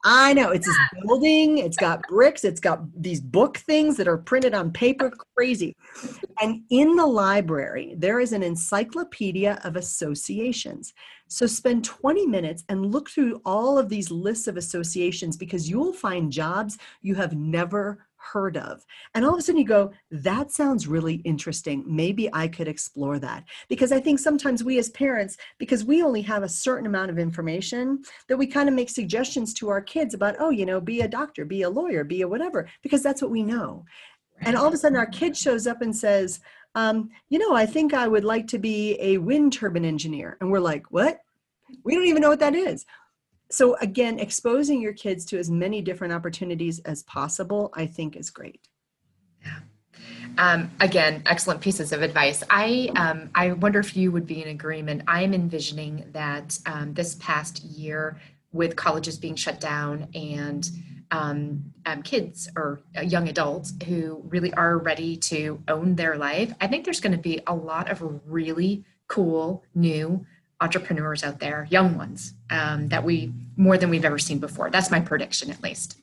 I 0.03 0.33
know 0.33 0.51
it's 0.51 0.67
this 0.67 0.77
building, 1.03 1.57
it's 1.57 1.77
got 1.77 2.01
bricks, 2.07 2.43
it's 2.43 2.59
got 2.59 2.81
these 2.95 3.19
book 3.19 3.57
things 3.57 3.97
that 3.97 4.07
are 4.07 4.17
printed 4.17 4.53
on 4.53 4.71
paper, 4.71 5.11
crazy. 5.35 5.75
And 6.39 6.61
in 6.69 6.95
the 6.95 7.05
library, 7.05 7.95
there 7.97 8.19
is 8.19 8.31
an 8.31 8.43
encyclopedia 8.43 9.59
of 9.63 9.75
associations. 9.75 10.93
So 11.27 11.45
spend 11.45 11.83
20 11.83 12.25
minutes 12.27 12.63
and 12.69 12.91
look 12.91 13.09
through 13.09 13.41
all 13.43 13.77
of 13.77 13.89
these 13.89 14.11
lists 14.11 14.47
of 14.47 14.55
associations 14.55 15.35
because 15.35 15.69
you'll 15.69 15.93
find 15.93 16.31
jobs 16.31 16.77
you 17.01 17.15
have 17.15 17.35
never 17.35 18.06
heard 18.31 18.57
of. 18.57 18.85
And 19.13 19.25
all 19.25 19.33
of 19.33 19.39
a 19.39 19.41
sudden 19.41 19.61
you 19.61 19.67
go, 19.67 19.91
that 20.11 20.51
sounds 20.51 20.87
really 20.87 21.15
interesting. 21.15 21.83
Maybe 21.87 22.29
I 22.33 22.47
could 22.47 22.67
explore 22.67 23.19
that. 23.19 23.43
Because 23.69 23.91
I 23.91 23.99
think 23.99 24.19
sometimes 24.19 24.63
we 24.63 24.77
as 24.79 24.89
parents, 24.89 25.37
because 25.57 25.83
we 25.83 26.03
only 26.03 26.21
have 26.23 26.43
a 26.43 26.49
certain 26.49 26.85
amount 26.85 27.11
of 27.11 27.19
information, 27.19 28.03
that 28.27 28.37
we 28.37 28.47
kind 28.47 28.69
of 28.69 28.75
make 28.75 28.89
suggestions 28.89 29.53
to 29.55 29.69
our 29.69 29.81
kids 29.81 30.13
about, 30.13 30.35
oh, 30.39 30.49
you 30.49 30.65
know, 30.65 30.81
be 30.81 31.01
a 31.01 31.07
doctor, 31.07 31.45
be 31.45 31.61
a 31.63 31.69
lawyer, 31.69 32.03
be 32.03 32.21
a 32.21 32.27
whatever, 32.27 32.69
because 32.81 33.03
that's 33.03 33.21
what 33.21 33.31
we 33.31 33.43
know. 33.43 33.85
And 34.41 34.55
all 34.55 34.67
of 34.67 34.73
a 34.73 34.77
sudden 34.77 34.97
our 34.97 35.07
kid 35.07 35.35
shows 35.35 35.65
up 35.65 35.81
and 35.81 35.95
says, 35.95 36.39
um, 36.75 37.09
you 37.29 37.39
know, 37.39 37.55
I 37.55 37.65
think 37.65 37.93
I 37.93 38.07
would 38.07 38.23
like 38.23 38.47
to 38.47 38.59
be 38.59 38.97
a 39.01 39.17
wind 39.17 39.53
turbine 39.53 39.85
engineer. 39.85 40.37
And 40.39 40.51
we're 40.51 40.59
like, 40.59 40.91
what? 40.91 41.19
We 41.83 41.95
don't 41.95 42.05
even 42.05 42.21
know 42.21 42.29
what 42.29 42.39
that 42.39 42.55
is 42.55 42.85
so 43.49 43.75
again 43.77 44.19
exposing 44.19 44.81
your 44.81 44.93
kids 44.93 45.25
to 45.25 45.37
as 45.37 45.49
many 45.49 45.81
different 45.81 46.13
opportunities 46.13 46.79
as 46.79 47.03
possible 47.03 47.71
i 47.73 47.85
think 47.85 48.15
is 48.15 48.29
great. 48.29 48.67
Yeah. 49.43 49.59
Um, 50.37 50.71
again 50.79 51.23
excellent 51.25 51.61
pieces 51.61 51.91
of 51.91 52.01
advice. 52.01 52.43
I 52.49 52.89
um, 52.95 53.29
i 53.33 53.51
wonder 53.53 53.79
if 53.79 53.95
you 53.97 54.11
would 54.11 54.27
be 54.27 54.43
in 54.43 54.49
agreement. 54.49 55.03
I'm 55.07 55.33
envisioning 55.33 56.05
that 56.11 56.57
um, 56.65 56.93
this 56.93 57.15
past 57.15 57.63
year 57.63 58.19
with 58.51 58.75
colleges 58.75 59.17
being 59.17 59.35
shut 59.35 59.59
down 59.59 60.07
and 60.13 60.69
um, 61.11 61.63
um, 61.85 62.01
kids 62.03 62.49
or 62.55 62.81
uh, 62.97 63.01
young 63.01 63.29
adults 63.29 63.73
who 63.87 64.21
really 64.27 64.53
are 64.53 64.77
ready 64.77 65.15
to 65.15 65.61
own 65.67 65.95
their 65.95 66.17
life 66.17 66.53
i 66.59 66.67
think 66.67 66.83
there's 66.83 66.99
going 66.99 67.13
to 67.13 67.17
be 67.17 67.39
a 67.47 67.55
lot 67.55 67.89
of 67.89 68.03
really 68.25 68.83
cool 69.07 69.63
new 69.73 70.25
entrepreneurs 70.61 71.23
out 71.23 71.39
there, 71.39 71.67
young 71.69 71.97
ones, 71.97 72.33
um, 72.49 72.87
that 72.89 73.03
we 73.03 73.31
more 73.55 73.77
than 73.77 73.89
we've 73.89 74.05
ever 74.05 74.19
seen 74.19 74.39
before. 74.39 74.69
That's 74.69 74.91
my 74.91 74.99
prediction, 74.99 75.51
at 75.51 75.61
least. 75.61 75.97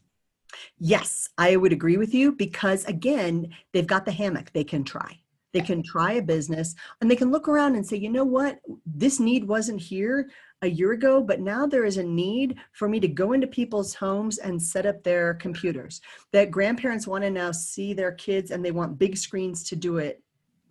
Yes, 0.78 1.28
I 1.38 1.56
would 1.56 1.72
agree 1.72 1.96
with 1.96 2.14
you 2.14 2.32
because 2.32 2.84
again, 2.84 3.54
they've 3.72 3.86
got 3.86 4.04
the 4.04 4.12
hammock. 4.12 4.52
They 4.52 4.64
can 4.64 4.84
try. 4.84 5.18
They 5.52 5.60
can 5.60 5.84
try 5.84 6.14
a 6.14 6.22
business 6.22 6.74
and 7.00 7.08
they 7.08 7.14
can 7.14 7.30
look 7.30 7.46
around 7.46 7.76
and 7.76 7.86
say, 7.86 7.96
you 7.96 8.10
know 8.10 8.24
what, 8.24 8.58
this 8.84 9.20
need 9.20 9.44
wasn't 9.46 9.80
here 9.80 10.28
a 10.62 10.66
year 10.66 10.92
ago, 10.92 11.22
but 11.22 11.40
now 11.40 11.64
there 11.64 11.84
is 11.84 11.96
a 11.96 12.02
need 12.02 12.56
for 12.72 12.88
me 12.88 12.98
to 12.98 13.06
go 13.06 13.34
into 13.34 13.46
people's 13.46 13.94
homes 13.94 14.38
and 14.38 14.60
set 14.60 14.84
up 14.84 15.04
their 15.04 15.34
computers. 15.34 16.00
That 16.32 16.50
grandparents 16.50 17.06
want 17.06 17.22
to 17.22 17.30
now 17.30 17.52
see 17.52 17.92
their 17.92 18.12
kids 18.12 18.50
and 18.50 18.64
they 18.64 18.72
want 18.72 18.98
big 18.98 19.16
screens 19.16 19.62
to 19.64 19.76
do 19.76 19.98
it 19.98 20.20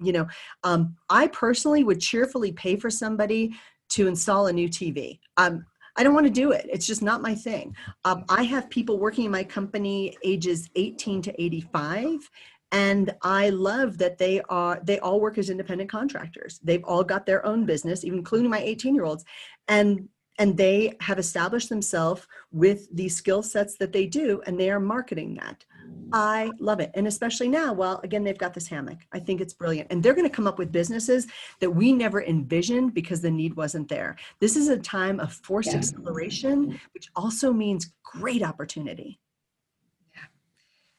you 0.02 0.12
know 0.12 0.28
um, 0.64 0.96
i 1.10 1.28
personally 1.28 1.84
would 1.84 2.00
cheerfully 2.00 2.52
pay 2.52 2.76
for 2.76 2.90
somebody 2.90 3.54
to 3.94 4.08
install 4.08 4.48
a 4.48 4.54
new 4.54 4.68
TV. 4.68 5.20
Um, 5.38 5.66
I 5.96 6.04
don't 6.04 6.16
want 6.16 6.26
to 6.26 6.32
do 6.32 6.52
it. 6.52 6.68
It's 6.72 6.88
just 6.88 7.04
not 7.04 7.22
my 7.22 7.36
thing. 7.36 7.76
Um, 8.04 8.26
I 8.28 8.44
have 8.44 8.70
people 8.70 8.98
working 8.98 9.26
in 9.26 9.32
my 9.32 9.44
company 9.44 10.18
ages 10.24 10.70
18 10.76 11.22
to 11.24 11.42
85 11.42 12.30
and 12.72 13.14
i 13.22 13.50
love 13.50 14.00
that 14.00 14.18
they 14.18 14.42
are 14.50 14.82
they 14.84 14.98
all 15.00 15.22
work 15.22 15.38
as 15.38 15.52
independent 15.52 15.90
contractors 15.90 16.60
they've 16.64 16.84
all 16.86 17.04
got 17.04 17.24
their 17.24 17.46
own 17.46 17.66
business 17.66 18.04
including 18.04 18.50
my 18.50 18.60
18 18.60 18.96
year 18.96 19.06
olds 19.06 19.24
and 19.68 20.10
and 20.40 20.58
they 20.58 20.92
have 21.00 21.20
established 21.20 21.70
themselves 21.70 22.26
with 22.52 22.88
the 22.96 23.08
skill 23.08 23.44
sets 23.44 23.78
that 23.78 23.94
they 23.94 24.08
do 24.08 24.42
and 24.48 24.60
they 24.60 24.72
are 24.72 24.80
marketing 24.80 25.36
that 25.36 25.64
i 26.12 26.50
love 26.60 26.80
it 26.80 26.92
and 26.94 27.08
especially 27.08 27.48
now 27.48 27.74
well 27.74 28.00
again 28.04 28.24
they've 28.24 28.38
got 28.38 28.54
this 28.54 28.68
hammock 28.68 29.00
i 29.12 29.20
think 29.20 29.42
it's 29.42 29.54
brilliant 29.54 29.88
and 29.92 30.04
they're 30.04 30.14
going 30.14 30.28
to 30.30 30.36
come 30.36 30.48
up 30.48 30.60
with 30.60 30.72
businesses 30.72 31.28
that 31.60 31.70
we 31.70 31.92
never 31.92 32.24
envisioned 32.24 32.94
because 32.94 33.22
the 33.22 33.32
need 33.32 33.56
wasn't 33.56 33.88
there 33.90 34.16
this 34.40 34.56
is 34.56 34.70
a 34.70 34.78
time 34.78 35.20
of 35.20 35.34
forced 35.34 35.72
Yeah. 35.72 35.78
acceleration 35.80 36.80
which 36.94 37.10
also 37.16 37.52
means 37.52 37.92
great 38.04 38.44
opportunity 38.44 39.20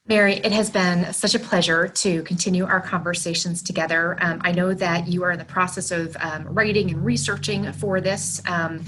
Mary, 0.06 0.34
it 0.34 0.52
has 0.52 0.68
been 0.68 1.10
such 1.14 1.34
a 1.34 1.38
pleasure 1.38 1.88
to 1.88 2.22
continue 2.24 2.66
our 2.66 2.80
conversations 2.80 3.62
together. 3.62 4.18
Um, 4.20 4.38
I 4.44 4.52
know 4.52 4.74
that 4.74 5.08
you 5.08 5.24
are 5.24 5.30
in 5.30 5.38
the 5.38 5.46
process 5.46 5.90
of 5.90 6.14
um, 6.20 6.46
writing 6.46 6.90
and 6.90 7.02
researching 7.02 7.72
for 7.72 8.02
this. 8.02 8.42
Um, 8.46 8.84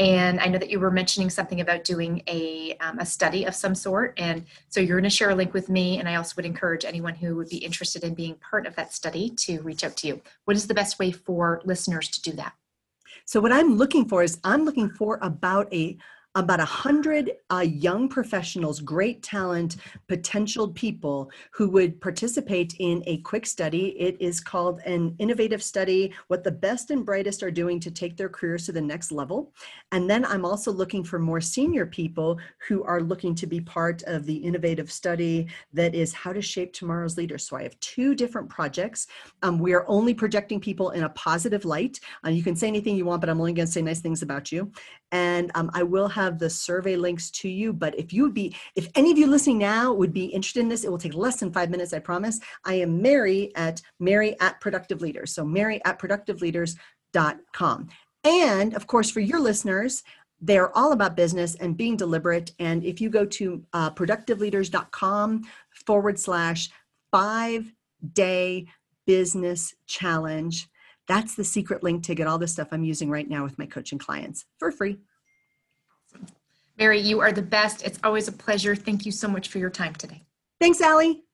and 0.00 0.40
I 0.40 0.46
know 0.46 0.58
that 0.58 0.70
you 0.70 0.80
were 0.80 0.90
mentioning 0.90 1.28
something 1.28 1.60
about 1.60 1.84
doing 1.84 2.22
a, 2.26 2.74
um, 2.80 2.98
a 3.00 3.04
study 3.04 3.44
of 3.44 3.54
some 3.54 3.74
sort. 3.74 4.14
And 4.16 4.46
so 4.70 4.80
you're 4.80 4.98
going 4.98 5.08
to 5.08 5.14
share 5.14 5.28
a 5.28 5.34
link 5.34 5.52
with 5.52 5.68
me. 5.68 5.98
And 5.98 6.08
I 6.08 6.14
also 6.14 6.32
would 6.36 6.46
encourage 6.46 6.86
anyone 6.86 7.14
who 7.14 7.36
would 7.36 7.50
be 7.50 7.58
interested 7.58 8.02
in 8.02 8.14
being 8.14 8.36
part 8.36 8.66
of 8.66 8.74
that 8.76 8.94
study 8.94 9.28
to 9.40 9.60
reach 9.60 9.84
out 9.84 9.98
to 9.98 10.06
you. 10.06 10.22
What 10.46 10.56
is 10.56 10.66
the 10.66 10.72
best 10.72 10.98
way 10.98 11.12
for 11.12 11.60
listeners 11.66 12.08
to 12.08 12.22
do 12.22 12.32
that? 12.36 12.54
So 13.26 13.40
what 13.40 13.52
I'm 13.52 13.76
looking 13.76 14.08
for 14.08 14.22
is 14.22 14.40
I'm 14.42 14.64
looking 14.64 14.88
for 14.88 15.18
about 15.20 15.70
a 15.70 15.98
about 16.36 16.60
a 16.60 16.64
hundred 16.64 17.32
uh, 17.50 17.58
young 17.58 18.08
professionals, 18.08 18.80
great 18.80 19.20
talent, 19.20 19.76
potential 20.06 20.68
people 20.68 21.28
who 21.50 21.68
would 21.68 22.00
participate 22.00 22.74
in 22.78 23.02
a 23.06 23.18
quick 23.18 23.44
study. 23.44 23.96
It 23.98 24.16
is 24.20 24.40
called 24.40 24.80
an 24.86 25.16
innovative 25.18 25.60
study, 25.60 26.12
what 26.28 26.44
the 26.44 26.52
best 26.52 26.92
and 26.92 27.04
brightest 27.04 27.42
are 27.42 27.50
doing 27.50 27.80
to 27.80 27.90
take 27.90 28.16
their 28.16 28.28
careers 28.28 28.66
to 28.66 28.72
the 28.72 28.80
next 28.80 29.10
level. 29.10 29.52
And 29.90 30.08
then 30.08 30.24
I'm 30.24 30.44
also 30.44 30.70
looking 30.70 31.02
for 31.02 31.18
more 31.18 31.40
senior 31.40 31.84
people 31.84 32.38
who 32.68 32.84
are 32.84 33.00
looking 33.00 33.34
to 33.34 33.46
be 33.48 33.60
part 33.60 34.04
of 34.04 34.24
the 34.24 34.36
innovative 34.36 34.90
study 34.92 35.48
that 35.72 35.96
is 35.96 36.14
how 36.14 36.32
to 36.32 36.40
shape 36.40 36.72
tomorrow's 36.72 37.16
leaders. 37.16 37.48
So 37.48 37.56
I 37.56 37.64
have 37.64 37.78
two 37.80 38.14
different 38.14 38.48
projects. 38.48 39.08
Um, 39.42 39.58
we 39.58 39.72
are 39.72 39.84
only 39.88 40.14
projecting 40.14 40.60
people 40.60 40.90
in 40.90 41.02
a 41.02 41.08
positive 41.10 41.64
light. 41.64 41.98
Uh, 42.24 42.30
you 42.30 42.44
can 42.44 42.54
say 42.54 42.68
anything 42.68 42.96
you 42.96 43.04
want, 43.04 43.20
but 43.20 43.28
I'm 43.28 43.40
only 43.40 43.52
going 43.52 43.66
to 43.66 43.72
say 43.72 43.82
nice 43.82 44.00
things 44.00 44.22
about 44.22 44.52
you. 44.52 44.70
And 45.12 45.50
um, 45.54 45.70
I 45.74 45.82
will 45.82 46.08
have 46.08 46.38
the 46.38 46.50
survey 46.50 46.96
links 46.96 47.30
to 47.32 47.48
you. 47.48 47.72
But 47.72 47.98
if 47.98 48.12
you 48.12 48.22
would 48.24 48.34
be, 48.34 48.54
if 48.76 48.88
any 48.94 49.10
of 49.10 49.18
you 49.18 49.26
listening 49.26 49.58
now 49.58 49.92
would 49.92 50.12
be 50.12 50.26
interested 50.26 50.60
in 50.60 50.68
this, 50.68 50.84
it 50.84 50.90
will 50.90 50.98
take 50.98 51.14
less 51.14 51.40
than 51.40 51.52
five 51.52 51.70
minutes, 51.70 51.92
I 51.92 51.98
promise. 51.98 52.38
I 52.64 52.74
am 52.74 53.02
Mary 53.02 53.52
at 53.56 53.82
Mary 53.98 54.38
at 54.40 54.60
Productive 54.60 55.00
Leaders. 55.00 55.34
So 55.34 55.44
Mary 55.44 55.80
at 55.84 55.98
productiveleaders.com. 55.98 57.88
And 58.22 58.74
of 58.74 58.86
course, 58.86 59.10
for 59.10 59.20
your 59.20 59.40
listeners, 59.40 60.02
they're 60.40 60.76
all 60.76 60.92
about 60.92 61.16
business 61.16 61.54
and 61.56 61.76
being 61.76 61.96
deliberate. 61.96 62.52
And 62.58 62.84
if 62.84 63.00
you 63.00 63.10
go 63.10 63.26
to 63.26 63.64
uh, 63.72 63.90
productiveleaders.com 63.90 65.42
forward 65.86 66.18
slash 66.18 66.70
five 67.10 67.72
day 68.12 68.66
business 69.06 69.74
challenge, 69.86 70.68
that's 71.10 71.34
the 71.34 71.42
secret 71.42 71.82
link 71.82 72.04
to 72.04 72.14
get 72.14 72.28
all 72.28 72.38
the 72.38 72.46
stuff 72.46 72.68
I'm 72.70 72.84
using 72.84 73.10
right 73.10 73.28
now 73.28 73.42
with 73.42 73.58
my 73.58 73.66
coaching 73.66 73.98
clients 73.98 74.44
for 74.60 74.70
free. 74.70 75.00
Mary, 76.78 77.00
you 77.00 77.18
are 77.18 77.32
the 77.32 77.42
best. 77.42 77.82
It's 77.82 77.98
always 78.04 78.28
a 78.28 78.32
pleasure. 78.32 78.76
Thank 78.76 79.04
you 79.04 79.10
so 79.10 79.26
much 79.26 79.48
for 79.48 79.58
your 79.58 79.70
time 79.70 79.92
today. 79.96 80.24
Thanks, 80.60 80.80
Allie. 80.80 81.24